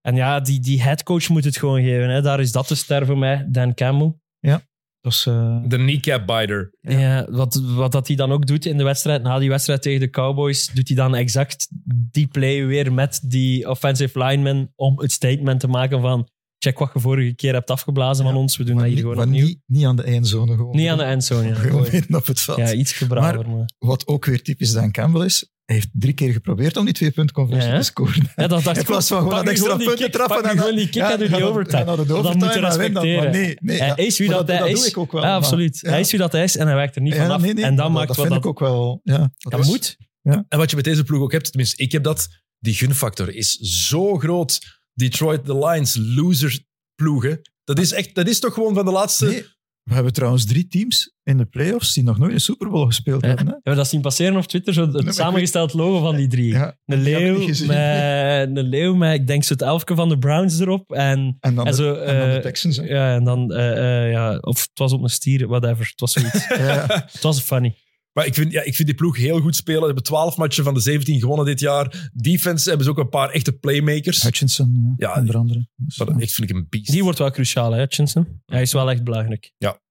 [0.02, 2.10] en ja, die, die headcoach moet het gewoon geven.
[2.10, 2.22] Hè.
[2.22, 4.14] Daar is dat de ster voor mij, Dan Campbell.
[4.40, 4.62] Dat
[5.06, 6.74] eh, De kneecap biter.
[6.82, 7.28] Ja.
[7.30, 10.10] wat, wat dat hij dan ook doet in de wedstrijd, na die wedstrijd tegen de
[10.10, 11.68] Cowboys, doet hij dan exact
[12.12, 16.28] die play weer met die offensive lineman om het statement te maken van
[16.60, 18.58] check wat je vorige keer hebt afgeblazen van ons.
[18.58, 19.46] We doen dat hier niet, gewoon maar opnieuw.
[19.46, 20.76] niet, niet aan de eindzone gewoon.
[20.76, 21.48] Niet aan de endzone.
[21.48, 22.58] Ja, Gewoon op het veld.
[22.58, 23.50] ja iets gebraver.
[23.50, 23.70] Maar...
[23.78, 27.12] Wat ook weer typisch Dan Campbell is, hij heeft drie keer geprobeerd om die twee
[27.12, 28.30] punt conversie Ja, te scoren.
[28.36, 30.58] Ja, dat dacht In ik plaats van gewoon dat extra punten kick, trappen en dan-
[30.58, 31.86] gewoon die kick en doe die dan- overtime.
[31.86, 32.38] Dat moet je dan.
[32.40, 33.32] Maar respecteren.
[33.32, 33.96] Nee, nee, Hij ja.
[33.96, 34.74] is wie Maar dat, hij dat is.
[34.80, 35.22] doe ik ook wel.
[35.22, 35.80] Ja, absoluut.
[35.82, 35.90] Ja.
[35.90, 37.42] Hij is wie dat hij is en hij wijkt er niet Ja, vanaf.
[37.42, 38.38] nee, nee, en dan maakt dat vind dat...
[38.38, 39.00] ik ook wel.
[39.04, 39.98] Ja, Dat moet.
[40.24, 42.28] En wat je met deze ploeg ook hebt, tenminste, ik heb dat,
[42.60, 43.52] die gunfactor is
[43.88, 44.60] zo groot.
[44.94, 46.60] Detroit, the Lions, loser
[46.96, 47.42] ploegen.
[47.64, 49.54] Dat is, echt, dat is toch gewoon van de laatste...
[49.86, 53.22] We hebben trouwens drie teams in de playoffs die nog nooit een Super Bowl gespeeld
[53.22, 53.28] Ja.
[53.28, 53.46] hebben.
[53.46, 53.52] Hè?
[53.52, 54.74] Hebben we dat zien passeren op Twitter?
[54.74, 56.52] Zo het samengesteld logo van die drie.
[56.54, 60.60] Ja, Een leeuw, met, een leeuw met, ik denk, zo het elfje van de Browns
[60.60, 60.92] erop.
[60.92, 61.94] En, En dan, en de, zo...
[61.94, 62.78] en dan de eh, Texans.
[62.78, 62.84] hè.
[62.84, 63.52] ja, en dan...
[63.54, 65.86] eh, eh, ja, of het was op een stier, whatever.
[65.90, 66.48] Het was zoiets.
[66.58, 67.76] Ja, het was funny.
[68.18, 69.80] Maar ik vind, ja, ik vind die ploeg heel goed spelen.
[69.80, 72.10] Ze hebben 12 matchen van de 17 gewonnen dit jaar.
[72.14, 74.22] Defense hebben ze ook een paar echte playmakers.
[74.22, 75.68] Hutchinson, ja, Ja, onder andere.
[75.76, 76.92] Dat echt vind ik een beast.
[76.92, 78.42] Die wordt wel cruciaal, hè, Hutchinson?
[78.46, 79.52] Hij is wel echt belangrijk.
[79.58, 79.82] Ja.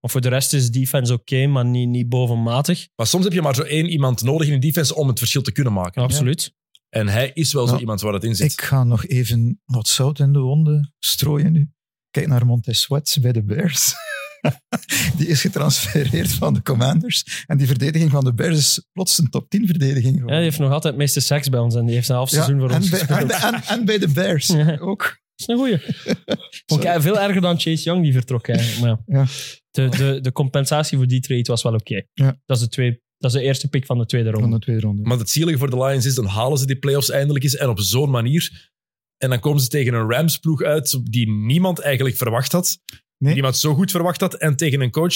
[0.00, 2.88] Maar voor de rest is defense oké, maar niet, niet bovenmatig.
[2.96, 5.42] Maar soms heb je maar zo één iemand nodig in een defense om het verschil
[5.42, 6.02] te kunnen maken.
[6.02, 6.54] Absoluut.
[6.88, 8.52] En hij is wel zo iemand waar dat in zit.
[8.52, 11.70] Ik ga nog even wat zout in de wonden strooien nu.
[12.10, 13.94] Kijk naar Montez Sweat bij de Bears.
[15.18, 17.44] die is getransfereerd van de Commanders.
[17.46, 20.36] En die verdediging van de Bears is plots een top 10 verdediging Ja, geworden.
[20.36, 22.36] die heeft nog altijd het meeste seks bij ons en die heeft een half Ja,
[22.36, 23.30] seizoen voor ons en, bij, gespeeld.
[23.42, 24.76] en, en, en bij de Bears Ja.
[24.80, 25.02] ook.
[25.36, 25.78] Dat is een goeie.
[26.66, 28.80] Vond ik veel erger dan Chase Young die vertrok eigenlijk.
[28.80, 29.18] Maar ja.
[29.20, 29.26] Ja.
[29.70, 32.02] De, de, de compensatie voor die trade was wel oké.
[32.12, 32.40] Ja.
[32.46, 34.56] Dat, is de twee- dat is de eerste pick van de tweede Van ronde.
[34.58, 35.02] de tweede ronde.
[35.02, 37.56] Maar het zielige voor de Lions is, dan halen ze die playoffs eindelijk eens.
[37.56, 38.70] En op zo'n manier.
[39.18, 42.78] En dan komen ze tegen een Rams-ploeg uit die niemand eigenlijk verwacht had.
[43.18, 43.32] Nee.
[43.32, 44.34] Die niemand zo goed verwacht had.
[44.34, 45.14] En tegen een coach,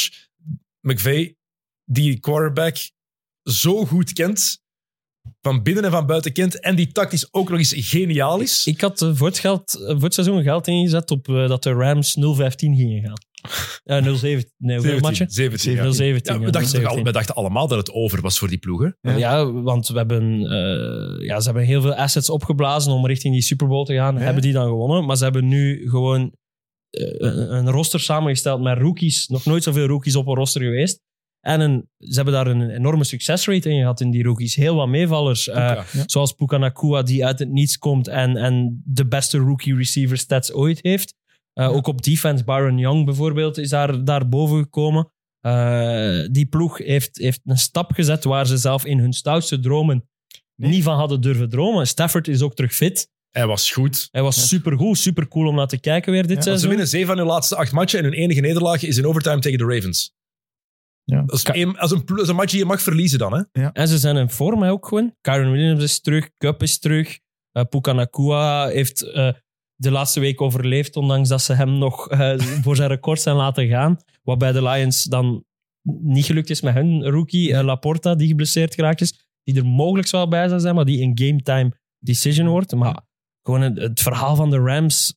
[0.81, 1.37] McVay,
[1.85, 2.77] die quarterback
[3.51, 4.59] zo goed kent.
[5.41, 6.61] Van binnen en van buiten kent.
[6.61, 8.66] En die tactisch ook nog eens geniaal is.
[8.66, 11.62] Ik had eh, voor het, geld, eh, voor het seizoen geld ingezet op eh, dat
[11.62, 12.20] de Rams 0-15
[12.57, 13.27] gingen gaan.
[13.85, 14.51] Ja, 0-17.
[14.57, 15.31] Nee, hoeveel matchen?
[15.31, 15.85] 17, ja.
[15.85, 15.97] 0-17.
[15.99, 16.97] Ja, ja, we, dachten toch 0-17.
[16.97, 18.97] al- we dachten allemaal dat het over was voor die ploegen.
[19.01, 19.16] Ja.
[19.16, 19.53] Ja.
[19.53, 23.66] want we hebben, eh, ja, ze hebben heel veel assets opgeblazen om richting die Super
[23.69, 24.15] Bowl te gaan.
[24.15, 24.20] Ja.
[24.20, 25.05] Hebben die dan gewonnen.
[25.05, 26.33] Maar ze hebben nu gewoon
[26.90, 29.27] een, een roster samengesteld met rookies.
[29.28, 31.01] Nog nooit zoveel rookies op een roster geweest.
[31.40, 34.55] En een, ze hebben daar een enorme succesrate in gehad in die rookies.
[34.55, 35.48] Heel wat meevallers.
[35.48, 35.85] eh, Ja.
[36.06, 40.52] Zoals Puka Nakua, die uit het niets komt en, en de beste rookie receiver stats
[40.52, 41.15] ooit heeft.
[41.52, 45.10] Eh, Ook op defense, Byron Young bijvoorbeeld, is daar, daar boven gekomen.
[45.40, 50.09] Eh, die ploeg heeft, heeft een stap gezet waar ze zelf in hun stoutste dromen
[50.55, 50.70] Nee.
[50.70, 51.86] niet van hadden durven dromen.
[51.86, 53.09] Stafford is ook terug fit.
[53.31, 54.09] Hij was goed.
[54.11, 54.43] Hij was Ja.
[54.43, 56.69] supergoed, super cool om naar te kijken weer dit Ja, Ze seizoen.
[56.69, 59.59] winnen zeven van hun laatste acht matchen en hun enige nederlaag is in overtime tegen
[59.59, 60.13] de Ravens.
[61.05, 61.23] Ja.
[61.23, 63.47] Dat is een, als een, is een match die je mag verliezen dan.
[63.53, 63.63] Hè?
[63.73, 65.15] En ze zijn in vorm hè, ook gewoon.
[65.21, 67.19] Kyron Williams is terug, Cup is terug.
[67.53, 69.33] Eh Puka Nakua heeft eh,
[69.75, 73.69] de laatste week overleefd, ondanks dat ze hem nog eh, voor zijn record zijn laten
[73.69, 73.97] gaan.
[74.23, 75.45] Wat bij de Lions dan
[76.03, 79.27] niet gelukt is met hun rookie, eh, Laporta, die geblesseerd geraakt is.
[79.43, 82.75] Die er mogelijk wel bij zou zijn, maar die een game time decision wordt.
[82.75, 83.01] Maar
[83.49, 85.15] gewoon het, het verhaal van de Rams,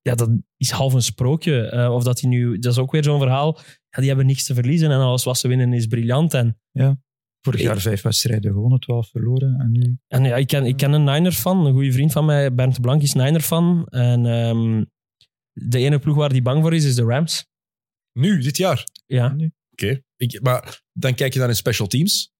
[0.00, 1.60] ja, dat is half een sprookje.
[1.68, 3.58] Eh, of dat die nu, dat is ook weer zo'n verhaal.
[3.90, 6.34] Ja, die hebben niks te verliezen en alles wat ze winnen is briljant.
[6.34, 6.58] En
[7.40, 9.60] Vorig jaar vijf wedstrijden gewonnen, twaalf verloren.
[9.60, 12.54] En nu En ja, ik ken, ik ken een Niner-fan, een goede vriend van mij,
[12.54, 13.86] Bernd Blank, is Niner-fan.
[13.86, 14.84] En ehm,
[15.52, 17.46] de ene ploeg waar hij bang voor is, is de Rams.
[18.12, 18.84] Nu, dit jaar.
[19.06, 19.36] Ja.
[19.72, 20.00] Oké.
[20.16, 22.32] Ik- Maar dan kijk je naar hun special teams.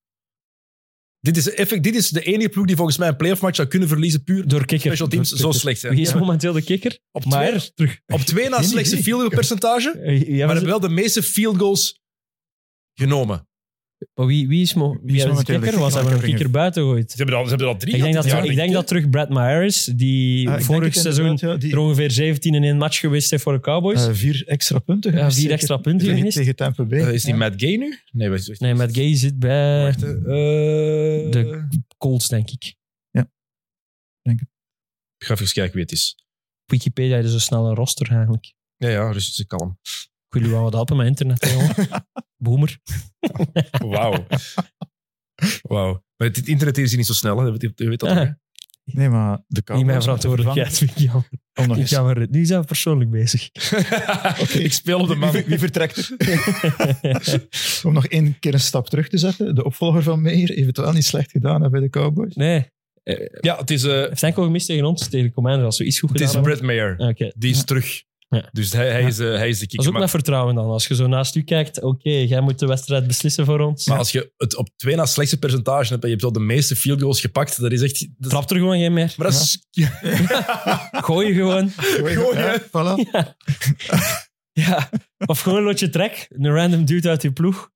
[1.21, 3.69] Dit is, effect, dit is de enige ploeg die volgens mij een playoff match zou
[3.69, 4.87] kunnen verliezen puur door kikker.
[4.87, 5.95] special teams Door zo slecht zijn.
[5.95, 6.99] Wie is momenteel de kikker?
[7.11, 8.01] Op Maar twee, terug.
[8.07, 11.23] op twee na slechtste field goal percentage, Eh, ja, maar maar hebben wel de meeste
[11.23, 12.01] field goals
[12.95, 13.48] genomen.
[14.15, 15.79] Maar wie, wie is, mo wie is is de kikker?
[15.79, 17.11] Was hebben een kikker buiten gegooid.
[17.11, 18.87] Ze hebben al, ze hebben al drie Ik denk, gehad dat, jaar, ik denk dat
[18.87, 22.63] terug Brad Myers, die Ah, denk vorig het seizoen ja, die, er ongeveer 17 in
[22.65, 24.07] één match geweest heeft voor de Cowboys.
[24.07, 25.13] eh, vier extra punten.
[25.13, 25.51] Ja, vier zeker.
[25.51, 26.37] extra punten tegen, gemist.
[26.37, 26.99] tegen Tampa Bay.
[27.01, 27.39] Eh, is die Ja.
[27.39, 27.99] Matt Gay nu?
[28.13, 28.61] Nee, wacht, wacht.
[28.61, 30.03] nee, Matt Gay zit bij Wacht.
[30.03, 30.11] Eh,
[31.31, 31.67] de
[31.99, 32.77] Colts, denk ik.
[35.21, 36.17] Ik ga even kijken wie het is.
[36.65, 38.55] Wikipedia is zo snel een roster eigenlijk.
[38.77, 39.79] Ja, ja, rustig kalm.
[40.31, 41.75] Ik wil u wel wat helpen met internet, jongen.
[42.45, 42.79] Boomer.
[43.71, 44.27] Wauw.
[45.63, 46.05] Wauw.
[46.17, 47.45] Maar dit internet is hier niet zo snel, hè.
[47.47, 48.27] je weet, dat toch, hè?
[48.93, 50.79] Nee, maar de Cowboys Niet mijn verantwoordelijkheid.
[50.79, 51.29] vind ik jammer.
[51.55, 53.51] Om nog ga maar, nu zijn we persoonlijk bezig.
[54.65, 55.31] Ik speel op de man.
[55.33, 57.47] Wie, wie vertrekt er?
[57.87, 59.55] Om nog één keer een stap terug te zetten.
[59.55, 62.35] De opvolger van Meijer heeft het wel niet slecht gedaan hè, bij de Cowboys.
[62.35, 62.71] nee,
[63.41, 65.99] Ja, het is, eh, heeft enkel gemist tegen ons, tegen de Commanders, als we iets
[65.99, 66.53] goed het gedaan is hebben.
[66.53, 66.67] Brad
[66.99, 67.09] Mayer.
[67.11, 67.33] Oké.
[67.37, 67.63] Die is Ja.
[67.65, 68.03] terug.
[68.31, 68.49] Ja.
[68.53, 69.87] Dus hij, hij, is, hij is de Dat is kicker.
[69.87, 70.65] ook Maar, met vertrouwen dan.
[70.71, 73.87] Als je zo naast u kijkt, oké, jij moet de wedstrijd beslissen voor ons.
[73.87, 76.41] maar als je het op twee na slechtste percentage hebt en je hebt al de
[76.41, 78.01] meeste field goals gepakt, dat is echt...
[78.01, 79.15] Dat is- Trap er gewoon geen meer.
[79.17, 79.59] maar dat is...
[81.07, 81.71] Gooi je gewoon.
[81.77, 82.39] Gooi?
[82.39, 83.11] Ja, voilà.
[84.53, 84.91] Ja.
[85.27, 86.27] Of gewoon een lotje trek.
[86.31, 87.71] Een random dude uit je ploeg.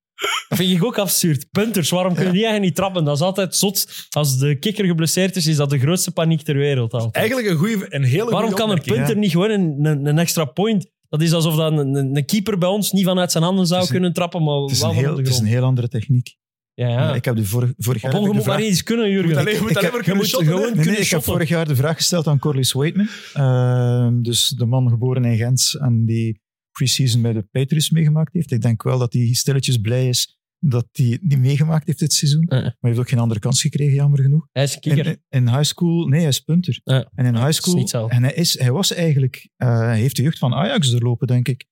[0.49, 1.51] Dat vind ik ook absurd.
[1.51, 3.05] Punters, waarom kunnen die eigenlijk niet trappen?
[3.05, 4.07] Dat is altijd zot.
[4.11, 6.93] Als de kikker geblesseerd is, is dat de grootste paniek ter wereld.
[6.93, 7.15] Altijd.
[7.15, 10.45] Eigenlijk een, goeie, een hele Waarom kan een punter niet gewoon een, een, een extra
[10.45, 10.91] point?
[11.09, 13.89] Dat is alsof dat een, een, keeper bij ons niet vanuit zijn handen zou een-
[13.89, 16.37] kunnen trappen, maar Het is, wel een heel, het is een heel andere techniek.
[16.75, 17.15] Ja, ja.
[17.15, 19.29] Ik heb de vorig, vorig jaar Op maar kunnen, Jurgen.
[19.29, 20.53] moet alleen, je moet Ik alleen heb- maar je kunnen moet shotten, hè?
[20.57, 23.09] gewoon Nee, ik heb vorig jaar de vraag gesteld aan Corliss Waitman.
[23.35, 26.41] Ehm, dus de man geboren in Gent en die
[26.73, 28.51] pre-season bij de Patriots meegemaakt heeft.
[28.51, 32.45] Ik denk wel dat hij stilletjes blij is dat hij niet meegemaakt heeft dit seizoen.
[32.49, 34.49] Maar hij heeft ook geen andere kans gekregen, jammer genoeg.
[34.53, 35.07] Hij is een kikker.
[35.07, 36.81] In, in high school, nee, hij is punter.
[36.85, 40.39] En in high school, en hij, is, hij was eigenlijk, eh, hij heeft de jeugd
[40.39, 41.67] van Ajax doorlopen, denk ik.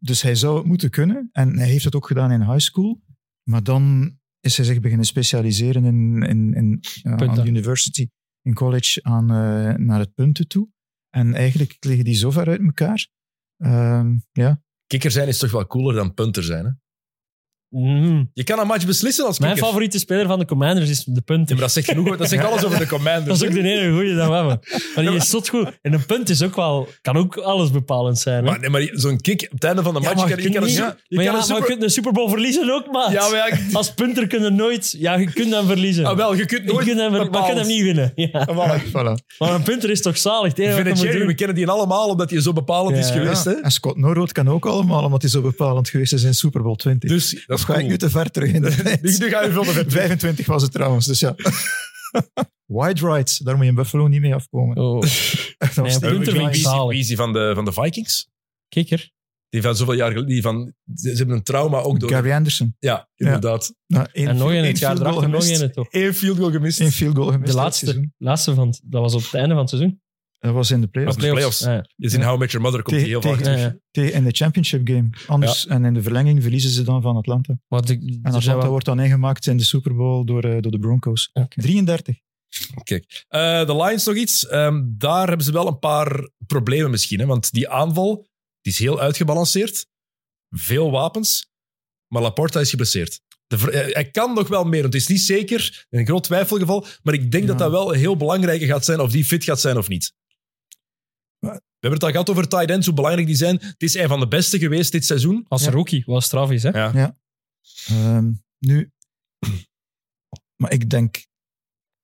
[0.00, 1.28] Dus hij zou het moeten kunnen.
[1.32, 3.00] En hij heeft het ook gedaan in high school.
[3.42, 7.30] Maar dan is hij zich beginnen specialiseren in, in, in, Punten.
[7.30, 8.08] aan university,
[8.42, 10.68] in college, aan, eh, naar het punten toe.
[11.10, 13.08] En eigenlijk liggen die zo ver uit elkaar.
[13.60, 14.62] Ehm, ja.
[14.86, 16.70] Kikker zijn is toch wel cooler dan punter zijn, hè?
[17.70, 18.30] Mm.
[18.34, 19.68] Je kan een match beslissen als Mijn kikker.
[19.68, 21.54] favoriete speler van de Commanders is de Ja, punter.
[21.54, 22.16] maar dat zegt genoeg.
[22.16, 23.26] Dat zegt alles over de commanders.
[23.26, 24.60] Dat is ook de enige goeie dat we hebben.
[24.94, 25.78] Maar die is zot goed.
[25.82, 28.36] En een punt is ook wel, kan ook alles bepalend zijn.
[28.44, 28.50] Hè?
[28.50, 30.18] Maar, nee, maar zo'n kick op het einde van de Ja, match...
[30.20, 31.62] maar je kan, je kan niet- een, maar je ja, kan een maar super...
[31.62, 33.12] je kunt een Super Bowl verliezen ook, maat.
[33.12, 34.94] Ja, maar ja, Als punter kun je nooit...
[34.98, 36.04] Ja, je kunt hem verliezen.
[36.04, 38.12] ah, wel, je kunt je nooit kunt hem, maar je kunt hem niet winnen.
[38.14, 38.28] Ja.
[38.32, 38.48] Ah,
[38.78, 38.82] voilà.
[38.88, 39.36] Voilà.
[39.38, 40.54] Maar een punter is toch zalig?
[40.56, 43.12] We kennen die allemaal omdat hij zo bepalend is Ja.
[43.14, 43.44] geweest.
[43.44, 43.56] Ja, Hè?
[43.56, 46.74] En Scott Norwood kan ook allemaal, omdat hij zo bepalend geweest is in Super Bowl
[46.76, 47.10] 20.
[47.10, 49.02] Dus is ga ik nu te ver terug in de tijd?
[49.02, 49.90] Nu, nu ga je veel te ver.
[49.90, 51.34] 25 was het trouwens, dus ja.
[52.66, 54.76] Wide rights, daar moet je in Buffalo niet mee afkomen.
[54.76, 55.00] Oh,
[55.58, 56.18] Dat was Nee,
[56.98, 58.28] is die- van de, van de Vikings?
[58.68, 59.10] kikker.
[59.48, 60.28] Die van zoveel jaar geleden.
[60.28, 62.10] Die van, ze hebben een trauma ook door.
[62.10, 62.76] Gary Anderson.
[62.78, 63.74] Ja, inderdaad.
[63.86, 65.60] Nou, één En nog één het jaar erachter nog gemist.
[65.60, 65.86] één toch?
[65.90, 66.80] Eén field goal gemist.
[66.80, 67.50] Eén field goal gemist.
[67.52, 70.00] De laatste, laatste van, het- dat was op het einde van het seizoen.
[70.40, 71.16] Dat was in de playoffs.
[71.16, 71.58] Was de playoffs.
[71.58, 71.86] Ja, ja.
[71.96, 73.72] Je in How Met Your Mother komt die heel Tegen- vaak tegen- terug.
[73.72, 74.02] Ja, ja.
[74.04, 75.08] Tegen- In de championship game.
[75.26, 77.58] Anders, En in de verlenging verliezen ze dan van Atlanta.
[77.68, 80.60] Maar de, En zijn Atlanta wel- wordt dan ingemaakt in de Super Bowl door, eh,
[80.60, 81.30] door de Broncos.
[81.32, 81.60] Oké.
[81.60, 82.18] 33.
[82.82, 84.46] Kijk, eh, de Lions nog iets.
[84.46, 87.18] Ehm, daar hebben ze wel een paar problemen misschien.
[87.20, 87.26] Hè?
[87.26, 88.26] Want die aanval
[88.60, 89.86] die is heel uitgebalanceerd.
[90.50, 91.48] Veel wapens.
[92.08, 93.20] Maar Laporta is geblesseerd.
[93.46, 94.80] De, eh, hij kan nog wel meer.
[94.82, 95.86] want Het is niet zeker.
[95.90, 96.86] Een groot twijfelgeval.
[97.02, 97.48] Maar ik denk Ja.
[97.50, 99.00] dat dat wel een heel belangrijke gaat zijn.
[99.00, 100.12] Of die fit gaat zijn of niet.
[101.46, 103.56] Maar- We hebben het al gehad over tight ends, hoe belangrijk die zijn.
[103.60, 105.44] Het is een van de beste geweest dit seizoen.
[105.48, 105.70] Als Ja.
[105.70, 106.68] rookie, wat straf is, hè?
[106.68, 107.18] Ja.
[107.86, 108.92] Ehm, nu,
[110.56, 111.26] maar ik denk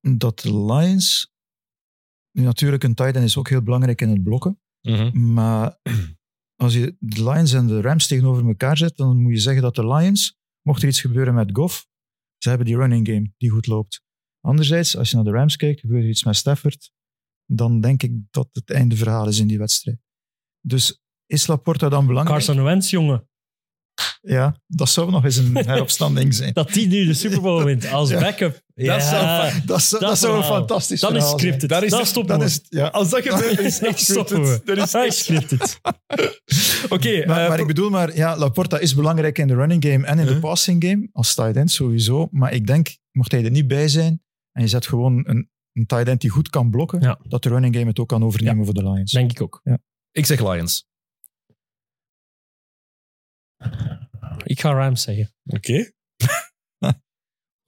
[0.00, 1.32] dat de Lions.
[2.32, 4.60] Nu, natuurlijk, een tight end is ook heel belangrijk in het blokken.
[4.82, 5.32] Mhm.
[5.32, 5.78] Maar
[6.62, 9.74] als je de Lions en de Rams tegenover elkaar zet, dan moet je zeggen dat
[9.74, 11.86] de Lions, mocht er iets gebeuren met Goff,
[12.38, 14.02] ze hebben die running game die goed loopt.
[14.40, 16.92] Anderzijds, als je naar de Rams kijkt, gebeurt er iets met Stafford,
[17.46, 19.98] dan denk ik dat het einde verhaal is in die wedstrijd.
[20.60, 22.44] Dus is Laporta dan belangrijk?
[22.44, 23.28] Carson Wentz, jongen.
[24.20, 26.52] Ja, dat zou nog eens een heropstanding zijn.
[26.60, 28.20] Dat die nu de Super Bowl wint als Ja.
[28.20, 28.62] backup.
[28.74, 31.68] Ja, Dat zou, dat zou, dat dat zou een fantastisch dan is scripted.
[31.68, 32.60] Dat is Dan de- stoppen we.
[32.68, 32.86] ja.
[32.98, 34.60] Als dat gebeurt, is echt stoppen we.
[34.64, 35.80] Dat is echt scripted.
[36.88, 40.06] Oké, Maar, eh, maar ik bedoel maar, ja, Laporta is belangrijk in de running game
[40.06, 42.28] en in de passing game, als tight end sowieso.
[42.30, 45.86] Maar ik denk, mocht hij er niet bij zijn en je zet gewoon een, een
[45.86, 47.18] tight end die goed kan blokken, Ja.
[47.22, 49.12] dat de running game het ook kan overnemen voor de Lions.
[49.12, 49.62] Denk ik ook.
[50.10, 50.86] ik zeg Lions.
[54.44, 55.34] Ik ga Rams zeggen.
[55.44, 55.72] Oké.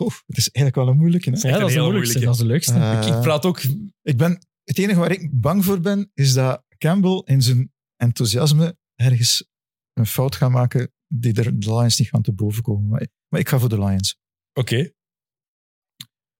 [0.02, 1.30] Oeh, het is eigenlijk wel een moeilijke.
[1.30, 1.48] Hè?
[1.48, 2.18] Ja, een dat is heel moeilijkste.
[2.18, 2.24] moeilijke.
[2.24, 3.09] Dat is de leukste.
[3.09, 3.60] Eh, Ik praat ook
[4.02, 8.76] ik ben, het enige waar ik bang voor ben, is dat Campbell in zijn enthousiasme
[8.94, 9.47] ergens
[9.93, 12.89] een fout gaat maken die er de Lions niet gaan te boven komen.
[12.89, 14.18] Maar, maar ik ga voor de Lions.
[14.52, 14.93] Oké.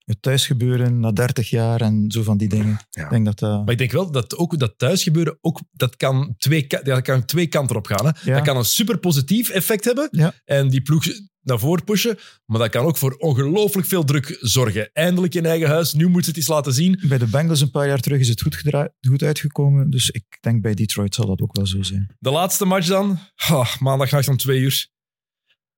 [0.09, 2.79] Het thuisgebeuren na 30 jaar en zo van die dingen.
[2.91, 3.05] Ja.
[3.05, 3.61] Ik denk dat dat...
[3.65, 7.47] Maar ik denk wel dat ook dat thuisgebeuren, ook, dat, kan twee, dat kan twee
[7.47, 8.07] kanten op gaan.
[8.07, 8.13] Hè.
[8.31, 8.35] Ja.
[8.37, 10.33] Dat kan een super positief effect hebben Ja.
[10.45, 11.05] en die ploeg
[11.43, 12.19] naar voren pushen.
[12.45, 14.91] Maar dat kan ook voor ongelooflijk veel druk zorgen.
[14.93, 17.01] Eindelijk in eigen huis, nu moet ze het eens laten zien.
[17.09, 18.63] Bij de Bengals een paar jaar terug is het goed,
[19.09, 19.91] goed uitgekomen.
[19.91, 22.17] Dus ik denk bij Detroit zal dat ook wel zo zijn.
[22.19, 24.89] De laatste match dan, Ah, maandagnacht om twee uur.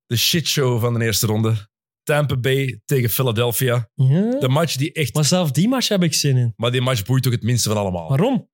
[0.06, 1.68] De shitshow van de eerste ronde.
[2.02, 3.88] Tampa Bay tegen Philadelphia.
[3.94, 4.38] Ja.
[4.38, 5.14] De match die echt...
[5.14, 6.52] Maar zelf die match heb ik zin in.
[6.56, 8.08] Maar die match boeit toch het minste van allemaal.
[8.08, 8.48] Waarom?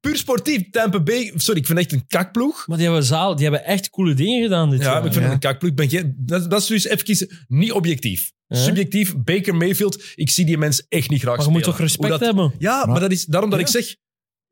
[0.00, 1.32] Puur sportief, Tampa Bay...
[1.36, 2.66] Sorry, ik vind echt een kakploeg.
[2.66, 4.94] Maar die hebben, zaal, die hebben echt coole dingen gedaan dit Ja, jaar.
[4.96, 5.30] maar ik vind Ja.
[5.32, 5.70] het een kakploeg.
[5.70, 8.32] Ik Ben geen, dat, dat is dus even niet objectief.
[8.46, 8.56] Ja.
[8.56, 11.76] Subjectief, Baker Mayfield, ik zie die mens echt niet graag Maar je moet spelen.
[11.78, 12.52] toch respect dat- hebben?
[12.58, 13.64] Ja, maar, Maar- dat is daarom dat Ja.
[13.66, 13.96] ik zeg...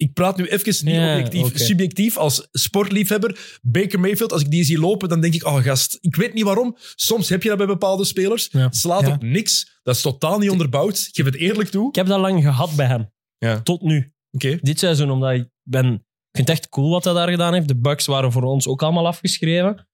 [0.04, 3.58] ik praat nu even niet objectief, subjectief als sportliefhebber.
[3.62, 6.44] Baker Mayfield, als ik die zie lopen, dan denk ik, oh gast, ik weet niet
[6.44, 6.76] waarom.
[6.94, 8.48] Soms heb je dat bij bepaalde spelers.
[8.50, 8.70] Ja.
[8.70, 9.12] Slaat Ja.
[9.12, 9.78] op niks.
[9.82, 10.98] Dat is totaal niet onderbouwd.
[10.98, 11.88] Ik geef het eerlijk toe.
[11.88, 13.12] Ik heb dat lang gehad bij hem.
[13.38, 13.60] Ja.
[13.60, 14.12] Tot nu.
[14.60, 15.86] Dit seizoen, omdat ik ben...
[15.94, 17.68] Ik vind het echt cool wat hij daar gedaan heeft.
[17.68, 19.88] De Bucks waren voor ons ook allemaal afgeschreven.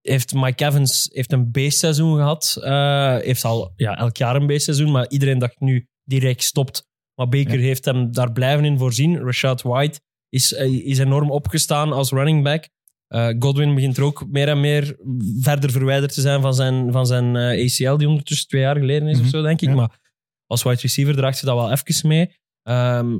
[0.00, 2.56] Heeft Mike Evans heeft een beestseizoen gehad.
[2.60, 6.86] Eh, heeft al ja, elk jaar een beestseizoen, maar iedereen dacht nu direct stopt.
[7.16, 7.64] Maar Baker Ja.
[7.64, 9.18] heeft hem daar blijven in voorzien.
[9.18, 12.68] Rashad White is, eh, is enorm opgestaan als running back.
[13.06, 14.96] Eh, Godwin begint er ook meer en meer
[15.40, 19.08] verder verwijderd te zijn van zijn, van zijn eh, ACL, die ondertussen twee jaar geleden
[19.08, 19.24] is Mhm.
[19.24, 19.68] of zo, denk ik.
[19.68, 19.74] Ja.
[19.74, 20.00] Maar
[20.46, 22.36] als wide receiver draagt ze dat wel even mee.
[22.62, 23.18] Ehm,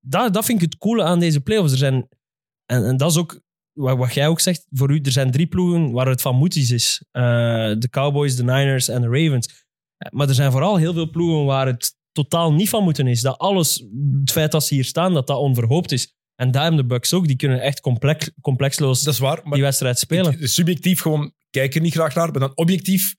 [0.00, 1.72] dat, dat vind ik het coole aan deze playoffs.
[1.72, 2.08] Er zijn,
[2.66, 3.40] en, en dat is ook
[3.72, 5.00] wat, wat jij ook zegt voor u.
[5.00, 7.22] Er zijn drie ploegen waar het van moeties is: Eh,
[7.78, 9.64] de Cowboys, de Niners en de Ravens.
[10.10, 13.20] Maar er zijn vooral heel veel ploegen waar het totaal niet van moeten is.
[13.20, 13.84] Dat alles,
[14.20, 16.14] het feit dat ze hier staan, dat dat onverhoopt is.
[16.34, 17.26] En daar hebben de Bucks ook.
[17.26, 19.40] Die kunnen echt complex, complexloos Dat is waar.
[19.44, 20.40] Maar die wedstrijd spelen.
[20.40, 22.30] ik- subjectief gewoon kijk er niet graag naar.
[22.30, 23.14] Maar dan objectief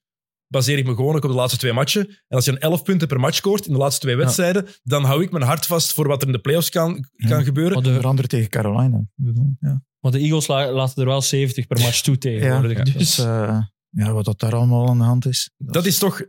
[0.48, 2.06] baseer ik me gewoon ook op de laatste twee matchen.
[2.08, 5.04] En als je een 11 punten per match scoort in de laatste twee wedstrijden, dan
[5.04, 7.42] hou ik mijn hart vast voor wat er in de playoffs kan, kan Ja.
[7.42, 7.76] gebeuren.
[7.76, 8.98] Onder andere tegen Carolina.
[8.98, 12.60] Ik bedoel, Ja, maar de Eagles la- laten er wel 70 per match toe ja,
[12.60, 13.58] dat is, dus, eh,
[13.90, 15.50] ja, wat dat daar allemaal aan de hand is.
[15.56, 16.22] Dat is toch...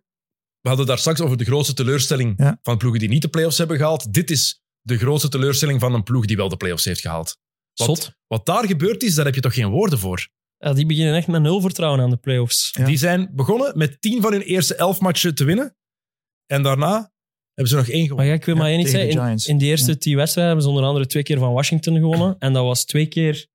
[0.65, 2.59] We hadden daar straks over de grootste teleurstelling Ja.
[2.61, 4.13] van ploegen die niet de playoffs hebben gehaald.
[4.13, 7.37] Dit is de grootste teleurstelling van een ploeg die wel de playoffs heeft gehaald.
[7.73, 8.11] Wat, zot.
[8.27, 10.27] wat daar gebeurd is, daar heb je toch geen woorden voor.
[10.57, 12.69] Ja, die beginnen echt met nul vertrouwen aan de playoffs.
[12.77, 12.85] Ja.
[12.85, 15.75] Die zijn begonnen met tien van hun eerste elf matchen te winnen.
[16.45, 17.11] En daarna
[17.53, 18.27] hebben ze nog één Maar gewonnen.
[18.27, 19.21] ja, ik wil maar één iets tegen de zeggen.
[19.21, 19.47] In, Giants.
[19.47, 19.97] in de eerste Ja.
[19.97, 22.35] tien wedstrijden hebben ze onder andere twee keer van Washington gewonnen.
[22.45, 23.47] En dat was twee keer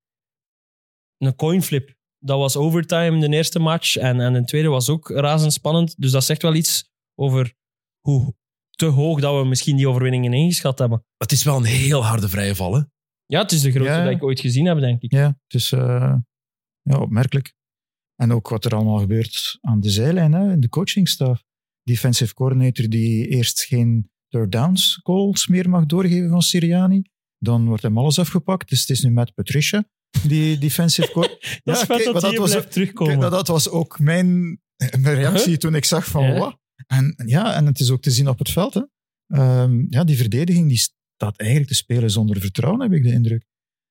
[1.17, 1.95] een coinflip.
[2.19, 3.95] Dat was overtime de eerste match.
[3.95, 5.95] En, en de tweede was ook razendspannend.
[5.97, 6.89] Dus dat zegt wel iets
[7.21, 7.53] over
[7.99, 8.35] hoe
[8.69, 11.05] te hoog dat we misschien die overwinningen ingeschat hebben.
[11.17, 12.81] Het is wel een heel harde vrije val, hè?
[13.25, 14.03] Ja, het is de grootste Ja.
[14.03, 15.11] dat ik ooit gezien heb, denk ik.
[15.11, 16.15] Ja, het is eh,
[16.81, 17.53] ja, opmerkelijk.
[18.15, 21.43] En ook wat er allemaal gebeurt aan de zijlijn, hè, in de coachingstaf.
[21.83, 27.01] Defensive coordinator die eerst geen third downs calls meer mag doorgeven van Siriani.
[27.37, 28.69] Dan wordt hem alles afgepakt.
[28.69, 29.83] Dus het is nu met Patricia,
[30.27, 31.59] die defensive coordinator.
[31.63, 33.19] Dat is vet dat hier was, terugkomen.
[33.19, 34.33] kijk, dat was ook mijn,
[34.77, 35.57] mijn reactie Huh?
[35.57, 36.39] toen ik zag van Ja.
[36.39, 36.59] wat.
[36.87, 38.73] En ja, en het is ook te zien op het veld.
[38.73, 38.81] Hè.
[39.27, 43.45] Ehm, ja, die verdediging die staat eigenlijk te spelen zonder vertrouwen, heb ik de indruk.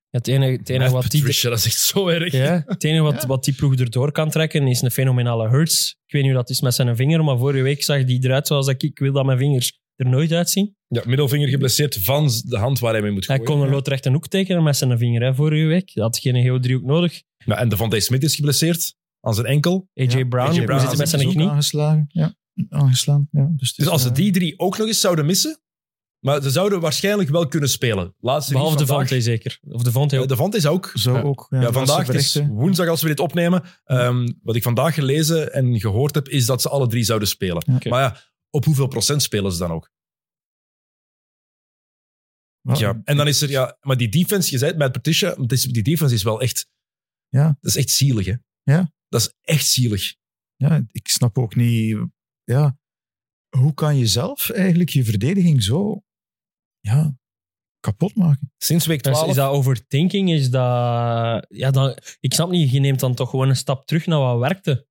[0.08, 1.20] Ja, het enige, het enige wat die...
[1.20, 2.32] Patricia, dat is echt zo erg.
[2.32, 3.26] Ja, het enige wat, Ja.
[3.28, 5.90] wat die ploeg erdoor kan trekken is een fenomenale Hurts.
[6.06, 8.46] Ik weet niet hoe dat is met zijn vinger, maar vorige week zag die eruit
[8.46, 8.82] zoals ik.
[8.82, 10.74] Ik wil dat mijn vingers er nooit uitzien.
[10.88, 13.52] Ja, middelvinger geblesseerd van de hand waar hij mee moet Hij gooien.
[13.52, 15.90] kon een loodrechte hoek tekenen met zijn vinger hè, vorige week.
[15.94, 17.22] Hij had geen geodriehoek nodig.
[17.44, 19.88] Ja, en Devontae Smith is geblesseerd aan zijn enkel.
[19.94, 21.48] AJ Ja, Brown, AJ Brown zit met zijn knie?
[21.48, 22.04] aangeslagen.
[22.08, 22.34] Ja,
[22.68, 23.28] aangeslaan.
[23.30, 25.60] Ja, dus het Dus als ze eh, die drie ook nog eens zouden missen,
[26.24, 28.14] maar ze zouden waarschijnlijk wel kunnen spelen.
[28.18, 28.86] Laatste Behalve de.
[28.86, 29.58] Vontae zeker.
[29.68, 30.28] Of de Vontae Ja, ook.
[30.30, 30.90] De Vant is ook.
[30.94, 31.20] Zo Ja.
[31.22, 31.46] ook.
[31.50, 33.62] Ja, Ja, vandaag, is woensdag als we dit opnemen.
[33.84, 37.62] Ehm, wat ik vandaag gelezen en gehoord heb, is dat ze alle drie zouden spelen.
[37.66, 37.90] Ja.
[37.90, 38.20] Maar ja,
[38.50, 39.90] op hoeveel procent spelen ze dan ook?
[42.60, 43.00] Maar- Ja.
[43.04, 46.14] En dan is er, ja, maar die defense, je zei het met Patricia, die defense
[46.14, 46.68] is wel echt,
[47.28, 47.44] Ja.
[47.60, 48.34] dat is echt zielig, hè?
[48.62, 48.92] Ja.
[49.08, 50.14] Dat is echt zielig.
[50.56, 51.98] ja, ik snap ook niet...
[52.50, 52.78] Ja,
[53.56, 56.02] hoe kan je zelf eigenlijk je verdediging zo
[56.80, 57.16] ja,
[57.80, 58.52] kapot maken?
[58.58, 59.28] Sinds week Dus 12.
[59.28, 60.30] is dat overthinking?
[60.30, 61.46] Is dat...
[61.48, 64.38] Ja, dan, ik snap niet, je neemt dan toch gewoon een stap terug naar wat
[64.38, 64.88] werkte.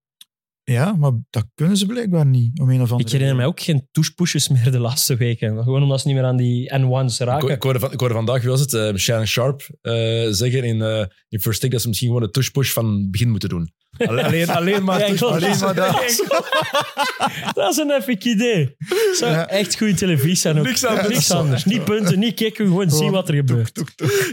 [0.64, 3.60] Ja, maar dat kunnen ze blijkbaar niet, om een of andere Ik herinner mij ook
[3.60, 5.64] geen touchpushes meer de laatste weken.
[5.64, 7.49] Gewoon omdat ze niet meer aan die N1's Ik, raken.
[7.49, 10.81] ik, hoorde van, ik hoorde vandaag, wie was het, eh, Shannon Sharp eh, zeggen in,
[10.81, 13.73] eh in First Take dat ze misschien gewoon een tush-push van het begin moeten doen.
[14.08, 15.94] Alleen, alleen, maar Ja, alleen maar dat.
[17.54, 18.76] Dat is een effig idee.
[19.14, 19.48] Zou Ja.
[19.48, 20.66] echt goede televisie zijn ook.
[20.66, 21.08] Niks anders.
[21.08, 21.66] Niks anders.
[21.66, 23.84] Niet punten, niet kicken, gewoon zien wat er gebeurt.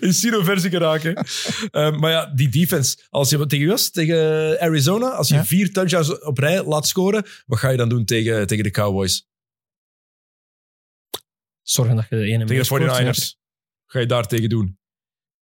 [0.00, 1.14] in Sino-versie geraken.
[1.70, 2.96] Eh, maar ja, die defense.
[3.08, 7.58] Als je tegen was, tegen Arizona, als je vier touchdowns op rij laat scoren, wat
[7.58, 9.26] ga je dan doen tegen, tegen de Cowboys?
[11.62, 12.82] Zorgen dat je de ene Tegen de meer scoort.
[12.82, 13.04] 49ers.
[13.04, 13.36] Wat
[13.86, 14.78] ga je daar tegen doen?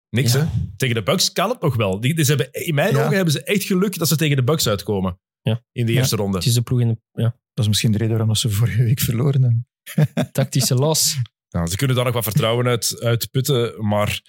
[0.09, 0.39] Niks, Ja.
[0.39, 0.45] hè?
[0.77, 1.99] Tegen de Bucks kan het nog wel.
[1.99, 3.03] Die, die ze hebben, in mijn Ja.
[3.03, 5.19] ogen hebben ze echt geluk dat ze tegen de Bucks uitkomen.
[5.41, 5.63] Ja.
[5.71, 5.97] In de Ja.
[5.99, 6.37] eerste ronde.
[6.37, 8.83] Het is de ploeg in de ja, Dat is misschien de reden waarom ze vorige
[8.83, 9.67] week verloren hebben.
[10.31, 11.17] tactische los.
[11.47, 14.21] Ja, ze kunnen daar nog wat vertrouwen uit, uit putten, maar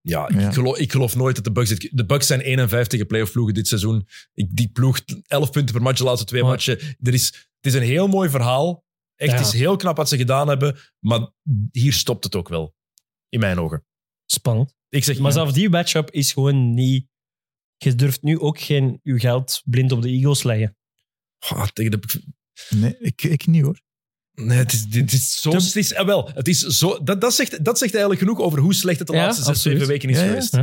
[0.00, 0.50] ja, ik, Ja.
[0.52, 1.78] Geloof, ik geloof nooit dat de Bucks...
[1.90, 4.06] De Bucks zijn 51 playoff ploegen dit seizoen.
[4.34, 6.78] Ik, die ploeg, 11 punten per match de laatste twee matchen.
[7.00, 8.84] Er is, het is een heel mooi verhaal.
[9.14, 9.36] Echt, Ja.
[9.38, 11.30] het is heel knap wat ze gedaan hebben, maar
[11.70, 12.74] hier stopt het ook wel.
[13.28, 13.86] In mijn ogen.
[14.30, 14.74] Spannend.
[14.88, 17.06] Ik zeg, Maar zelfs die matchup is gewoon niet...
[17.76, 20.76] Je durft nu ook geen je geld blind op de Eagles leggen.
[21.38, 22.22] Ah, tegen de,
[22.68, 23.80] Nee, ik, ik niet hoor.
[24.32, 25.50] Nee, het is, dit is zo...
[25.50, 28.58] Het is, eh, wel, het is zo, dat, dat, zegt, dat zegt eigenlijk genoeg over
[28.58, 30.28] hoe slecht het de Ja, laatste zes, zeven weken is Ja, ja.
[30.28, 30.54] geweest.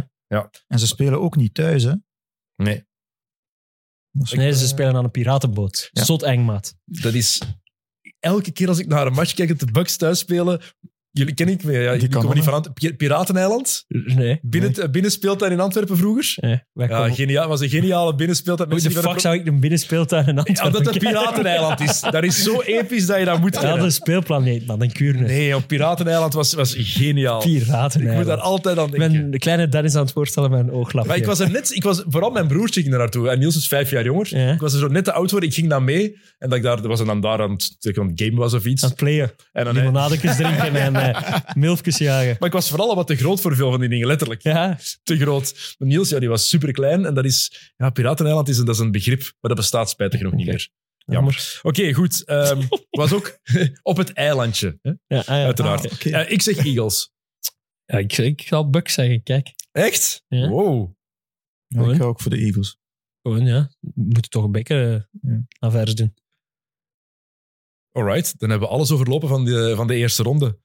[0.67, 1.93] En ze spelen ook niet thuis, hè.
[2.55, 2.85] Nee,
[4.11, 5.89] Nee, ze spelen aan een piratenboot.
[5.91, 6.03] Ja.
[6.03, 6.75] Zot eng, maat.
[6.83, 7.41] dat is...
[8.19, 10.61] Elke keer als ik naar een match kijk dat de Bucks thuis spelen...
[11.17, 13.85] Jullie kennen ik meer, ja, kan komen niet van Ant- Pirateneiland.
[13.87, 14.39] Nee.
[14.41, 16.33] Binnen, binnen speeltuin in Antwerpen vroeger.
[16.41, 16.61] nee.
[16.73, 18.69] Wij Ja, geniaal, was een geniale binnenspeeltuin.
[18.69, 21.03] Hoe de die fuck zou ik een binnenspeeltuin in Ja, Antwerpen omdat het?
[21.03, 21.99] Pirateneiland is.
[22.11, 24.81] Dat is zo episch dat je dat moet Ja, dat is een speelplaneet, man.
[24.81, 25.27] Een kuurne.
[25.27, 27.43] Nee, op Pirateneiland was, was geniaal.
[27.47, 28.13] Ik Piraten.
[28.15, 29.21] moet daar altijd aan Ik denken.
[29.21, 31.07] ben de kleine Dennis aan het voorstellen met een ooglapje.
[31.09, 33.29] Maar ik was er net, ik was, vooral mijn broertje ging er naartoe.
[33.29, 34.37] En Niels is vijf jaar jonger.
[34.37, 34.51] Ja.
[34.53, 35.43] Ik was er zo net te oud voor.
[35.43, 36.17] Ik ging dan mee.
[36.37, 38.65] En dat ik daar, was dan daar aan het, ik aan het game was of
[38.65, 38.83] iets.
[38.83, 39.31] aan het playen.
[39.51, 42.36] En dan, Limonadekjes drinken en eh milfjes jagen.
[42.40, 44.41] maar ik was vooral wat te groot voor veel van die dingen, letterlijk.
[44.41, 45.76] Ja, Te groot.
[45.77, 47.06] Maar Niels, ja, die was super klein.
[47.06, 49.19] En dat is, ja, Pirateneiland is een, dat is een begrip.
[49.22, 50.69] Maar dat bestaat spijtig genoeg niet meer.
[51.06, 51.60] Jammer.
[51.64, 52.23] Oké, goed.
[52.23, 53.40] Ehm, was ook
[53.82, 54.90] op het eilandje, hè?
[55.07, 55.45] Ja, ah, ja.
[55.45, 55.86] uiteraard.
[55.86, 56.10] Ah, oké.
[56.10, 57.14] Eh, ik zeg Eagles.
[57.86, 59.53] Ja, ik, ik zal Bucks zeggen, kijk.
[59.72, 60.23] Echt?
[60.27, 60.48] Ja.
[60.49, 60.94] Wow.
[61.68, 62.77] Ja, ik ga ook voor de Eagles.
[63.22, 63.69] Gewoon, ja.
[63.80, 65.32] We moeten toch een beetje Ja.
[65.32, 66.14] uh, avers doen.
[67.91, 70.60] Alright, dan hebben we alles overlopen van de, van de eerste ronde.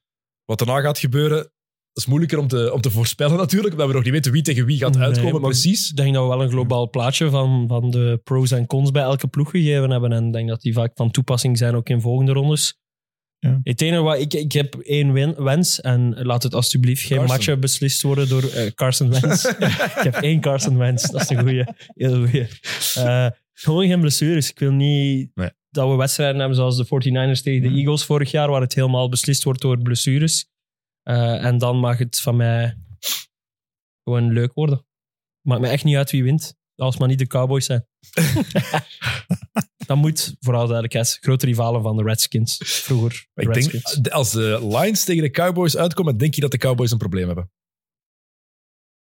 [0.51, 1.49] Wat daarna gaat gebeuren, dat
[1.93, 4.65] is moeilijker om te, om te voorspellen natuurlijk, omdat we nog niet weten wie tegen
[4.65, 5.89] wie gaat uitkomen maar- precies.
[5.89, 9.01] Ik denk dat we wel een globaal plaatje van, van de pros en cons bij
[9.01, 10.11] elke ploeg gegeven hebben.
[10.11, 12.79] En ik denk dat die vaak van toepassing zijn ook in volgende rondes.
[13.39, 13.59] Ja.
[13.63, 17.35] Het enige wat ik, ik heb één win, wens en laat het alsjeblieft geen Carson.
[17.35, 19.45] matchen beslist worden door eh, Carson Wentz.
[19.97, 21.65] ik heb één Carson Wentz, dat is een goeie.
[21.95, 22.47] Heel goeie.
[22.93, 24.49] Eh, gewoon geen blessures.
[24.49, 25.49] Ik wil niet Nee.
[25.71, 27.77] Dat we wedstrijden hebben zoals de 49ers tegen de Mhm.
[27.77, 30.45] Eagles vorig jaar, waar het helemaal beslist wordt door blessures.
[31.01, 32.77] Eh, en dan mag het van mij
[34.03, 34.85] gewoon leuk worden.
[35.47, 37.87] Maakt me echt niet uit wie wint, als het maar niet de Cowboys zijn.
[39.87, 42.57] dat moet, vooral duidelijkheid, grote rivalen van de Redskins.
[42.57, 43.93] Vroeger de Ik Redskins.
[43.93, 47.27] denk, als de Lions tegen de Cowboys uitkomen, denk je dat de Cowboys een probleem
[47.27, 47.51] hebben.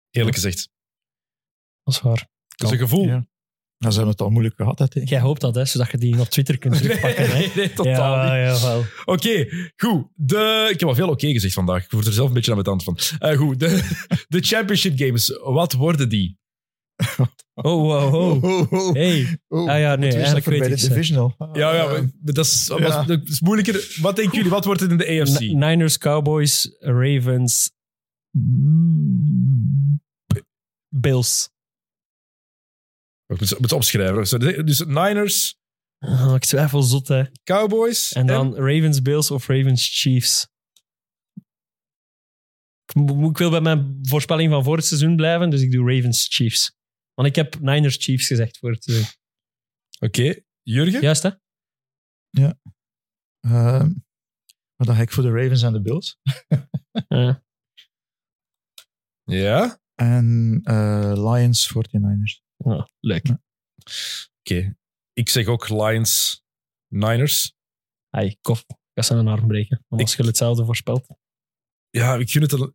[0.10, 0.70] Eerlijk gezegd.
[1.84, 2.28] dat is waar.
[2.56, 3.06] Dat is een gevoel.
[3.06, 3.28] Ja.
[3.84, 4.86] Nou, ze hebben het al moeilijk gehad, hè.
[5.04, 7.30] Jij hoopt dat, hè, zodat je die op Twitter kunt terugpakken.
[7.30, 8.62] nee, nee, totaal ja, niet.
[8.62, 8.80] Ja.
[9.06, 10.08] Oké, goed.
[10.16, 11.84] De, ik heb al veel oké gezegd vandaag.
[11.84, 13.20] Ik word er zelf een beetje aan mijn tand van.
[13.30, 13.90] Eh, goed, de,
[14.28, 15.40] de championship games.
[15.44, 16.38] Wat worden die?
[17.54, 18.44] Oh, wow, oh.
[18.44, 18.94] oh, oh.
[18.94, 19.40] Hey.
[19.48, 19.70] Oh.
[19.70, 21.36] Ah ja, nee, eigenlijk weet ik divisional.
[21.54, 23.04] Ja, ja, maar dat is, ja.
[23.04, 23.98] dat moeilijker.
[24.02, 24.52] Wat denken jullie?
[24.52, 25.40] Wat wordt het in de AFC?
[25.40, 27.72] N- Niners, Cowboys, Ravens,
[30.90, 31.53] Bills.
[33.28, 34.28] Ik moet het opschrijven.
[34.28, 35.62] Zo, Dus Niners,
[36.00, 37.24] Oh, ik twijfel zot, hè.
[37.44, 40.48] Cowboys En dan Ravens, Bills of Ravens, Chiefs.
[42.86, 45.96] Ik, mo- ik wil bij mijn voorspelling van voor het seizoen blijven, dus ik doe
[45.96, 46.76] Ravens, Chiefs.
[47.14, 49.08] Want ik heb Niners, Chiefs gezegd voor het seizoen.
[50.00, 51.02] Oké, Jurgen?
[51.02, 51.30] Juist, hè?
[53.40, 53.88] Ehm,
[54.76, 56.18] maar dan ga ik voor de Ravens en de Bills.
[57.08, 57.44] Ja.
[59.24, 59.80] Ja?
[59.96, 62.42] En eh, Lions 49ers.
[62.64, 63.26] Ja, leuk.
[64.40, 64.76] Oké.
[65.14, 66.44] Ik zeg ook Lions,
[66.88, 67.54] Niners.
[68.10, 68.60] Hey, kof.
[68.68, 69.84] Ik ga zijn arm breken.
[69.88, 71.08] Want als je hetzelfde voorspelt.
[71.90, 72.74] Ja, ik gun het er...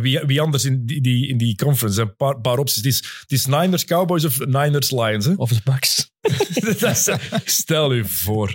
[0.00, 2.00] Wie, wie anders in die, die, in die conference?
[2.00, 2.76] Een paar, paar opties.
[2.76, 5.24] Het is, het is Niners, Cowboys of Niners, Lions.
[5.24, 5.32] Hè?
[5.36, 6.12] Of de Bucks.
[6.80, 7.10] Dat is-
[7.44, 8.50] stel u voor.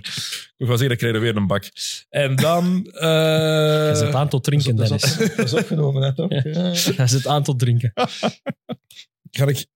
[0.58, 1.64] Ik ga zeggen, ik krijg er weer een bak.
[2.10, 2.84] En dan...
[2.84, 5.18] Dat is het aantal drinken, dat, Dennis.
[5.20, 6.32] is, dat is opgenomen, hè, toch?
[6.32, 6.42] Ja.
[6.44, 6.62] Ja.
[6.72, 7.92] Dat is het aantal drinken.
[9.32, 9.68] Ga ik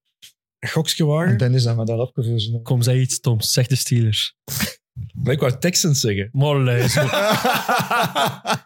[0.72, 1.38] En wagen?
[1.38, 2.62] Dennis heeft me dat opgevoerd.
[2.62, 3.52] Kom, zeg iets Toms.
[3.52, 4.36] Zeg de Steelers.
[5.12, 6.28] Nee, ik wou Texans zeggen.
[6.32, 6.86] Molle.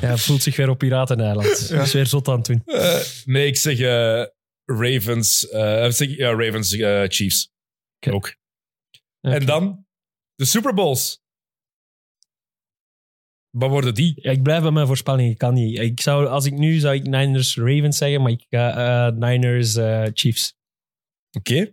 [0.00, 1.68] Ja, voelt zich weer op Pirateneiland.
[1.68, 1.82] Ja.
[1.82, 2.62] Is weer zot aan het doen.
[2.64, 4.24] Eh, nee, ik zeg eh,
[4.64, 5.48] Ravens.
[5.48, 7.52] eh, zeg, ja, Ravens, eh, Chiefs.
[8.00, 8.14] Oké.
[8.14, 8.34] Ook.
[9.20, 9.86] En dan
[10.34, 11.20] de Super Bowls.
[13.50, 14.12] Wat worden die?
[14.16, 15.30] Ja, ik blijf bij mijn voorspelling.
[15.30, 15.78] Ik kan niet.
[15.78, 18.76] Ik zou, als ik nu zou ik Niners Ravens zeggen, maar ik ga
[19.08, 20.54] eh, Niners eh, Chiefs.
[21.36, 21.72] Oké.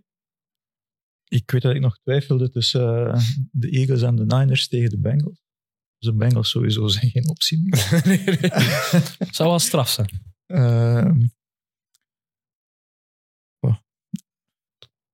[1.28, 4.98] Ik weet dat ik nog twijfelde tussen eh, de Eagles en de Niners tegen de
[4.98, 5.44] Bengals.
[5.98, 8.02] Dus de Bengals sowieso zijn geen optie meer.
[8.04, 8.50] Nee, nee.
[9.36, 10.34] Zou wel straf zijn.
[10.46, 11.26] Ehm,
[13.60, 13.76] oh.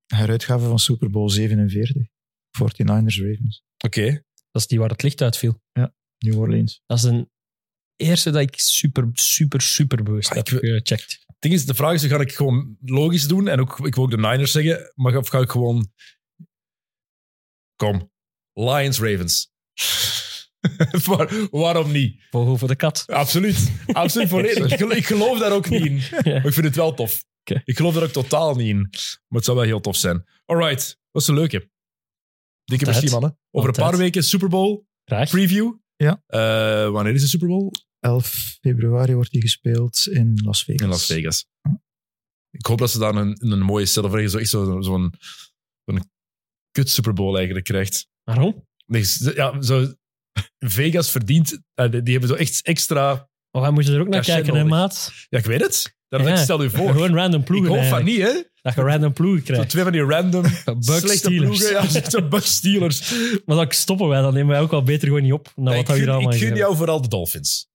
[0.07, 2.07] Heruitgave van Super Bowl 47.
[2.59, 3.63] 49ers Ravens.
[3.85, 4.23] Oké.
[4.51, 5.61] Dat is die waar het licht uitviel.
[6.19, 6.83] New Orleans.
[6.87, 7.31] Dat is een
[7.97, 11.22] eerste dat ik super, super, super bewust Ah, heb gecheckt.
[11.43, 13.49] Ding is, de vraag is, ga ik gewoon logisch doen?
[13.49, 15.91] En ook, ik wil ook de Niners zeggen, maar of ga ik gewoon...
[17.77, 18.11] Kom.
[18.53, 19.51] Lions, Ravens.
[21.07, 22.23] Waar- waarom niet?
[22.31, 23.05] Vogel voor de kat.
[23.07, 23.73] Absoluut.
[23.87, 24.73] Absoluut volledig.
[24.73, 25.95] Ik geloof, ik geloof daar ook niet in.
[26.25, 27.25] Maar ik vind het wel tof.
[27.65, 28.79] Ik geloof daar ook totaal niet in.
[28.81, 30.25] Maar het zou wel heel tof zijn.
[30.45, 30.99] Alright.
[31.11, 31.71] Dat is een leuke.
[32.65, 33.39] Dikke merci, mannen.
[33.51, 35.31] Over een paar weken Super Bowl Graag.
[35.31, 35.73] preview.
[35.97, 36.23] Ja.
[36.27, 37.71] Eh, wanneer is de Super Bowl?
[38.03, 40.83] 11 februari wordt die gespeeld in Las Vegas.
[40.83, 41.47] In Las Vegas.
[42.51, 45.15] Ik hoop dat ze daar een, een mooie silver, zo, echt zo- zo'n
[45.85, 46.11] zo'n
[46.71, 48.09] kut Super Bowl eigenlijk krijgt.
[48.25, 48.67] Waarom?
[48.87, 49.05] Nee,
[49.35, 49.95] ja, zo,
[50.59, 53.29] Vegas verdient, eh, die die hebben zo echt extra...
[53.51, 55.13] Oh, wij moeten er ook naar kijken, hè, maat?
[55.29, 55.97] Ja, ik weet het.
[56.09, 56.35] Daarom Ja.
[56.37, 56.91] ik stel u voor.
[56.93, 57.69] Gewoon random ik ploegen.
[57.71, 58.19] hoop van eigenlijk.
[58.19, 58.51] niet, hè?
[58.63, 59.69] Dat je random ploegen Zo krijgt.
[59.71, 61.59] twee van die random Bucks slechte Steelers.
[61.59, 62.01] ploegen.
[62.03, 63.15] Ja, zo Bucks Steelers.
[63.45, 65.53] Maar dan stoppen wij, dan nemen wij ook wel beter gewoon niet op.
[65.55, 67.69] Dan Nee, wat ik dat we hier gun, allemaal ik gun jou vooral de Dolphins.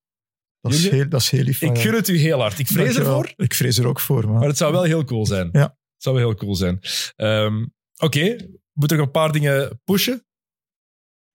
[0.69, 2.59] Dat is, heel, dat is heel lief Ik gun het u heel hard.
[2.59, 3.17] Ik vrees Dankjewel.
[3.19, 4.39] ervoor, Ik vrees er ook voor, man.
[4.39, 5.49] maar het zou wel heel cool zijn.
[5.51, 5.61] Ja.
[5.61, 6.79] Het zou wel heel cool zijn.
[7.15, 7.65] Ehm,
[7.99, 8.35] Oké,
[8.73, 10.25] moet er nog een paar dingen pushen?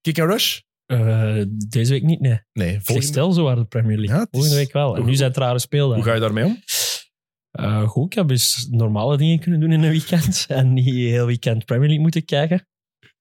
[0.00, 0.60] Kick and rush?
[0.86, 2.40] Eh, deze week niet, nee.
[2.52, 3.10] Nee, Volgende...
[3.10, 4.16] Stel zo aan de Premier League.
[4.16, 4.96] Ja, is- Volgende week wel.
[4.96, 6.02] En nu zijn het rare speeldagen.
[6.02, 6.62] Hoe ga je daarmee om?
[7.50, 10.44] Eh, goed, ik heb eens normale dingen kunnen doen in een weekend.
[10.48, 12.68] En niet heel weekend Premier League moeten kijken.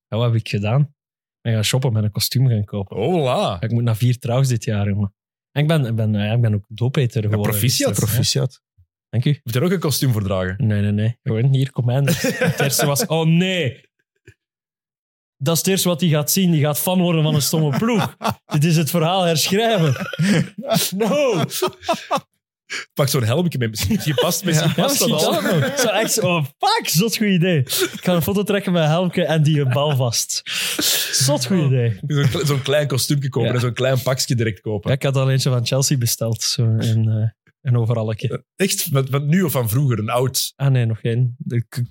[0.07, 0.93] Ja, wat heb ik gedaan?
[1.41, 2.97] Ik ga shoppen met een kostuum gaan kopen.
[2.97, 3.61] Hola.
[3.61, 5.13] Ik moet naar vier trouws dit jaar, jongen.
[5.51, 7.49] En ik ben, ik ben, eh, ik ben ook doopeter geworden.
[7.49, 7.87] proficiat.
[7.87, 8.09] gisteren.
[8.09, 8.61] Proficiat.
[8.63, 9.39] Ja, Dank u.
[9.43, 10.55] Moet je er ook een kostuum voor dragen?
[10.57, 11.17] Nee, nee, nee.
[11.23, 12.21] Gewoon hier, Commander.
[12.21, 13.89] Het eerste was, oh nee.
[15.37, 16.51] Dat is het eerste wat hij gaat zien.
[16.51, 18.15] Die gaat fan worden van een stomme ploeg.
[18.45, 19.95] Dit is het verhaal herschrijven.
[20.97, 21.43] No.
[22.93, 23.69] Pak zo'n helmje mee.
[23.69, 25.31] Misschien misschien past, misschien Ja, past dat al.
[25.41, 25.79] dat.
[25.79, 27.57] Zo echt zo, oh fuck, zot goed idee.
[27.59, 30.41] Ik ga een foto trekken met Helmke en die een bal vast.
[31.11, 31.99] Zot goed idee.
[32.07, 33.53] Zo'n kle- Zo'n klein kostuumje kopen Ja.
[33.55, 34.89] en zo'n klein pakje direct kopen.
[34.89, 36.41] Ja, ik had al eentje van Chelsea besteld.
[36.41, 37.29] Zo in, eh
[37.61, 38.43] een overalletje.
[38.55, 38.87] Echt?
[38.91, 39.99] Van, van nu of van vroeger?
[39.99, 40.53] Een oud?
[40.55, 41.35] Ah nee, nog geen.
[41.37, 41.81] De, k-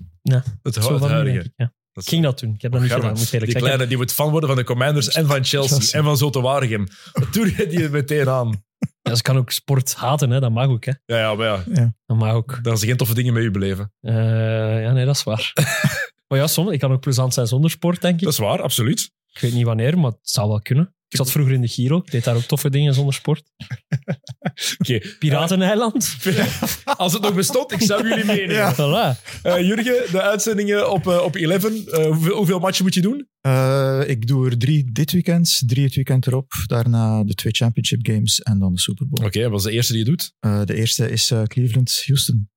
[0.63, 1.39] Het, zo het nu, huidige.
[1.39, 1.73] ik, ja.
[1.93, 2.55] Dat Ik ging dat doen.
[2.55, 4.59] Ik heb dat niet gedaan, moet ik eerlijk Die kleine, die moet fan worden van
[4.59, 5.99] de Commanders en van Chelsea, Chelsea.
[5.99, 6.87] en van Zotte Waregem.
[7.13, 8.65] Wat doe je die meteen aan?
[9.03, 10.41] Ja, ze kan ook sport haten, hè.
[10.41, 10.85] dat mag ook.
[10.85, 10.93] Hè.
[11.07, 12.59] Ja, ja, maar ja, Dat mag ook.
[12.63, 13.93] dan ze geen toffe dingen met u beleven.
[14.01, 15.53] Eh, ja, nee, dat is waar.
[16.29, 18.25] maar ja, soms, ik kan ook plezant zijn zonder sport, denk ik.
[18.25, 19.11] Dat is waar, absoluut.
[19.33, 20.95] Ik weet niet wanneer, maar het zou wel kunnen.
[21.11, 21.97] Ik zat vroeger in de Giro.
[21.99, 23.43] Ik deed daar ook toffe dingen zonder sport.
[24.79, 25.01] Oké.
[25.19, 26.17] Pirateneiland.
[26.97, 28.75] Als het nog bestond, ik zou jullie meenemen.
[28.75, 29.21] Voilà.
[29.43, 31.65] Eh, Jurgen, de uitzendingen op, eh, op 11.
[31.87, 33.29] eh, hoeveel, hoeveel matchen moet je doen?
[33.41, 36.53] Eh, ik doe er drie dit weekend, drie het weekend erop.
[36.67, 39.27] Daarna de twee championship games en dan de Super Bowl.
[39.27, 40.33] Oké, wat is de eerste die je doet?
[40.41, 42.51] Eh, de eerste is eh, Cleveland-Houston,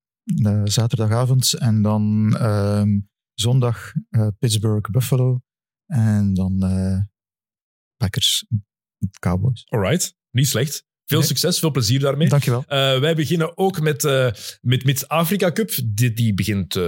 [0.44, 1.54] eh, zaterdagavond.
[1.54, 3.00] En dan ehm,
[3.34, 5.42] zondag eh, Pittsburgh-Buffalo.
[5.86, 6.58] En dan
[7.98, 9.66] eh, Packers-Cowboys.
[9.70, 10.86] Alright, niet slecht.
[11.14, 11.38] Veel Nee.
[11.38, 12.30] succes, veel plezier daarmee.
[12.30, 12.64] Dankjewel.
[12.68, 14.28] Eh, wij beginnen ook met, eh
[14.62, 15.72] met, met Afrika Cup.
[15.86, 16.84] Die, die begint eh,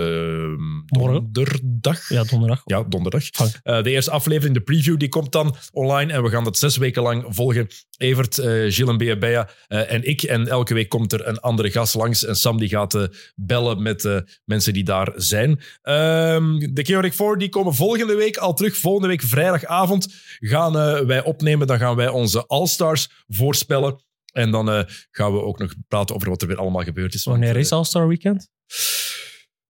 [0.86, 2.10] donderdag.
[2.10, 2.62] Ja, donderdag.
[2.66, 3.30] Ja, donderdag.
[3.64, 6.14] De eerste aflevering, de preview, die komt dan online.
[6.14, 7.68] En we gaan dat zes weken lang volgen.
[7.98, 10.22] Evert, Gilles en Beabea en ik.
[10.22, 12.26] En elke week komt er een andere gast langs.
[12.26, 15.60] En Sam die gaat bellen met mensen die daar zijn.
[15.82, 18.78] Ehm, de Chaotic 4 die komen volgende week al terug.
[18.78, 20.74] Volgende week vrijdagavond gaan
[21.08, 21.68] wij opnemen.
[21.68, 24.04] Dan gaan wij onze All-Stars voorspellen.
[24.36, 27.24] En dan eh, gaan we ook nog praten over wat er weer allemaal gebeurd is.
[27.24, 28.50] Wanneer eh, is All-Star Weekend?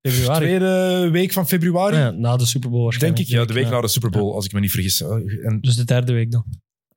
[0.07, 0.45] Februari.
[0.45, 1.95] Tweede week van februari.
[1.95, 3.69] Ja, na de Super Bowl Denk ik, ja, de week Ja.
[3.69, 5.01] na de Super Bowl, als ik me niet vergis.
[5.01, 6.45] En, Dus de derde week dan.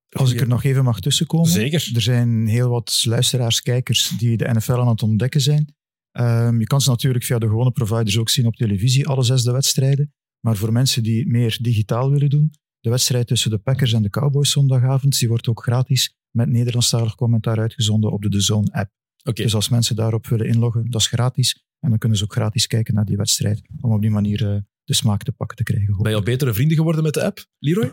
[0.08, 1.48] Als ik er nog even mag tussenkomen.
[1.50, 1.90] Zeker.
[1.94, 5.74] Er zijn heel wat luisteraars, kijkers die de NFL aan het ontdekken zijn.
[6.10, 9.42] Ehm, je kan ze natuurlijk via de gewone providers ook zien op televisie, alle zes
[9.42, 10.12] de wedstrijden.
[10.40, 12.50] Maar voor mensen die het meer digitaal willen doen,
[12.80, 17.14] de wedstrijd tussen de Packers en de Cowboys zondagavond, die wordt ook gratis met Nederlandstalig
[17.14, 18.90] commentaar uitgezonden op de The Zone app.
[19.24, 21.64] Oké, Dus als mensen daarop willen inloggen, dat is gratis.
[21.80, 24.60] En dan kunnen ze ook gratis kijken naar die wedstrijd, om op die manier eh,
[24.84, 25.96] de smaak te pakken te krijgen.
[26.02, 27.90] ben je al betere vrienden geworden met de app, Leroy?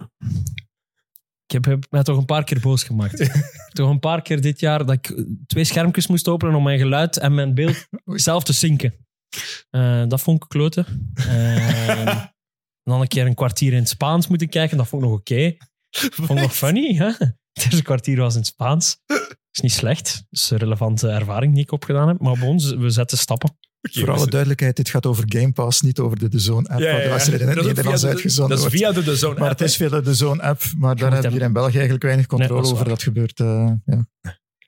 [1.45, 3.17] Ik heb heb mij toch een paar keer boos gemaakt.
[3.73, 7.17] toch een paar keer dit jaar dat ik twee schermpjes moest openen om mijn geluid
[7.17, 8.93] en mijn beeld zelf te zinken.
[9.69, 11.11] Eh, dat vond ik kloten.
[11.15, 12.33] Eh, en
[12.83, 14.77] dan een keer een kwartier in het Spaans moeten kijken.
[14.77, 15.55] Dat vond ik nog oké.
[15.89, 16.95] Vond ik nog funny.
[16.95, 17.11] Hè?
[17.63, 18.97] Het eerste kwartier was in het Spaans.
[19.51, 20.13] is niet slecht.
[20.13, 22.19] Dat is een relevante ervaring die ik opgedaan heb.
[22.19, 23.57] Maar bij ons, we zetten stappen.
[23.91, 26.85] Voor alle duidelijkheid, dit gaat over Game Pass, niet over de The Zone app, de
[27.09, 29.15] wedstrijd in het Dat is ook Nederlands via de- uitgezonden Dat is via de, de
[29.15, 29.59] Zone Maar app.
[29.59, 31.73] het is via de Zone app, maar daar moet heb je hem- hier in België
[31.73, 32.89] eigenlijk weinig controle Nee, dat is over.
[32.89, 34.07] Dat gebeurt, eh, ja.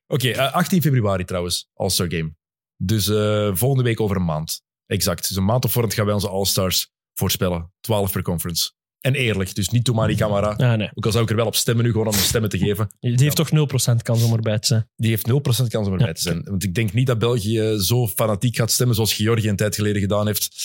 [0.07, 2.35] Oké, eh, 18 februari trouwens, All-Star Game.
[2.75, 4.61] Dus eh, volgende week over een maand.
[4.85, 5.27] Exact.
[5.27, 7.71] Dus een maand op voorhand gaan wij onze All-Stars voorspellen.
[7.79, 8.71] 12 per conference.
[9.01, 10.47] En eerlijk, dus niet Toumani Camara.
[10.47, 10.89] Ah, nee.
[10.93, 12.89] Ook al zou ik er wel op stemmen nu, gewoon om stemmen te geven.
[12.99, 14.89] Die heeft toch 0% kans om erbij te zijn.
[14.95, 16.13] Die heeft 0% kans om erbij Ja.
[16.13, 16.41] te zijn.
[16.43, 20.01] Want ik denk niet dat België zo fanatiek gaat stemmen zoals Georgië een tijd geleden
[20.01, 20.55] gedaan heeft.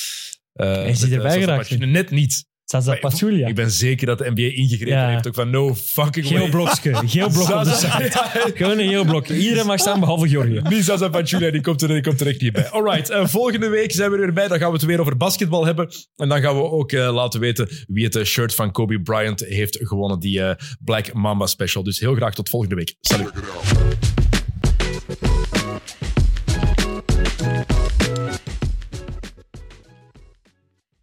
[0.54, 1.78] Uh, is hij erbij geraakt?
[1.78, 2.44] Net niet.
[2.72, 3.48] Zaza Pachulia.
[3.48, 5.08] Ik ben zeker dat de NBA ingegrepen Ja.
[5.08, 5.26] heeft.
[5.26, 6.50] Ook van no fucking Geel way.
[6.50, 6.94] blokje.
[7.06, 7.70] Geel blok op de.
[8.54, 9.28] Gewoon een geel blok.
[9.28, 10.60] Iedereen mag staan behalve Georgië.
[10.68, 12.68] Niet Zaza Pachulia, die komt er, die komt er echt niet bij.
[12.70, 14.48] Alright, eh, volgende week zijn we er weer bij.
[14.48, 15.88] Dan gaan we het weer over basketbal hebben.
[16.16, 19.40] En dan gaan we ook eh, laten weten wie het eh, shirt van Kobe Bryant
[19.40, 20.18] heeft gewonnen.
[20.20, 20.40] Die
[20.84, 21.82] Black Mamba special.
[21.82, 22.94] Dus heel graag tot volgende week.
[23.00, 23.30] Salut.